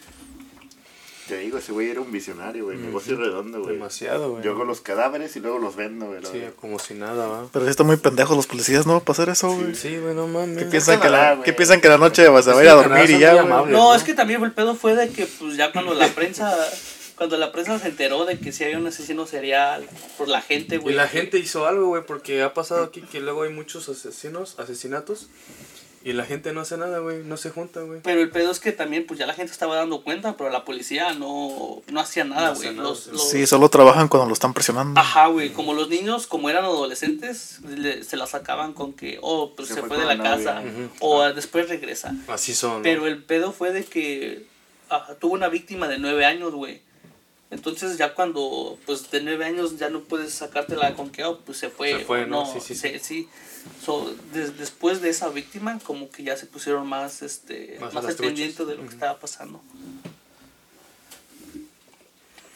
Te 1.27 1.37
digo, 1.37 1.59
ese 1.59 1.71
güey 1.73 1.91
era 1.91 2.01
un 2.01 2.11
visionario, 2.11 2.65
güey. 2.65 2.77
Negocio 2.77 3.15
redondo, 3.15 3.61
güey. 3.61 3.73
Demasiado, 3.75 4.31
güey. 4.31 4.43
Yo 4.43 4.51
hago 4.53 4.63
los 4.63 4.81
cadáveres 4.81 5.35
y 5.35 5.39
luego 5.39 5.59
los 5.59 5.75
vendo, 5.75 6.07
güey. 6.07 6.21
Sí, 6.25 6.41
como 6.59 6.79
si 6.79 6.95
nada, 6.95 7.27
va. 7.27 7.47
Pero 7.53 7.65
sí 7.65 7.71
están 7.71 7.85
muy 7.85 7.97
pendejos 7.97 8.35
los 8.35 8.47
policías, 8.47 8.87
¿no? 8.87 8.99
Para 9.01 9.11
hacer 9.13 9.29
eso, 9.29 9.51
güey. 9.53 9.75
Sí, 9.75 9.95
güey, 9.97 10.15
no 10.15 10.25
mames. 10.27 10.57
¿Qué 10.57 10.65
piensan, 10.65 10.99
que 10.99 11.09
la, 11.09 11.39
¿Qué 11.45 11.53
piensan 11.53 11.81
que 11.81 11.87
la 11.89 11.99
noche 11.99 12.27
vas 12.29 12.47
a 12.47 12.63
ir 12.63 12.67
a 12.69 12.73
dormir 12.73 13.07
y 13.11 13.19
ya, 13.19 13.33
güey? 13.33 13.45
amables. 13.45 13.73
No, 13.73 13.89
¿no? 13.89 13.95
es 13.95 14.01
que 14.03 14.15
también 14.15 14.43
el 14.43 14.53
pedo 14.53 14.73
fue 14.75 14.95
de 14.95 15.09
que 15.09 15.27
pues 15.27 15.55
ya 15.55 15.71
cuando 15.71 15.93
la 15.93 16.07
prensa 16.07 16.51
cuando 17.19 17.37
la 17.37 17.51
prensa 17.51 17.77
se 17.77 17.89
enteró 17.89 18.25
de 18.25 18.39
que 18.39 18.51
si 18.51 18.63
había 18.63 18.79
un 18.79 18.87
asesino 18.87 19.27
serial 19.27 19.85
por 20.17 20.27
la 20.27 20.41
gente, 20.41 20.75
Y 20.75 20.77
güey. 20.79 20.95
la 20.95 21.07
gente 21.07 21.37
hizo 21.37 21.67
algo, 21.67 21.85
güey, 21.89 22.01
porque 22.03 22.41
ha 22.41 22.55
pasado 22.55 22.83
aquí 22.83 23.01
que 23.01 23.19
luego 23.19 23.43
hay 23.43 23.51
muchos 23.53 23.87
asesinos, 23.89 24.55
asesinatos, 24.57 25.27
y 26.01 26.13
la 26.13 26.23
gente 26.25 26.53
no 26.53 26.61
hace 26.61 26.77
nada, 26.77 26.99
güey, 26.99 27.23
no 27.25 27.35
se 27.35 27.49
junta, 27.49 27.81
güey. 27.81 27.99
Pero 28.01 28.21
el 28.21 28.29
pedo 28.31 28.51
es 28.51 28.61
que 28.61 28.71
también 28.71 29.05
pues 29.05 29.19
ya 29.19 29.27
la 29.27 29.33
gente 29.33 29.51
estaba 29.51 29.75
dando 29.75 30.01
cuenta, 30.01 30.37
pero 30.37 30.49
la 30.49 30.63
policía 30.63 31.13
no, 31.13 31.81
no 31.91 31.99
hacía 31.99 32.23
nada, 32.23 32.53
güey. 32.53 32.73
los, 32.73 33.01
sí. 33.01 33.09
los- 33.11 33.29
Sí, 33.29 33.45
solo 33.45 33.67
trabajan 33.67 34.07
cuando 34.07 34.25
lo 34.27 34.33
están 34.33 34.53
presionando. 34.53 34.97
Ajá, 34.97 35.27
güey, 35.27 35.49
como 35.51 35.73
los 35.73 35.89
niños, 35.89 36.25
como 36.25 36.49
eran 36.49 36.63
adolescentes, 36.63 37.59
le- 37.67 38.05
se 38.05 38.15
la 38.15 38.27
sacaban 38.27 38.71
con 38.71 38.93
que, 38.93 39.19
oh, 39.21 39.53
pues 39.57 39.67
se, 39.67 39.73
Se 39.75 39.81
fue, 39.83 39.97
de 39.97 40.05
la 40.05 40.17
casa, 40.23 40.63
o 41.01 41.21
después 41.33 41.67
regresa. 41.67 42.15
Así 42.29 42.55
son. 42.55 42.77
¿no? 42.77 42.81
Pero 42.83 43.05
el 43.05 43.21
pedo 43.21 43.51
fue 43.51 43.73
de 43.73 43.83
que 43.83 44.45
ah, 44.89 45.15
tuvo 45.19 45.33
una 45.33 45.49
víctima 45.49 45.89
de 45.89 45.97
nueve 45.99 46.25
años, 46.25 46.53
güey. 46.53 46.81
Entonces 47.51 47.97
ya 47.97 48.13
cuando, 48.13 48.77
pues 48.85 49.09
de 49.09 49.21
nueve 49.21 49.43
años 49.45 49.77
ya 49.79 49.89
no 49.89 50.01
puedes 50.01 50.33
sacártela 50.33 50.93
con 50.93 51.09
que, 51.09 51.23
oh, 51.23 51.39
pues 51.39 51.57
se 51.57 51.69
fue. 51.69 51.99
Se 51.99 52.05
fue, 52.05 52.23
o 52.23 52.27
¿no? 52.27 52.43
no, 52.45 52.53
Sí, 52.53 52.59
sí, 52.61 52.75
se- 52.75 52.99
sí. 52.99 53.27
So, 53.83 54.13
des- 54.33 54.57
después 54.57 55.01
de 55.01 55.09
esa 55.09 55.29
víctima, 55.29 55.79
como 55.83 56.09
que 56.11 56.23
ya 56.23 56.37
se 56.37 56.45
pusieron 56.45 56.87
más, 56.87 57.21
este, 57.23 57.77
Más 57.81 57.93
más, 57.93 58.05
al 58.05 58.15
pendiente 58.15 58.65
de 58.65 58.75
lo 58.75 58.83
que 58.83 58.89
estaba 58.89 59.19
pasando. 59.19 59.61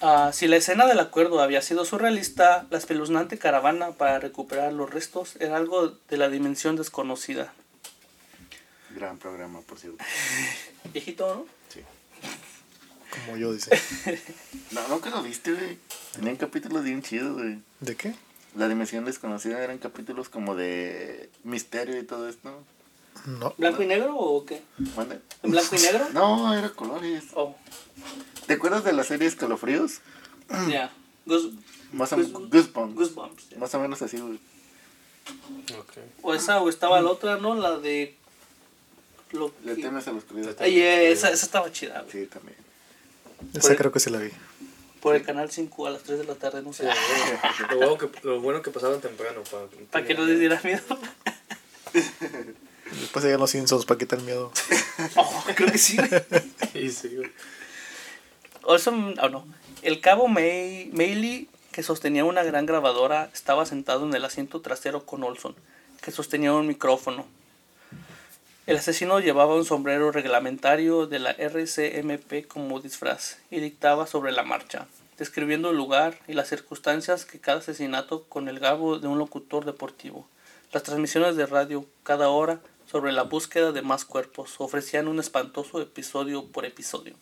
Ah, 0.01 0.31
si 0.33 0.47
la 0.47 0.57
escena 0.57 0.85
del 0.85 0.99
acuerdo 0.99 1.41
había 1.41 1.61
sido 1.61 1.85
surrealista, 1.85 2.67
la 2.69 2.77
espeluznante 2.77 3.37
caravana 3.39 3.91
para 3.93 4.19
recuperar 4.19 4.73
los 4.73 4.89
restos 4.89 5.37
era 5.39 5.55
algo 5.55 5.93
de 6.09 6.17
la 6.17 6.27
dimensión 6.29 6.75
desconocida. 6.75 7.53
Gran 8.95 9.17
programa, 9.17 9.61
por 9.61 9.79
cierto. 9.79 10.03
Viejito, 10.93 11.33
¿no? 11.35 11.62
Como 13.25 13.37
yo, 13.37 13.53
dice. 13.53 13.69
No, 14.71 14.87
nunca 14.87 15.09
lo 15.11 15.21
viste, 15.21 15.53
güey. 15.53 15.77
Tenían 16.13 16.35
capítulos 16.35 16.83
bien 16.83 17.01
chidos, 17.03 17.33
güey. 17.33 17.59
¿De 17.79 17.95
qué? 17.95 18.15
La 18.55 18.67
dimensión 18.67 19.05
desconocida 19.05 19.63
eran 19.63 19.77
capítulos 19.77 20.29
como 20.29 20.55
de 20.55 21.29
misterio 21.43 21.99
y 21.99 22.03
todo 22.03 22.27
esto. 22.27 22.63
No. 23.25 23.53
¿Blanco 23.57 23.83
y 23.83 23.85
negro 23.87 24.15
o 24.17 24.43
qué? 24.45 24.63
¿Mande? 24.97 25.19
¿En 25.43 25.51
blanco 25.51 25.75
y 25.75 25.79
negro? 25.79 26.07
No, 26.13 26.53
era 26.55 26.69
colores. 26.71 27.25
Oh, 27.35 27.55
¿Te 28.47 28.53
acuerdas 28.53 28.83
de 28.83 28.93
la 28.93 29.03
serie 29.03 29.27
Escalofríos? 29.27 29.99
ya. 30.69 30.91
Goose- 31.27 31.53
Más 31.91 32.11
o 32.13 32.17
Goose- 32.17 32.27
menos. 32.33 32.49
Goosebumps. 32.49 32.95
Goosebumps. 32.95 33.49
ya. 33.51 33.57
Más 33.59 33.73
o 33.75 33.79
menos 33.79 34.01
así, 34.01 34.17
güey. 34.17 34.39
Ok. 35.79 35.93
O 36.23 36.33
esa, 36.33 36.61
o 36.61 36.69
estaba 36.69 36.99
la 37.01 37.09
otra, 37.11 37.37
¿no? 37.37 37.53
La 37.55 37.77
de. 37.77 38.15
Lo 39.31 39.51
Le 39.63 39.75
que- 39.75 39.83
temes 39.83 40.07
a 40.07 40.11
la 40.11 40.17
oscuridad. 40.17 40.55
Esa, 40.61 41.29
esa 41.31 41.45
estaba 41.45 41.71
chida, 41.71 42.01
güey. 42.01 42.11
Sí, 42.11 42.25
también. 42.27 42.57
Esa 43.53 43.75
creo 43.75 43.91
que 43.91 43.99
sí 43.99 44.09
la 44.09 44.19
vi. 44.19 44.31
Por 45.01 45.15
el 45.15 45.23
canal 45.23 45.51
5 45.51 45.87
a 45.87 45.89
las 45.89 46.03
3 46.03 46.19
de 46.19 46.25
la 46.25 46.35
tarde, 46.35 46.61
no 46.61 46.71
sé. 46.71 46.85
Lo, 47.69 47.77
bueno 47.77 47.97
que, 47.97 48.09
lo 48.23 48.39
bueno 48.39 48.61
que 48.61 48.71
pasaban 48.71 49.01
temprano. 49.01 49.41
Para, 49.43 49.65
Para 49.91 50.05
que 50.05 50.13
no 50.13 50.25
les 50.25 50.39
diera 50.39 50.61
miedo. 50.63 50.81
Después 52.99 53.25
llegan 53.25 53.39
los 53.39 53.51
Simpsons 53.51 53.85
para 53.85 53.97
quitar 53.97 54.19
el 54.19 54.25
miedo. 54.25 54.51
Oh, 55.15 55.43
creo 55.55 55.71
que 55.71 55.77
sí. 55.77 55.97
Sí, 56.71 56.91
sí, 56.91 57.17
oh, 58.63 58.77
no. 59.29 59.45
El 59.81 59.99
cabo 59.99 60.27
May, 60.27 60.89
Mailey, 60.93 61.49
que 61.71 61.83
sostenía 61.83 62.23
una 62.25 62.43
gran 62.43 62.65
grabadora, 62.65 63.29
estaba 63.33 63.65
sentado 63.65 64.05
en 64.07 64.13
el 64.13 64.23
asiento 64.23 64.61
trasero 64.61 65.05
con 65.05 65.23
Olson, 65.23 65.55
que 66.01 66.11
sostenía 66.11 66.53
un 66.53 66.67
micrófono. 66.67 67.25
El 68.65 68.77
asesino 68.77 69.19
llevaba 69.19 69.55
un 69.55 69.65
sombrero 69.65 70.13
reglamentario 70.13 71.05
de 71.05 71.19
la 71.19 71.31
RCMP 71.31 72.47
como 72.47 72.79
disfraz 72.79 73.39
y 73.51 73.59
dictaba 73.59 74.07
sobre 74.07 74.31
la 74.31 74.43
marcha, 74.43 74.87
describiendo 75.17 75.71
el 75.71 75.75
lugar 75.75 76.17
y 76.29 76.33
las 76.33 76.47
circunstancias 76.47 77.25
que 77.25 77.41
cada 77.41 77.59
asesinato 77.59 78.23
con 78.23 78.47
el 78.47 78.61
garbo 78.61 78.99
de 78.99 79.09
un 79.09 79.17
locutor 79.17 79.65
deportivo. 79.65 80.25
Las 80.71 80.83
transmisiones 80.83 81.35
de 81.35 81.45
radio 81.45 81.85
cada 82.03 82.29
hora 82.29 82.61
sobre 82.89 83.11
la 83.11 83.23
búsqueda 83.23 83.73
de 83.73 83.81
más 83.81 84.05
cuerpos 84.05 84.55
ofrecían 84.59 85.09
un 85.09 85.19
espantoso 85.19 85.81
episodio 85.81 86.45
por 86.45 86.63
episodio. 86.63 87.15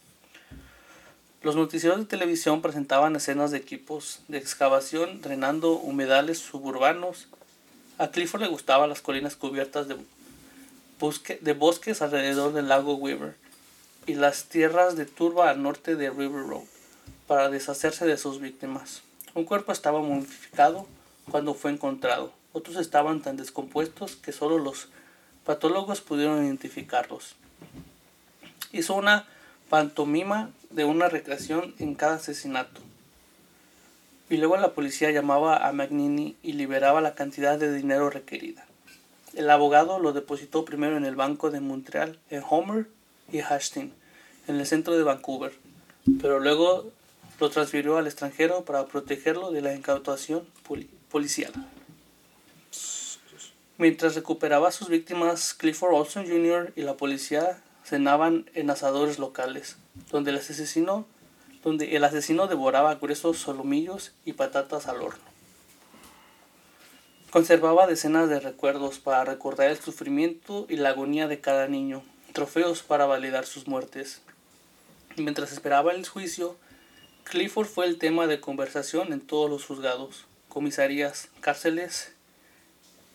Los 1.41 1.55
noticieros 1.55 1.97
de 1.97 2.05
televisión 2.05 2.61
presentaban 2.61 3.15
escenas 3.15 3.49
de 3.49 3.57
equipos 3.57 4.19
de 4.27 4.37
excavación 4.37 5.21
drenando 5.21 5.71
humedales 5.71 6.37
suburbanos. 6.37 7.29
A 7.97 8.11
Clifford 8.11 8.43
le 8.43 8.47
gustaban 8.47 8.89
las 8.89 9.01
colinas 9.01 9.35
cubiertas 9.35 9.87
de, 9.87 9.97
de 11.41 11.53
bosques 11.53 12.03
alrededor 12.03 12.53
del 12.53 12.67
lago 12.67 12.93
Weaver 12.93 13.35
y 14.05 14.13
las 14.13 14.45
tierras 14.45 14.95
de 14.95 15.05
turba 15.05 15.49
al 15.49 15.63
norte 15.63 15.95
de 15.95 16.11
River 16.11 16.47
Road 16.47 16.65
para 17.25 17.49
deshacerse 17.49 18.05
de 18.05 18.17
sus 18.17 18.39
víctimas. 18.39 19.01
Un 19.33 19.45
cuerpo 19.45 19.71
estaba 19.71 19.99
momificado 19.99 20.85
cuando 21.31 21.55
fue 21.55 21.71
encontrado. 21.71 22.31
Otros 22.53 22.75
estaban 22.75 23.21
tan 23.21 23.35
descompuestos 23.35 24.15
que 24.15 24.31
solo 24.31 24.59
los 24.59 24.89
patólogos 25.43 26.01
pudieron 26.01 26.45
identificarlos. 26.45 27.35
Hizo 28.71 28.93
una 28.93 29.27
pantomima 29.69 30.51
de 30.69 30.85
una 30.85 31.09
recreación 31.09 31.73
en 31.79 31.95
cada 31.95 32.15
asesinato. 32.15 32.79
Y 34.29 34.37
luego 34.37 34.55
la 34.57 34.73
policía 34.73 35.09
llamaba 35.09 35.67
a 35.67 35.71
Magnini 35.71 36.35
y 36.43 36.53
liberaba 36.53 37.01
la 37.01 37.15
cantidad 37.15 37.57
de 37.57 37.73
dinero 37.73 38.11
requerida. 38.11 38.65
El 39.33 39.49
abogado 39.49 39.99
lo 39.99 40.11
depositó 40.13 40.65
primero 40.65 40.97
en 40.97 41.05
el 41.05 41.15
Banco 41.15 41.51
de 41.51 41.61
Montreal, 41.61 42.19
en 42.29 42.43
Homer 42.49 42.87
y 43.31 43.39
Hastings, 43.39 43.93
en 44.47 44.57
el 44.57 44.65
centro 44.65 44.97
de 44.97 45.03
Vancouver, 45.03 45.53
pero 46.21 46.39
luego 46.39 46.91
lo 47.39 47.49
transfirió 47.49 47.97
al 47.97 48.07
extranjero 48.07 48.65
para 48.65 48.85
protegerlo 48.87 49.51
de 49.51 49.61
la 49.61 49.73
incautación 49.73 50.45
poli- 50.67 50.89
policial. 51.09 51.53
Mientras 53.77 54.15
recuperaba 54.15 54.67
a 54.67 54.71
sus 54.71 54.89
víctimas, 54.89 55.53
Clifford 55.53 55.93
Olson 55.93 56.27
Jr. 56.27 56.73
y 56.75 56.81
la 56.81 56.97
policía 56.97 57.61
cenaban 57.85 58.49
en 58.53 58.69
asadores 58.69 59.17
locales, 59.17 59.77
donde 60.11 60.31
el 60.31 60.37
asesino 62.03 62.47
devoraba 62.47 62.95
gruesos 62.95 63.37
solomillos 63.37 64.11
y 64.25 64.33
patatas 64.33 64.87
al 64.87 65.01
horno. 65.01 65.30
Conservaba 67.31 67.87
decenas 67.87 68.27
de 68.27 68.41
recuerdos 68.41 68.99
para 68.99 69.23
recordar 69.23 69.69
el 69.69 69.79
sufrimiento 69.79 70.65
y 70.67 70.75
la 70.75 70.89
agonía 70.89 71.29
de 71.29 71.39
cada 71.39 71.69
niño, 71.69 72.03
trofeos 72.33 72.83
para 72.83 73.05
validar 73.05 73.45
sus 73.45 73.69
muertes. 73.69 74.21
Mientras 75.15 75.53
esperaba 75.53 75.93
el 75.93 76.05
juicio, 76.05 76.57
Clifford 77.23 77.67
fue 77.67 77.85
el 77.85 77.97
tema 77.97 78.27
de 78.27 78.41
conversación 78.41 79.13
en 79.13 79.21
todos 79.21 79.49
los 79.49 79.65
juzgados, 79.65 80.25
comisarías, 80.49 81.29
cárceles 81.39 82.13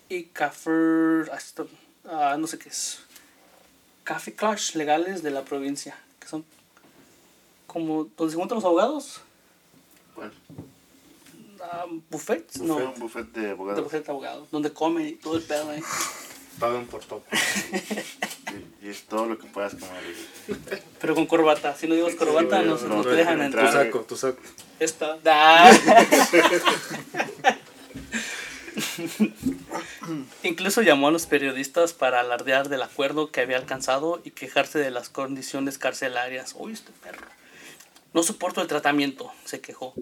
y 0.08 0.24
cafés, 0.24 1.28
ah, 2.06 2.36
no 2.38 2.46
sé 2.46 2.58
qué 2.58 2.70
es, 2.70 3.00
café 4.02 4.34
clash 4.34 4.76
legales 4.76 5.22
de 5.22 5.30
la 5.30 5.44
provincia, 5.44 5.94
que 6.20 6.28
son 6.28 6.46
como 7.66 8.04
donde 8.16 8.32
se 8.32 8.38
juntan 8.38 8.56
los 8.56 8.64
abogados, 8.64 9.20
¿Cuál? 10.14 10.32
Ah, 11.72 11.84
buffets, 12.10 12.58
Buffet, 12.58 12.66
no, 12.66 12.76
un 12.92 12.98
buffet 13.00 13.26
de 13.32 13.40
de 13.42 13.50
abogados. 13.50 13.84
buffet 13.84 14.04
de 14.04 14.10
abogados, 14.10 14.50
donde 14.50 14.72
comen 14.72 15.06
y 15.08 15.12
todo 15.12 15.36
el 15.36 15.42
pedo, 15.42 15.72
¿eh? 15.72 15.82
Pagan 16.58 16.86
por 16.86 17.04
todo. 17.04 17.22
Y, 18.82 18.86
y 18.86 18.88
es 18.88 19.02
todo 19.04 19.26
lo 19.26 19.38
que 19.38 19.46
puedas 19.46 19.74
comer. 19.74 20.02
pero 21.00 21.14
con 21.14 21.26
corbata, 21.26 21.74
si 21.76 21.86
no 21.86 21.94
digo 21.94 22.08
corbata 22.16 22.62
no, 22.62 22.76
no, 22.78 22.88
no 22.88 22.96
no 22.96 23.02
te 23.02 23.10
dejan 23.10 23.36
Tu 23.38 23.42
entrar. 23.44 23.66
entrar. 23.66 23.84
saco, 23.86 24.00
tu 24.00 24.16
saco. 24.16 24.40
Esta. 24.80 25.18
Da. 25.18 25.70
Incluso 30.42 30.82
llamó 30.82 31.08
a 31.08 31.10
los 31.10 31.26
periodistas 31.26 31.92
para 31.92 32.20
alardear 32.20 32.68
del 32.68 32.82
acuerdo 32.82 33.30
que 33.30 33.40
había 33.40 33.56
alcanzado 33.56 34.20
y 34.24 34.30
quejarse 34.30 34.78
de 34.78 34.90
las 34.90 35.08
condiciones 35.08 35.78
carcelarias. 35.78 36.54
Uy, 36.56 36.72
este 36.72 36.92
perro. 37.02 37.26
No 38.12 38.22
soporto 38.22 38.62
el 38.62 38.68
tratamiento, 38.68 39.30
se 39.44 39.60
quejó. 39.60 39.94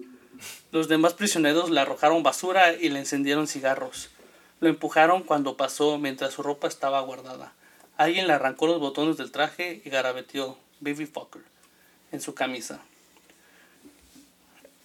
Los 0.71 0.87
demás 0.87 1.13
prisioneros 1.13 1.69
le 1.69 1.79
arrojaron 1.79 2.23
basura 2.23 2.73
y 2.73 2.89
le 2.89 2.99
encendieron 2.99 3.47
cigarros. 3.47 4.09
Lo 4.59 4.69
empujaron 4.69 5.23
cuando 5.23 5.57
pasó 5.57 5.97
mientras 5.97 6.33
su 6.33 6.43
ropa 6.43 6.67
estaba 6.67 7.01
guardada. 7.01 7.53
Alguien 7.97 8.27
le 8.27 8.33
arrancó 8.33 8.67
los 8.67 8.79
botones 8.79 9.17
del 9.17 9.31
traje 9.31 9.81
y 9.85 9.89
garabeteó 9.89 10.57
Baby 10.79 11.05
Fucker 11.05 11.43
en 12.11 12.21
su 12.21 12.33
camisa. 12.33 12.79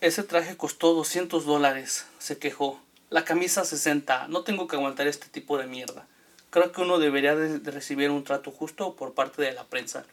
Ese 0.00 0.22
traje 0.22 0.56
costó 0.56 0.94
200 0.94 1.44
dólares, 1.44 2.06
se 2.18 2.38
quejó. 2.38 2.80
La 3.10 3.24
camisa 3.24 3.64
60, 3.64 4.28
no 4.28 4.42
tengo 4.42 4.66
que 4.66 4.76
aguantar 4.76 5.06
este 5.06 5.28
tipo 5.28 5.58
de 5.58 5.66
mierda. 5.66 6.06
Creo 6.50 6.72
que 6.72 6.80
uno 6.80 6.98
debería 6.98 7.36
de, 7.36 7.58
de 7.58 7.70
recibir 7.70 8.10
un 8.10 8.24
trato 8.24 8.50
justo 8.50 8.94
por 8.94 9.14
parte 9.14 9.42
de 9.42 9.52
la 9.52 9.64
prensa. 9.64 10.04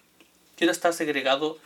Quiero 0.55 0.71
estar 0.71 0.93
segregado 0.93 1.57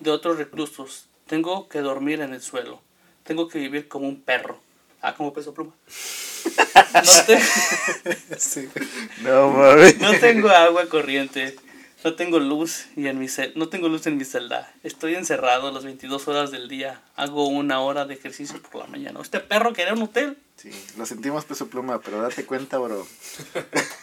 de 0.00 0.10
otros 0.10 0.38
reclusos. 0.38 1.06
Tengo 1.26 1.68
que 1.68 1.80
dormir 1.80 2.20
en 2.20 2.32
el 2.34 2.42
suelo. 2.42 2.80
Tengo 3.24 3.48
que 3.48 3.58
vivir 3.58 3.88
como 3.88 4.08
un 4.08 4.20
perro. 4.20 4.60
Ah, 5.02 5.14
como 5.14 5.32
peso 5.32 5.52
pluma. 5.54 5.72
No, 6.94 7.24
te- 7.26 7.40
Sí. 8.38 8.68
No 9.98 10.12
tengo 10.18 10.48
agua 10.50 10.86
corriente. 10.88 11.56
No 12.04 12.14
tengo 12.14 12.38
luz 12.38 12.86
y 12.96 13.06
en 13.08 13.18
mi 13.18 13.26
cel- 13.26 13.52
no 13.56 13.68
tengo 13.68 13.88
luz 13.88 14.06
en 14.06 14.16
mi 14.18 14.24
celda. 14.24 14.70
Estoy 14.82 15.14
encerrado 15.14 15.72
las 15.72 15.84
22 15.84 16.28
horas 16.28 16.50
del 16.50 16.68
día. 16.68 17.00
Hago 17.16 17.48
una 17.48 17.80
hora 17.80 18.04
de 18.04 18.14
ejercicio 18.14 18.60
por 18.62 18.82
la 18.82 18.86
mañana. 18.88 19.18
Este 19.22 19.40
perro 19.40 19.72
quería 19.72 19.94
un 19.94 20.02
hotel. 20.02 20.36
Sí, 20.56 20.70
lo 20.96 21.06
sentimos 21.06 21.44
peso 21.46 21.66
pluma, 21.68 22.00
pero 22.00 22.20
date 22.22 22.44
cuenta, 22.44 22.78
bro. 22.78 23.06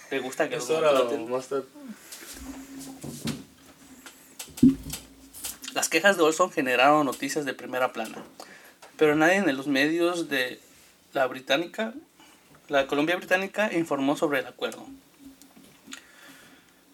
Le 0.09 0.19
gusta 0.19 0.49
que 0.49 0.55
Es 0.55 0.67
lo. 0.67 0.77
Las 5.73 5.87
quejas 5.89 6.17
de 6.17 6.23
Olson 6.23 6.51
generaron 6.51 7.05
noticias 7.05 7.45
de 7.45 7.53
primera 7.53 7.93
plana, 7.93 8.17
pero 8.97 9.15
nadie 9.15 9.37
en 9.37 9.57
los 9.57 9.67
medios 9.67 10.29
de 10.29 10.59
la 11.13 11.27
británica, 11.27 11.93
la 12.67 12.87
Colombia 12.87 13.15
Británica, 13.15 13.71
informó 13.73 14.15
sobre 14.15 14.39
el 14.39 14.47
acuerdo. 14.47 14.85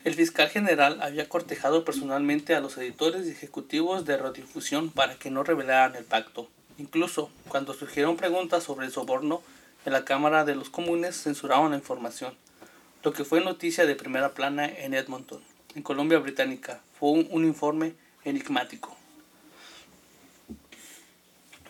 El 0.04 0.14
fiscal 0.14 0.50
general 0.50 1.02
había 1.02 1.28
cortejado 1.28 1.84
personalmente 1.84 2.56
a 2.56 2.62
los 2.62 2.78
editores 2.78 3.28
y 3.28 3.32
ejecutivos 3.32 4.06
de 4.06 4.18
radiodifusión 4.18 4.89
para 4.89 5.16
que 5.16 5.30
no 5.30 5.43
revelaran 5.43 5.95
el 5.95 6.06
pacto. 6.06 6.48
Incluso, 6.78 7.30
cuando 7.50 7.74
surgieron 7.74 8.18
preguntas 8.18 8.64
sobre 8.64 8.86
el 8.86 8.91
soborno, 8.91 9.41
en 9.86 9.93
la 9.93 10.06
Cámara 10.06 10.45
de 10.45 10.56
los 10.56 10.70
Comunes 10.70 11.22
censuraron 11.22 11.72
la 11.72 11.78
información, 11.78 12.34
lo 13.04 13.14
que 13.14 13.24
fue 13.24 13.41
noticia 13.41 13.86
de 13.86 13.95
primera 13.95 14.34
plana 14.34 14.66
en 14.66 14.93
Edmonton, 14.93 15.41
en 15.76 15.84
Colombia 15.84 16.20
Británica. 16.20 16.82
Fue 17.00 17.12
un, 17.12 17.28
un 17.32 17.45
informe 17.45 17.93
enigmático. 18.26 18.97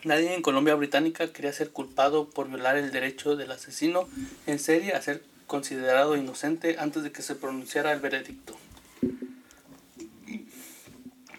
Nadie 0.04 0.34
en 0.34 0.42
Colombia 0.42 0.76
Británica 0.76 1.32
quería 1.32 1.52
ser 1.52 1.70
culpado 1.70 2.30
por 2.30 2.48
violar 2.48 2.76
el 2.76 2.92
derecho 2.92 3.34
del 3.34 3.50
asesino 3.50 4.08
en 4.46 4.60
serie 4.60 4.92
a 4.92 5.02
ser 5.02 5.24
considerado 5.48 6.16
inocente 6.16 6.76
antes 6.78 7.02
de 7.02 7.10
que 7.10 7.22
se 7.22 7.34
pronunciara 7.34 7.92
el 7.92 7.98
veredicto. 7.98 8.56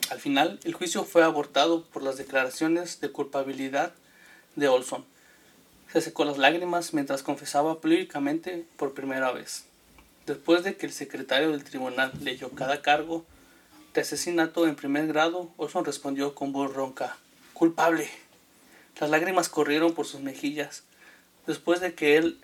Al 0.09 0.19
final, 0.19 0.59
el 0.63 0.73
juicio 0.73 1.05
fue 1.05 1.23
abortado 1.23 1.85
por 1.85 2.03
las 2.03 2.17
declaraciones 2.17 2.99
de 2.99 3.11
culpabilidad 3.11 3.93
de 4.57 4.67
Olson. 4.67 5.05
Se 5.93 6.01
secó 6.01 6.25
las 6.25 6.37
lágrimas 6.37 6.93
mientras 6.93 7.23
confesaba 7.23 7.79
públicamente 7.79 8.65
por 8.75 8.93
primera 8.93 9.31
vez. 9.31 9.65
Después 10.25 10.63
de 10.63 10.75
que 10.75 10.85
el 10.85 10.91
secretario 10.91 11.51
del 11.51 11.63
tribunal 11.63 12.11
leyó 12.21 12.49
cada 12.49 12.81
cargo 12.81 13.25
de 13.93 14.01
asesinato 14.01 14.67
en 14.67 14.75
primer 14.75 15.07
grado, 15.07 15.49
Olson 15.55 15.85
respondió 15.85 16.35
con 16.35 16.51
voz 16.51 16.73
ronca, 16.73 17.17
culpable. 17.53 18.09
Las 18.99 19.09
lágrimas 19.09 19.49
corrieron 19.49 19.93
por 19.93 20.05
sus 20.05 20.21
mejillas. 20.21 20.83
Después 21.47 21.79
de 21.79 21.93
que 21.93 22.17
él 22.17 22.39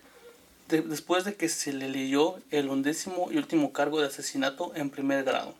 de- 0.67 0.81
después 0.81 1.25
de 1.25 1.35
que 1.35 1.49
se 1.49 1.73
le 1.73 1.89
leyó 1.89 2.39
el 2.51 2.69
undécimo 2.69 3.31
y 3.31 3.37
último 3.37 3.71
cargo 3.71 4.01
de 4.01 4.07
asesinato 4.07 4.71
en 4.75 4.89
primer 4.89 5.23
grado. 5.23 5.53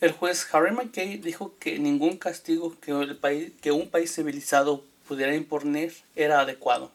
El 0.00 0.12
juez 0.12 0.46
Harry 0.52 0.72
McKay 0.72 1.18
dijo 1.18 1.54
que 1.58 1.78
ningún 1.78 2.16
castigo 2.16 2.76
que, 2.80 2.92
el 2.92 3.16
país, 3.16 3.52
que 3.60 3.72
un 3.72 3.88
país 3.88 4.14
civilizado 4.14 4.84
pudiera 5.08 5.34
imponer 5.34 5.92
era 6.14 6.40
adecuado. 6.40 6.92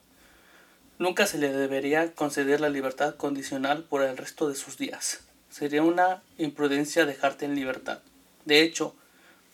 Nunca 0.97 1.25
se 1.25 1.37
le 1.37 1.51
debería 1.51 2.13
conceder 2.13 2.61
la 2.61 2.69
libertad 2.69 3.15
condicional 3.15 3.83
por 3.83 4.03
el 4.03 4.17
resto 4.17 4.49
de 4.49 4.55
sus 4.55 4.77
días. 4.77 5.21
Sería 5.49 5.81
una 5.81 6.21
imprudencia 6.37 7.05
dejarte 7.05 7.45
en 7.45 7.55
libertad. 7.55 7.99
De 8.45 8.61
hecho, 8.61 8.93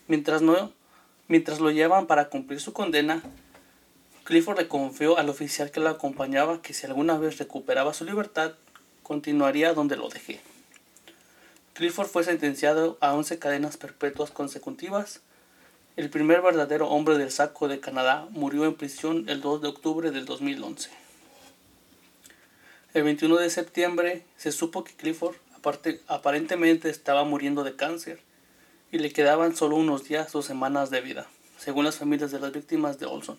mientras, 0.08 0.42
no, 0.42 0.72
mientras 1.28 1.60
lo 1.60 1.70
llevan 1.70 2.06
para 2.06 2.28
cumplir 2.28 2.60
su 2.60 2.72
condena, 2.72 3.22
Clifford 4.24 4.58
le 4.58 4.68
confió 4.68 5.18
al 5.18 5.28
oficial 5.28 5.70
que 5.70 5.80
lo 5.80 5.88
acompañaba 5.88 6.60
que 6.60 6.74
si 6.74 6.86
alguna 6.86 7.16
vez 7.16 7.38
recuperaba 7.38 7.94
su 7.94 8.04
libertad, 8.04 8.54
continuaría 9.02 9.72
donde 9.72 9.96
lo 9.96 10.08
dejé. 10.08 10.40
Clifford 11.74 12.08
fue 12.08 12.24
sentenciado 12.24 12.98
a 13.00 13.14
11 13.14 13.38
cadenas 13.38 13.76
perpetuas 13.76 14.30
consecutivas. 14.30 15.20
El 15.96 16.10
primer 16.10 16.42
verdadero 16.42 16.88
hombre 16.88 17.18
del 17.18 17.30
saco 17.30 17.68
de 17.68 17.80
Canadá 17.80 18.26
murió 18.30 18.64
en 18.64 18.74
prisión 18.74 19.28
el 19.28 19.40
2 19.40 19.62
de 19.62 19.68
octubre 19.68 20.10
del 20.10 20.24
2011. 20.24 20.90
El 22.94 23.02
21 23.04 23.36
de 23.36 23.50
septiembre 23.50 24.24
se 24.36 24.52
supo 24.52 24.82
que 24.82 24.94
Clifford 24.94 25.36
aparentemente 26.08 26.88
estaba 26.88 27.24
muriendo 27.24 27.62
de 27.62 27.76
cáncer 27.76 28.25
y 28.92 28.98
le 28.98 29.12
quedaban 29.12 29.56
solo 29.56 29.76
unos 29.76 30.04
días 30.04 30.34
o 30.34 30.42
semanas 30.42 30.90
de 30.90 31.00
vida, 31.00 31.26
según 31.58 31.84
las 31.84 31.96
familias 31.96 32.30
de 32.30 32.40
las 32.40 32.52
víctimas 32.52 32.98
de 32.98 33.06
Olson. 33.06 33.38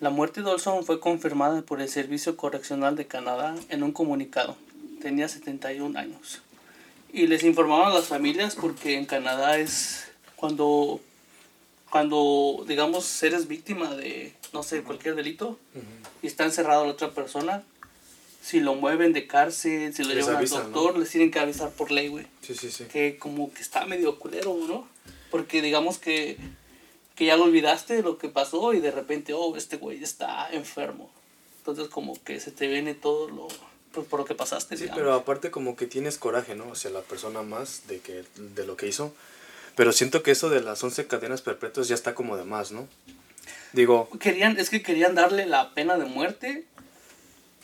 La 0.00 0.10
muerte 0.10 0.42
de 0.42 0.50
Olson 0.50 0.84
fue 0.84 0.98
confirmada 0.98 1.62
por 1.62 1.80
el 1.80 1.88
Servicio 1.88 2.36
Correccional 2.36 2.96
de 2.96 3.06
Canadá 3.06 3.54
en 3.68 3.82
un 3.82 3.92
comunicado. 3.92 4.56
Tenía 5.00 5.28
71 5.28 5.96
años. 5.98 6.42
Y 7.12 7.26
les 7.26 7.44
informaron 7.44 7.86
a 7.86 7.94
las 7.94 8.06
familias 8.06 8.56
porque 8.56 8.96
en 8.96 9.06
Canadá 9.06 9.58
es 9.58 10.10
cuando, 10.34 11.00
cuando 11.90 12.64
digamos, 12.66 13.22
eres 13.22 13.46
víctima 13.46 13.94
de, 13.94 14.34
no 14.52 14.62
sé, 14.62 14.82
cualquier 14.82 15.14
delito 15.14 15.58
y 16.20 16.26
está 16.26 16.44
encerrado 16.44 16.84
la 16.84 16.92
otra 16.92 17.10
persona, 17.10 17.62
si 18.42 18.60
lo 18.60 18.74
mueven 18.74 19.12
de 19.12 19.26
cárcel, 19.26 19.94
si 19.94 20.02
lo 20.02 20.08
Les 20.08 20.18
llevan 20.18 20.36
avisan, 20.36 20.66
al 20.66 20.72
doctor, 20.72 20.98
les 20.98 21.10
tienen 21.10 21.30
que 21.30 21.38
avisar 21.38 21.70
por 21.70 21.90
ley, 21.90 22.08
güey 22.08 22.26
Sí, 22.42 22.54
sí, 22.54 22.70
sí. 22.70 22.84
que 22.84 23.16
como 23.16 23.52
que 23.54 23.62
está 23.62 23.86
medio 23.86 24.18
culero, 24.18 24.56
¿no? 24.66 24.88
Porque 25.30 25.62
digamos 25.62 25.98
que, 25.98 26.36
que 27.14 27.24
ya 27.24 27.36
lo 27.36 27.44
olvidaste 27.44 28.02
lo 28.02 28.18
que 28.18 28.28
pasó 28.28 28.74
y 28.74 28.80
de 28.80 28.90
repente, 28.90 29.32
oh, 29.32 29.56
este 29.56 29.76
güey 29.76 30.02
está 30.02 30.50
enfermo. 30.52 31.10
Entonces 31.58 31.88
como 31.88 32.20
que 32.24 32.40
se 32.40 32.50
te 32.50 32.66
viene 32.66 32.94
todo 32.94 33.28
lo 33.28 33.48
pues, 33.92 34.06
por 34.08 34.18
lo 34.18 34.26
que 34.26 34.34
pasaste. 34.34 34.76
Sí, 34.76 34.82
digamos. 34.82 35.00
pero 35.00 35.14
aparte 35.14 35.50
como 35.50 35.76
que 35.76 35.86
tienes 35.86 36.18
coraje, 36.18 36.56
¿no? 36.56 36.72
Hacia 36.72 36.90
la 36.90 37.02
persona 37.02 37.42
más 37.42 37.86
de 37.86 38.00
que 38.00 38.24
de 38.36 38.66
lo 38.66 38.76
que 38.76 38.88
hizo. 38.88 39.14
Pero 39.76 39.92
siento 39.92 40.22
que 40.22 40.32
eso 40.32 40.50
de 40.50 40.60
las 40.60 40.82
11 40.82 41.06
cadenas 41.06 41.40
perpetuas 41.42 41.88
ya 41.88 41.94
está 41.94 42.14
como 42.14 42.36
de 42.36 42.44
más, 42.44 42.72
¿no? 42.72 42.88
Digo, 43.72 44.08
Querían, 44.20 44.58
es 44.58 44.68
que 44.68 44.82
querían 44.82 45.14
darle 45.14 45.46
la 45.46 45.72
pena 45.72 45.96
de 45.96 46.04
muerte, 46.04 46.66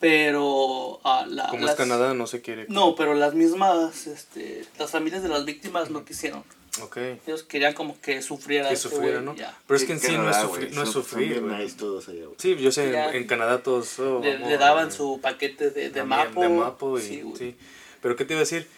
pero 0.01 1.01
a 1.05 1.27
la, 1.27 1.49
como 1.49 1.63
las- 1.63 1.73
es 1.73 1.77
Canadá, 1.77 2.15
no 2.15 2.27
se 2.27 2.41
quiere. 2.41 2.67
No, 2.69 2.95
pero 2.95 3.15
las 3.15 3.35
mismas, 3.35 4.07
este, 4.07 4.65
las 4.79 4.91
familias 4.91 5.23
de 5.23 5.29
las 5.29 5.45
víctimas 5.45 5.91
no 5.91 6.05
quisieron. 6.05 6.45
Ok. 6.83 6.97
Ellos 7.27 7.43
querían 7.43 7.75
como 7.75 8.01
que 8.01 8.23
sufriera. 8.23 8.69
Que 8.69 8.75
este 8.75 8.89
sufriera, 8.89 9.21
¿no? 9.21 9.35
ya. 9.35 9.59
Pero 9.67 9.77
es 9.79 9.85
que 9.85 9.93
en 9.95 10.01
sí 10.01 10.17
no 10.17 10.31
es, 10.31 10.37
sufrir 10.37 10.73
no 10.75 10.83
es 10.85 10.89
sufrir, 10.91 11.43
nice 11.43 11.77
todos 11.77 12.09
allá. 12.09 12.25
Sí, 12.37 12.57
yo 12.57 12.71
sé, 12.71 12.93
Ya. 12.93 13.11
en, 13.11 13.17
en 13.17 13.27
Canadá 13.27 13.63
todos... 13.63 13.99
oh, 13.99 14.21
Le, 14.23 14.39
le 14.39 14.59
daban 14.59 14.87
güey. 14.87 14.97
su 14.97 15.19
paquete 15.21 15.71
de, 15.71 15.91
de 15.91 16.05
mapo. 16.05 16.41
De 16.41 16.49
mapo 16.49 16.99
y, 16.99 17.03
Sí, 17.03 17.21
güey. 17.23 17.37
sí. 17.37 17.57
Pero 18.01 18.15
¿qué 18.15 18.25
te 18.25 18.35
iba 18.35 18.39
a 18.39 18.45
decir? 18.45 18.69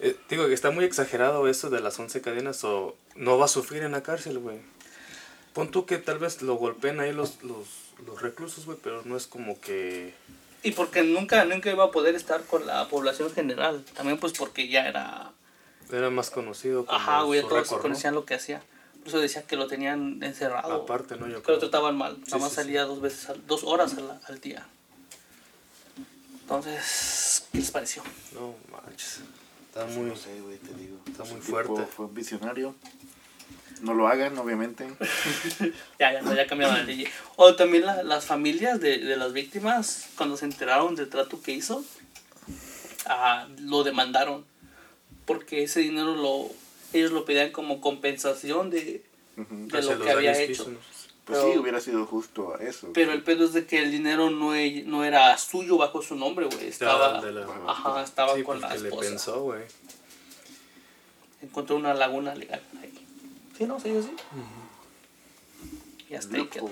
Eh, 0.00 0.16
digo 0.30 0.46
que 0.48 0.54
está 0.54 0.70
muy 0.70 0.84
exagerado 0.86 1.46
eso 1.48 1.68
de 1.68 1.80
las 1.80 1.98
11 1.98 2.20
cadenas 2.22 2.64
o 2.64 2.96
no 3.14 3.36
va 3.36 3.44
a 3.44 3.48
sufrir 3.48 3.82
en 3.82 3.92
la 3.92 4.02
cárcel, 4.02 4.38
güey. 4.38 4.56
Pon 5.52 5.70
tú 5.70 5.84
que 5.84 5.98
tal 5.98 6.18
vez 6.18 6.40
lo 6.40 6.54
golpeen 6.54 6.98
ahí 6.98 7.12
los, 7.12 7.42
los, 7.42 7.66
los 8.06 8.22
reclusos, 8.22 8.64
güey, 8.64 8.78
pero 8.82 9.02
no 9.04 9.16
es 9.18 9.26
como 9.26 9.60
que... 9.60 10.14
Y 10.64 10.72
porque 10.72 11.02
nunca, 11.02 11.44
nunca 11.44 11.70
iba 11.70 11.84
a 11.84 11.90
poder 11.92 12.14
estar 12.16 12.42
con 12.44 12.66
la 12.66 12.88
población 12.88 13.30
general. 13.32 13.84
También 13.94 14.18
pues 14.18 14.32
porque 14.32 14.66
ya 14.68 14.88
era... 14.88 15.30
Era 15.92 16.10
más 16.10 16.30
conocido 16.30 16.86
como 16.86 16.98
Ajá, 16.98 17.22
güey, 17.22 17.40
todos 17.42 17.52
récord, 17.52 17.76
¿no? 17.76 17.82
conocían 17.82 18.14
lo 18.14 18.24
que 18.24 18.34
hacía. 18.34 18.62
Por 19.00 19.08
eso 19.08 19.18
decía 19.20 19.42
que 19.42 19.56
lo 19.56 19.66
tenían 19.66 20.22
encerrado. 20.22 20.72
Aparte, 20.72 21.16
¿no? 21.16 21.28
Yo 21.28 21.42
que 21.42 21.52
lo 21.52 21.58
trataban 21.58 21.96
mal. 21.96 22.16
Sí, 22.24 22.30
Nada 22.32 22.38
más 22.38 22.48
sí, 22.48 22.56
sí. 22.56 22.62
salía 22.62 22.84
dos 22.86 23.02
veces, 23.02 23.28
al- 23.28 23.46
dos 23.46 23.62
horas 23.64 23.94
al, 23.98 24.18
al 24.26 24.40
día. 24.40 24.66
Entonces, 26.42 27.46
¿qué 27.52 27.58
les 27.58 27.70
pareció? 27.70 28.02
No, 28.32 28.54
manches. 28.72 29.20
Está 29.68 29.86
muy... 29.86 30.08
No 30.08 30.16
sé, 30.16 30.40
güey, 30.40 30.56
te 30.58 30.72
digo. 30.74 30.96
Está 31.06 31.24
muy 31.24 31.40
fuerte. 31.40 31.84
Fue 31.86 32.06
un 32.06 32.14
visionario. 32.14 32.74
No 33.84 33.94
lo 33.94 34.08
hagan, 34.08 34.36
obviamente. 34.38 34.86
Ya, 35.98 36.12
ya, 36.12 36.34
ya 36.34 36.46
cambiaron 36.46 36.76
la 36.76 36.82
ley. 36.84 37.06
O 37.36 37.54
también 37.54 37.86
la- 37.86 38.02
las 38.02 38.24
familias 38.26 38.80
de, 38.80 38.98
de 38.98 39.16
las 39.16 39.32
víctimas, 39.32 40.08
cuando 40.16 40.36
se 40.36 40.44
enteraron 40.46 40.94
del 40.96 41.08
trato 41.08 41.40
que 41.42 41.52
hizo, 41.52 41.84
ah, 43.06 43.46
lo 43.60 43.84
demandaron. 43.84 44.44
Porque 45.26 45.62
ese 45.62 45.80
dinero 45.80 46.14
lo 46.16 46.50
ellos 46.92 47.10
lo 47.12 47.24
pedían 47.24 47.50
como 47.50 47.80
compensación 47.80 48.70
de, 48.70 49.02
lo 49.36 50.00
que 50.00 50.10
había 50.10 50.38
hecho. 50.38 50.64
Pues 51.24 51.38
Pero- 51.40 51.52
sí, 51.52 51.58
hubiera 51.58 51.80
sido 51.80 52.04
justo 52.06 52.54
a 52.54 52.62
eso. 52.62 52.90
Pero 52.92 53.12
el 53.12 53.22
pedo 53.22 53.46
es 53.46 53.52
de 53.54 53.66
que 53.66 53.82
el 53.82 53.90
dinero 53.90 54.28
no, 54.30 54.54
e- 54.54 54.82
no 54.86 55.04
era 55.04 55.36
suyo 55.38 55.76
bajo 55.78 56.02
su 56.02 56.14
nombre, 56.16 56.46
güey. 56.46 56.66
Estaba, 56.68 57.20
de 57.22 57.32
la- 57.32 57.46
ajá, 57.66 58.02
estaba 58.04 58.34
Sí, 58.36 58.42
con 58.42 58.60
la 58.60 58.68
porque 58.68 58.82
le 58.82 58.88
esposa. 58.90 59.08
pensó, 59.10 59.42
güey. 59.42 59.62
Encontró 61.42 61.76
una 61.76 61.94
laguna 61.94 62.34
legal 62.34 62.60
ahí. 62.82 63.03
Sí, 63.56 63.64
no, 63.64 63.78
sí, 63.80 63.90
sí. 64.02 64.10
Y 66.10 66.14
hasta 66.14 66.34
ahí 66.36 66.42
Loco. 66.42 66.50
quedó. 66.50 66.70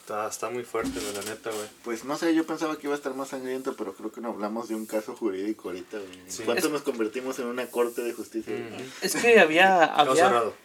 Está, 0.00 0.26
está 0.28 0.50
muy 0.50 0.64
fuerte, 0.64 1.00
la 1.14 1.22
neta, 1.22 1.50
güey. 1.50 1.68
Pues 1.84 2.04
no 2.04 2.16
sé, 2.18 2.34
yo 2.34 2.44
pensaba 2.44 2.76
que 2.76 2.88
iba 2.88 2.94
a 2.94 2.96
estar 2.96 3.14
más 3.14 3.28
sangriento, 3.28 3.76
pero 3.76 3.94
creo 3.94 4.10
que 4.10 4.20
no 4.20 4.30
hablamos 4.30 4.68
de 4.68 4.74
un 4.74 4.84
caso 4.84 5.14
jurídico 5.14 5.68
ahorita. 5.68 5.98
güey. 5.98 6.20
Sí. 6.26 6.42
¿Cuánto 6.44 6.66
Es- 6.66 6.72
nos 6.72 6.82
convertimos 6.82 7.38
en 7.38 7.46
una 7.46 7.66
corte 7.66 8.02
de 8.02 8.12
justicia? 8.12 8.52
Es 9.00 9.14
que 9.14 9.38
había... 9.38 9.78
Caso 9.78 10.10
había 10.10 10.24
cerrado. 10.24 10.54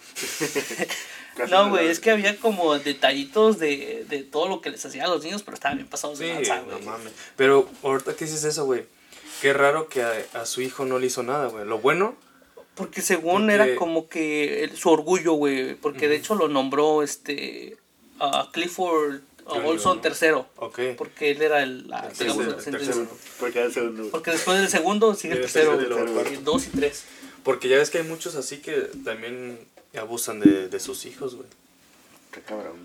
No, 1.52 1.70
güey, 1.70 1.88
es 1.88 2.00
que 2.00 2.10
había 2.10 2.36
como 2.40 2.80
detallitos 2.80 3.60
de, 3.60 4.08
de 4.10 4.24
todo 4.24 4.48
lo 4.50 4.60
que 4.60 4.72
les 4.72 4.84
hacían 4.84 5.06
a 5.06 5.10
los 5.10 5.24
niños, 5.24 5.44
pero 5.44 5.54
estaban 5.54 5.78
bien 5.78 5.88
pasados 5.88 6.18
Sí, 6.18 6.24
de 6.26 6.34
lanza, 6.34 6.62
no 6.64 6.72
güey. 6.78 6.84
mames. 6.84 7.14
Pero 7.36 7.70
ahorita 7.84 8.16
que 8.16 8.26
dices 8.26 8.44
eso, 8.44 8.66
güey. 8.66 8.86
Qué 9.40 9.54
raro 9.54 9.88
que 9.88 10.02
a, 10.02 10.14
a 10.34 10.48
su 10.48 10.62
hijo 10.62 10.86
no 10.86 10.98
le 10.98 11.06
hizo 11.06 11.22
nada, 11.22 11.46
güey. 11.46 11.64
Lo 11.64 11.78
bueno, 11.78 12.16
Porque 12.78 13.02
según 13.02 13.42
Porque- 13.48 13.54
era 13.54 13.76
como 13.76 14.08
que 14.08 14.64
el- 14.64 14.78
su 14.78 14.90
orgullo, 14.90 15.34
güey, 15.34 15.76
porque 15.76 16.08
de 16.08 16.16
hecho 16.16 16.36
lo 16.36 16.48
nombró 16.48 17.04
este 17.04 17.76
a 18.20 18.50
Clifford 18.54 19.22
Junior, 19.46 19.66
Olson 19.66 19.98
¿no? 19.98 20.02
tercero, 20.02 20.48
ok. 20.58 20.80
porque 20.98 21.32
él 21.32 21.42
era 21.42 21.64
el, 21.64 21.88
la, 21.88 22.08
El 22.08 22.18
digamos, 22.18 22.64
tercero, 22.64 23.02
el. 23.02 23.08
Porque 23.40 23.58
era 23.60 23.68
el 23.68 23.74
segundo. 23.74 24.10
Porque 24.12 24.32
después 24.32 24.60
del 24.60 24.70
segundo 24.70 25.14
sigue 25.16 25.34
el 25.36 25.42
tercero, 25.42 25.80
el 25.80 26.44
dos 26.44 26.68
y 26.68 26.70
tres. 26.70 27.04
Porque 27.44 27.70
ya 27.70 27.78
ves 27.78 27.90
que 27.90 28.00
hay 28.00 28.04
muchos 28.04 28.36
así 28.36 28.58
que 28.58 28.74
también 29.06 29.58
abusan 29.98 30.40
de, 30.40 30.68
de 30.68 30.80
sus 30.80 31.06
hijos, 31.06 31.36
güey. 31.36 31.48
Qué 32.32 32.42
cabrón. 32.42 32.76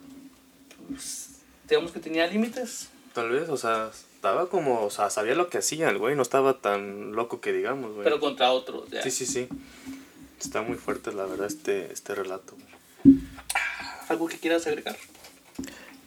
Digamos 1.69 1.93
que 1.93 2.01
tenía 2.01 2.27
límites. 2.27 2.89
Tal 3.13 3.31
vez, 3.31 3.49
o 3.49 3.57
sea, 3.57 3.91
estaba 4.23 4.49
como, 4.49 4.85
o 4.85 4.91
sea, 4.91 5.11
sabía 5.11 5.35
lo 5.35 5.49
que 5.49 5.59
hacía 5.59 5.89
el 5.91 5.99
güey, 5.99 6.15
no 6.15 6.23
estaba 6.23 6.59
tan 6.59 7.11
loco 7.11 7.41
que 7.41 7.53
digamos, 7.53 7.91
güey. 7.91 8.05
Pero 8.05 8.21
contra 8.21 8.53
otros. 8.53 8.89
ya. 8.89 9.03
Sí, 9.03 9.11
sí, 9.11 9.27
sí. 9.27 9.49
Está 10.41 10.63
muy 10.63 10.77
fuerte, 10.77 11.13
la 11.13 11.25
verdad, 11.27 11.49
este, 11.49 11.93
este 11.93 12.15
relato. 12.15 12.55
güey. 13.03 13.17
¿Algo 14.09 14.29
que 14.29 14.39
quieras 14.39 14.65
agregar? 14.69 14.97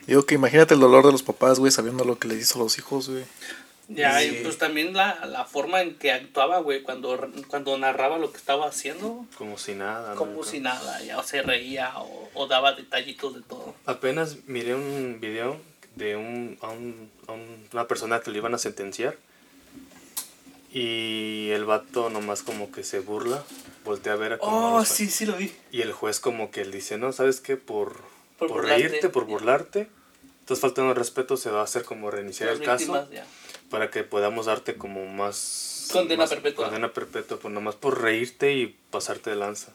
Digo 0.07 0.25
que 0.25 0.35
imagínate 0.35 0.75
el 0.75 0.79
dolor 0.79 1.05
de 1.05 1.11
los 1.11 1.23
papás, 1.23 1.59
güey, 1.59 1.73
sabiendo 1.73 2.05
lo 2.05 2.17
que 2.17 2.29
les 2.29 2.39
hizo 2.41 2.57
a 2.59 2.63
los 2.63 2.77
hijos, 2.77 3.09
güey. 3.09 3.25
Ya, 3.89 4.23
y 4.23 4.29
Sí. 4.29 4.39
pues 4.43 4.57
también 4.57 4.93
la, 4.93 5.25
la 5.25 5.43
forma 5.43 5.81
en 5.81 5.95
que 5.95 6.13
actuaba, 6.13 6.59
güey, 6.59 6.83
cuando, 6.83 7.19
cuando 7.49 7.77
narraba 7.77 8.17
lo 8.17 8.31
que 8.31 8.37
estaba 8.37 8.65
haciendo, 8.67 9.25
Como 9.37 9.57
si 9.57 9.75
nada. 9.75 10.11
¿no? 10.11 10.15
como 10.15 10.41
si 10.45 10.61
nada, 10.61 11.01
ya 11.03 11.19
o 11.19 11.23
se 11.23 11.41
reía 11.41 11.91
o, 11.99 12.29
o 12.33 12.47
daba 12.47 12.71
detallitos 12.71 13.35
de 13.35 13.41
todo. 13.41 13.75
Apenas 13.85 14.37
miré 14.47 14.73
un 14.73 15.19
video 15.19 15.59
de 15.95 16.15
un, 16.15 16.57
a, 16.61 16.69
un, 16.69 17.09
a 17.27 17.31
un- 17.33 17.67
una 17.73 17.87
persona 17.87 18.19
que 18.21 18.31
le 18.31 18.37
iban 18.39 18.53
a 18.53 18.57
sentenciar 18.57 19.15
y 20.71 21.49
el 21.51 21.63
vato 21.65 22.09
nomás 22.09 22.43
como 22.43 22.71
que 22.71 22.83
se 22.83 22.99
burla, 22.99 23.43
voltea 23.85 24.13
a 24.13 24.15
ver 24.17 24.33
a 24.33 24.37
como 24.39 24.77
a 24.77 24.81
Oh, 24.81 24.85
sí, 24.85 25.07
sí 25.09 25.25
lo 25.25 25.37
vi. 25.37 25.51
y 25.71 25.81
el 25.81 25.93
juez 25.93 26.19
como 26.19 26.51
que 26.51 26.61
él 26.61 26.71
dice, 26.71 26.97
no, 26.97 27.13
¿sabes 27.13 27.39
qué? 27.39 27.55
Por, 27.55 27.93
Por 28.37 28.49
por, 28.49 28.49
burlarte, 28.49 28.87
reírte, 28.87 29.09
por 29.09 29.25
burlarte, 29.25 29.87
estás 30.41 30.59
faltando 30.59 30.91
el 30.91 30.97
respeto, 30.97 31.37
se 31.37 31.49
va 31.49 31.61
a 31.61 31.63
hacer 31.63 31.83
como 31.83 32.11
reiniciar 32.11 32.49
Las 32.49 32.59
el 32.59 32.65
caso 32.65 33.09
ya. 33.11 33.25
para 33.69 33.89
que 33.89 34.03
podamos 34.03 34.47
darte 34.47 34.75
como 34.75 35.05
más... 35.05 35.87
Condena 35.93 36.23
más 36.23 36.29
perpetua. 36.31 36.65
Condena 36.65 36.91
perpetua, 36.91 37.37
pues 37.39 37.53
nomás 37.53 37.75
por 37.75 38.01
reírte 38.01 38.53
y 38.53 38.75
pasarte 38.91 39.29
de 39.29 39.35
lanza. 39.37 39.71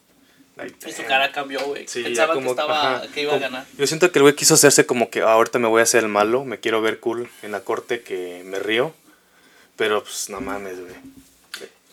Y 0.67 0.93
su 0.93 1.05
cara 1.05 1.33
cambió, 1.33 1.61
güey. 1.67 1.87
Sí, 1.89 2.03
Pensaba 2.03 2.35
como- 2.35 2.47
que, 2.47 2.51
estaba, 2.51 2.97
ajá, 2.99 3.09
que 3.13 3.23
iba 3.23 3.35
a 3.35 3.39
ganar. 3.39 3.67
Yo 3.79 3.87
siento 3.87 4.11
que 4.13 4.19
el 4.19 4.23
güey 4.25 4.35
quiso 4.35 4.55
hacerse 4.55 4.87
como 4.87 5.11
que 5.11 5.23
"Ah, 5.23 5.33
ahorita 5.33 5.59
me 5.59 5.69
voy 5.69 5.81
a 5.81 5.85
hacer 5.85 6.03
el 6.05 6.09
malo, 6.11 6.45
me 6.45 6.59
quiero 6.61 6.81
ver 6.83 7.01
cool 7.01 7.29
en 7.43 7.53
la 7.53 7.61
corte 7.61 8.03
que 8.03 8.43
me 8.45 8.59
río. 8.59 8.93
Pero 9.77 10.03
pues 10.03 10.29
no 10.29 10.41
mames, 10.41 10.79
güey. 10.81 10.95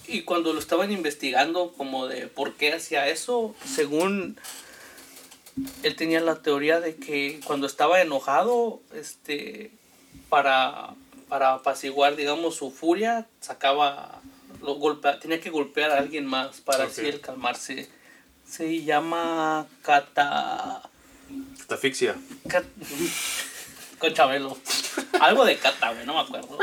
Y 0.09 0.21
cuando 0.23 0.53
lo 0.53 0.59
estaban 0.59 0.91
investigando, 0.91 1.73
como 1.77 2.07
de 2.07 2.27
por 2.27 2.53
qué 2.55 2.73
hacía 2.73 3.07
eso, 3.09 3.55
según 3.65 4.37
él 5.83 5.95
tenía 5.95 6.21
la 6.21 6.35
teoría 6.41 6.79
de 6.79 6.95
que 6.95 7.39
cuando 7.45 7.67
estaba 7.67 8.01
enojado, 8.01 8.79
este, 8.93 9.71
para, 10.29 10.93
para 11.29 11.53
apaciguar, 11.55 12.15
digamos, 12.15 12.55
su 12.55 12.71
furia, 12.71 13.25
sacaba, 13.41 14.21
lo 14.61 14.75
golpea, 14.75 15.19
tenía 15.19 15.41
que 15.41 15.49
golpear 15.49 15.91
a 15.91 15.97
alguien 15.97 16.25
más 16.25 16.61
para 16.61 16.85
así 16.85 17.01
el 17.05 17.19
calmarse. 17.21 17.89
Se 18.49 18.83
llama 18.83 19.67
cata, 19.81 20.81
Catafixia. 21.59 22.15
cat- 22.47 22.63
con 23.99 24.13
Chabelo. 24.13 24.57
Algo 25.19 25.43
de 25.45 25.57
cata, 25.57 25.91
güey, 25.91 26.05
no 26.05 26.13
me 26.13 26.19
acuerdo. 26.21 26.57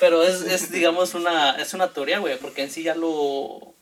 Pero 0.00 0.22
es, 0.22 0.40
es, 0.42 0.70
digamos, 0.72 1.14
una, 1.14 1.52
es 1.56 1.74
una 1.74 1.92
teoría, 1.92 2.18
güey, 2.18 2.38
porque 2.38 2.62
en 2.62 2.70
sí 2.70 2.82
ya 2.82 2.94
lo, 2.94 3.74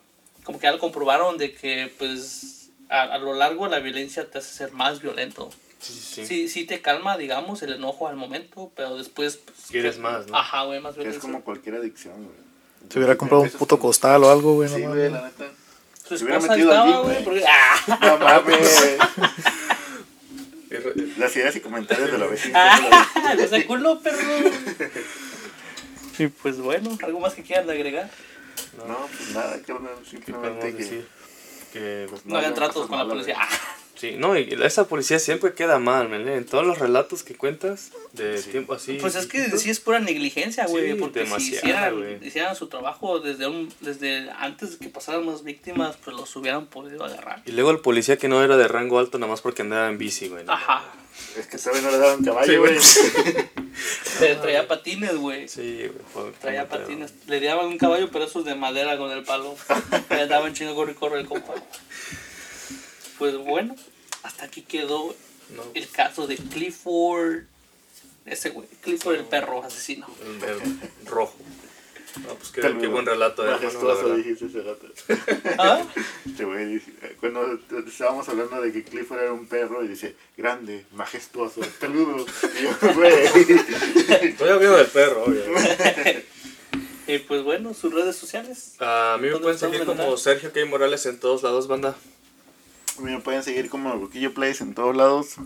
como 0.45 0.59
que 0.59 0.65
ya 0.65 0.73
lo 0.73 0.79
comprobaron 0.79 1.39
de 1.39 1.55
que, 1.55 1.93
pues, 1.99 2.71
a, 2.89 3.03
a 3.03 3.19
lo 3.19 3.35
largo 3.35 3.67
la 3.69 3.79
violencia 3.79 4.29
te 4.29 4.39
hace 4.39 4.53
ser 4.53 4.73
más 4.73 5.01
violento. 5.01 5.51
Sí, 5.81 5.93
sí, 5.95 6.01
sí. 6.01 6.27
Sí, 6.27 6.49
sí 6.49 6.65
te 6.65 6.81
calma, 6.81 7.17
digamos, 7.17 7.63
el 7.63 7.73
enojo 7.73 8.07
al 8.09 8.17
momento, 8.17 8.71
pero 8.77 8.97
después... 8.97 9.37
Pues, 9.39 9.59
Quieres 9.71 9.99
más, 9.99 10.27
¿no? 10.29 10.37
Ajá, 10.37 10.65
güey, 10.65 10.81
más 10.81 10.91
Es 10.93 10.97
violencia. 10.99 11.21
como 11.21 11.43
cualquier 11.43 11.77
adicción, 11.77 12.15
güey. 12.17 12.37
Se 12.91 12.99
hubiera 12.99 13.17
comprado 13.17 13.43
un 13.45 13.51
puto 13.51 13.79
costal 13.79 14.23
o 14.25 14.31
algo, 14.31 14.55
güey. 14.55 14.69
no 14.69 14.77
Sí, 14.77 14.83
güey, 14.83 15.11
la 15.11 15.23
neta. 15.23 15.47
Su 16.13 16.19
Se 16.19 16.25
hubiera 16.25 16.39
esposa 16.39 16.57
metido 16.57 16.73
estaba, 16.73 17.01
güey, 17.01 17.25
porque... 17.25 17.45
¡Ah! 17.49 17.99
No 18.01 18.19
mames. 18.19 18.97
Las 21.19 21.37
ideas 21.37 21.57
y 21.57 21.61
comentarios 21.61 22.11
de 22.13 22.19
la 22.19 22.27
vecina. 22.27 22.59
¡Ah! 22.75 23.35
¡No 23.37 23.47
se 23.47 23.67
culo, 23.67 24.01
perro! 24.01 24.19
Y 26.19 26.27
pues 26.29 26.59
bueno, 26.59 26.97
¿algo 27.03 27.21
más 27.21 27.35
que 27.35 27.43
quieran 27.43 27.69
agregar? 27.71 28.11
No, 28.87 29.07
pues 29.17 29.31
nada, 29.31 29.59
carnal. 29.67 29.67
¿Qué 29.67 29.79
podemos 29.81 30.09
Simplemente 30.09 30.71
que. 30.71 30.83
decir? 30.83 31.09
Que, 31.73 32.07
pues, 32.11 32.27
No 32.27 32.37
hagan 32.37 32.53
hagan 32.53 32.55
tratos 32.55 32.87
con 32.87 32.99
la 32.99 33.07
policía. 33.07 33.37
Sí, 33.95 34.17
no, 34.19 34.37
y 34.37 34.57
esa 34.63 34.89
policía 34.89 35.19
siempre 35.19 35.55
queda 35.55 35.79
mal, 35.79 36.09
men, 36.09 36.29
En 36.29 36.45
todos 36.45 36.67
los 36.67 36.79
relatos 36.79 37.23
que 37.23 37.35
cuentas 37.35 37.91
de 38.13 38.41
tiempo 38.43 38.75
así. 38.75 38.99
Pues 39.01 39.15
es 39.15 39.27
que 39.27 39.57
sí 39.59 39.71
es 39.71 39.81
pura 39.81 40.01
negligencia, 40.01 40.67
güey. 40.67 40.93
Sí, 40.93 40.99
porque 40.99 41.21
si 41.21 41.25
demasiada, 41.25 41.59
hicieran, 41.59 41.99
güey. 41.99 42.27
hicieran 42.27 42.57
su 42.57 42.69
trabajo 42.69 43.21
desde 43.21 43.47
un, 43.47 43.73
desde 43.81 44.31
antes 44.39 44.73
de 44.73 44.79
que 44.79 44.89
pasaran 44.89 45.25
más 45.27 45.45
víctimas, 45.45 45.97
pues 46.05 46.17
los 46.17 46.35
hubieran 46.37 46.67
podido 46.67 47.05
agarrar. 47.05 47.43
Y 47.47 47.53
luego 47.53 47.71
el 47.71 47.81
policía 47.81 48.17
que 48.17 48.29
no 48.29 48.43
era 48.43 48.57
de 48.57 48.69
rango 48.69 48.99
alto 48.99 49.19
nada 49.19 49.31
más 49.31 49.41
porque 49.41 49.63
andaba 49.63 49.89
en 49.89 49.99
bici, 49.99 50.29
güey. 50.29 50.45
¿no? 50.45 50.53
Ajá. 50.53 50.83
Es 51.37 51.47
que 51.47 51.59
todavía 51.59 51.83
no 51.83 51.91
le 51.91 51.99
daban 51.99 52.19
Sí, 52.19 52.25
caballo, 52.25 52.61
güey. 52.61 52.79
Pero 54.19 54.41
traía 54.41 54.69
patines, 54.69 55.17
güey. 55.17 55.49
Sí, 55.49 55.91
güey. 56.15 56.33
Traía 56.41 56.69
patines. 56.69 57.15
Le 57.27 57.41
daban 57.41 57.67
un 57.67 57.79
caballo, 57.79 58.11
pero 58.11 58.25
esos 58.25 58.45
de 58.45 58.55
madera 58.55 58.97
con 58.97 59.11
el 59.11 59.23
palo. 59.23 59.57
Le 60.11 60.27
daban 60.27 60.55
chingo 60.55 60.75
corre 60.75 60.93
y 60.93 60.95
corre 60.95 61.21
el 61.21 61.27
compa. 61.27 61.55
Pues 63.23 63.37
bueno, 63.37 63.77
hasta 64.25 64.47
aquí 64.47 64.63
quedó 64.63 65.15
No, 65.51 65.63
el 65.75 65.89
caso 65.89 66.27
de 66.27 66.35
Clifford. 66.35 67.45
Ese 68.27 68.51
güey, 68.51 68.67
Clifford 68.81 69.15
el 69.15 69.25
perro 69.27 69.63
asesino. 69.63 70.09
el, 70.25 70.43
el 70.43 71.07
rojo. 71.07 71.37
No, 72.27 72.35
pues 72.35 72.51
qué, 72.51 72.89
buen 72.89 73.07
relato, 73.07 73.45
eh, 73.45 73.53
hermano, 73.53 73.63
la 73.63 73.95
Majestuoso, 73.95 74.17
dijiste 74.17 74.47
ese 74.47 74.63
rato. 74.63 74.89
¿Ah? 75.57 75.85
Este 76.27 76.45
güey 76.45 76.67
dice, 76.67 76.91
eh, 77.01 77.17
cuando 77.21 77.61
estábamos 77.87 78.29
hablando 78.29 78.61
de 78.61 78.73
que 78.73 78.83
Clifford 78.83 79.21
era 79.21 79.33
un 79.33 79.47
perro 79.47 79.85
y 79.85 79.87
dice, 79.87 80.17
grande, 80.37 80.85
majestuoso, 80.91 81.61
peludo. 81.79 82.27
Y 82.59 82.63
yo, 82.65 82.93
güey. 82.95 83.13
Estoy 84.21 84.49
hablando 84.49 84.79
del 84.79 84.87
perro, 84.89 85.27
obvio. 85.27 85.45
Y 87.07 87.19
pues 87.19 87.45
bueno, 87.45 87.73
sus 87.73 87.95
redes 87.95 88.17
sociales. 88.17 88.75
A 88.81 89.17
mí 89.21 89.27
me 89.27 89.31
¿Dónde 89.31 89.43
pueden 89.45 89.59
seguir 89.61 89.85
como 89.85 90.17
Sergio 90.17 90.53
K. 90.53 90.65
Morales 90.67 91.07
en 91.07 91.21
todos 91.21 91.45
lados, 91.45 91.69
banda. 91.69 91.97
Me 93.01 93.19
pueden 93.21 93.43
seguir 93.43 93.69
como 93.71 93.93
Ruquillo 93.95 94.35
Plays 94.35 94.61
en 94.61 94.75
todos 94.75 94.95
lados. 94.97 95.37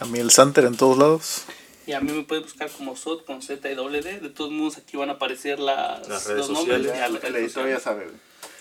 A 0.00 0.06
mí 0.06 0.18
el 0.18 0.30
Santer 0.30 0.64
en 0.64 0.76
todos 0.76 0.98
lados. 0.98 1.42
Y 1.86 1.92
a 1.92 2.00
mí 2.00 2.12
me 2.12 2.22
pueden 2.22 2.44
buscar 2.44 2.70
como 2.70 2.96
SOT 2.96 3.26
con 3.26 3.42
Z 3.42 3.70
y 3.70 3.74
doble 3.74 4.00
D. 4.00 4.20
De 4.20 4.30
todos 4.30 4.50
modos, 4.50 4.78
aquí 4.78 4.96
van 4.96 5.10
a 5.10 5.14
aparecer 5.14 5.58
las, 5.58 6.08
Las 6.08 6.26
redes 6.26 6.48
los 6.48 6.50
nombres. 6.50 6.78
sociales. 6.78 6.98
ya, 6.98 7.08
las 7.08 7.24
El 7.24 7.32
redes 7.34 7.46
editor 7.56 7.68
ya 7.68 7.80
sabe. 7.80 8.06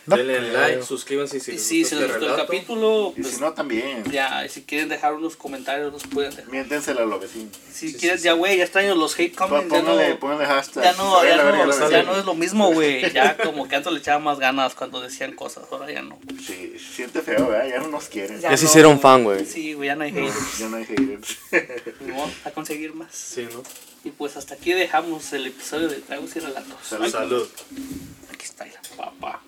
No 0.06 0.18
Denle 0.18 0.38
creo. 0.38 0.52
like, 0.68 0.84
suscríbanse 0.84 1.40
si 1.40 1.52
Y 1.52 1.54
les 1.54 1.64
si 1.66 1.80
gustó 1.82 1.96
se 1.96 2.02
les 2.02 2.10
este 2.12 2.20
gustó 2.26 2.36
el 2.42 2.42
capítulo, 2.46 3.14
Y 3.16 3.22
pues 3.22 3.36
si 3.36 3.40
no, 3.42 3.54
también. 3.54 4.04
ya, 4.12 4.46
y 4.46 4.50
si 4.50 4.64
quieren 4.64 4.90
dejar 4.90 5.14
unos 5.14 5.38
comentarios, 5.38 5.94
los 5.94 6.04
pueden 6.04 6.32
dejar. 6.36 6.52
Miéntensela 6.52 7.04
a 7.04 7.06
los 7.06 7.22
vecinos. 7.22 7.56
Si 7.72 7.90
Sí, 7.92 7.98
quieren, 7.98 8.18
sí, 8.18 8.26
ya, 8.26 8.34
sí. 8.34 8.38
güey, 8.38 8.58
ya 8.58 8.64
extraño 8.66 8.96
los 8.96 9.18
hate 9.18 9.34
comments. 9.34 9.72
Ya 9.72 9.82
no, 9.82 9.86
Pónganle, 9.92 10.16
pónganle 10.16 10.46
hashtag. 10.46 10.84
ya 10.84 10.94
no, 10.94 11.24
ya 11.24 11.42
ver 11.44 11.56
no, 11.68 11.90
ya 11.90 12.04
no 12.04 12.18
es 12.18 12.26
lo 12.26 12.34
mismo, 12.36 12.74
güey. 12.74 13.12
Ya 13.14 13.38
como 13.38 13.68
que 13.68 13.76
antes 13.78 13.94
le 13.94 14.00
echaba 14.00 14.20
más 14.20 14.40
ganas 14.40 14.76
cuando 14.76 15.00
decían 15.00 15.34
cosas, 15.36 15.64
ahora 15.72 15.90
ya 15.92 16.02
no. 16.02 16.20
Sí, 16.46 16.74
siente 16.78 17.22
feo, 17.22 17.48
¿verdad? 17.48 17.70
Ya 17.70 17.80
no 17.80 17.88
nos 17.88 18.06
quieren. 18.06 18.42
Ya 18.42 18.58
se 18.58 18.66
hicieron 18.66 19.00
fan, 19.00 19.24
güey. 19.24 19.46
Sí, 19.46 19.74
güey, 19.74 19.88
ya 19.88 19.96
no 19.96 20.04
hay 20.04 20.12
haters. 20.12 20.58
Ya 20.60 20.68
no 20.68 20.78
hay 20.78 20.86
haters. 20.86 21.38
Vamos 22.02 22.32
a 22.44 22.52
conseguir 22.52 22.94
más. 22.94 23.14
Sí, 23.16 23.48
¿no? 23.54 23.64
Y 24.04 24.10
pues 24.12 24.36
hasta 24.36 24.56
aquí 24.56 24.74
dejamos 24.74 25.32
el 25.32 25.48
episodio 25.48 25.88
de 25.88 25.96
Tragos 25.98 26.36
y 26.36 26.40
Relatos. 26.42 26.76
Salud. 27.10 27.48
Aquí 28.34 28.44
está 28.44 28.66
la 28.66 28.82
papá. 28.98 29.42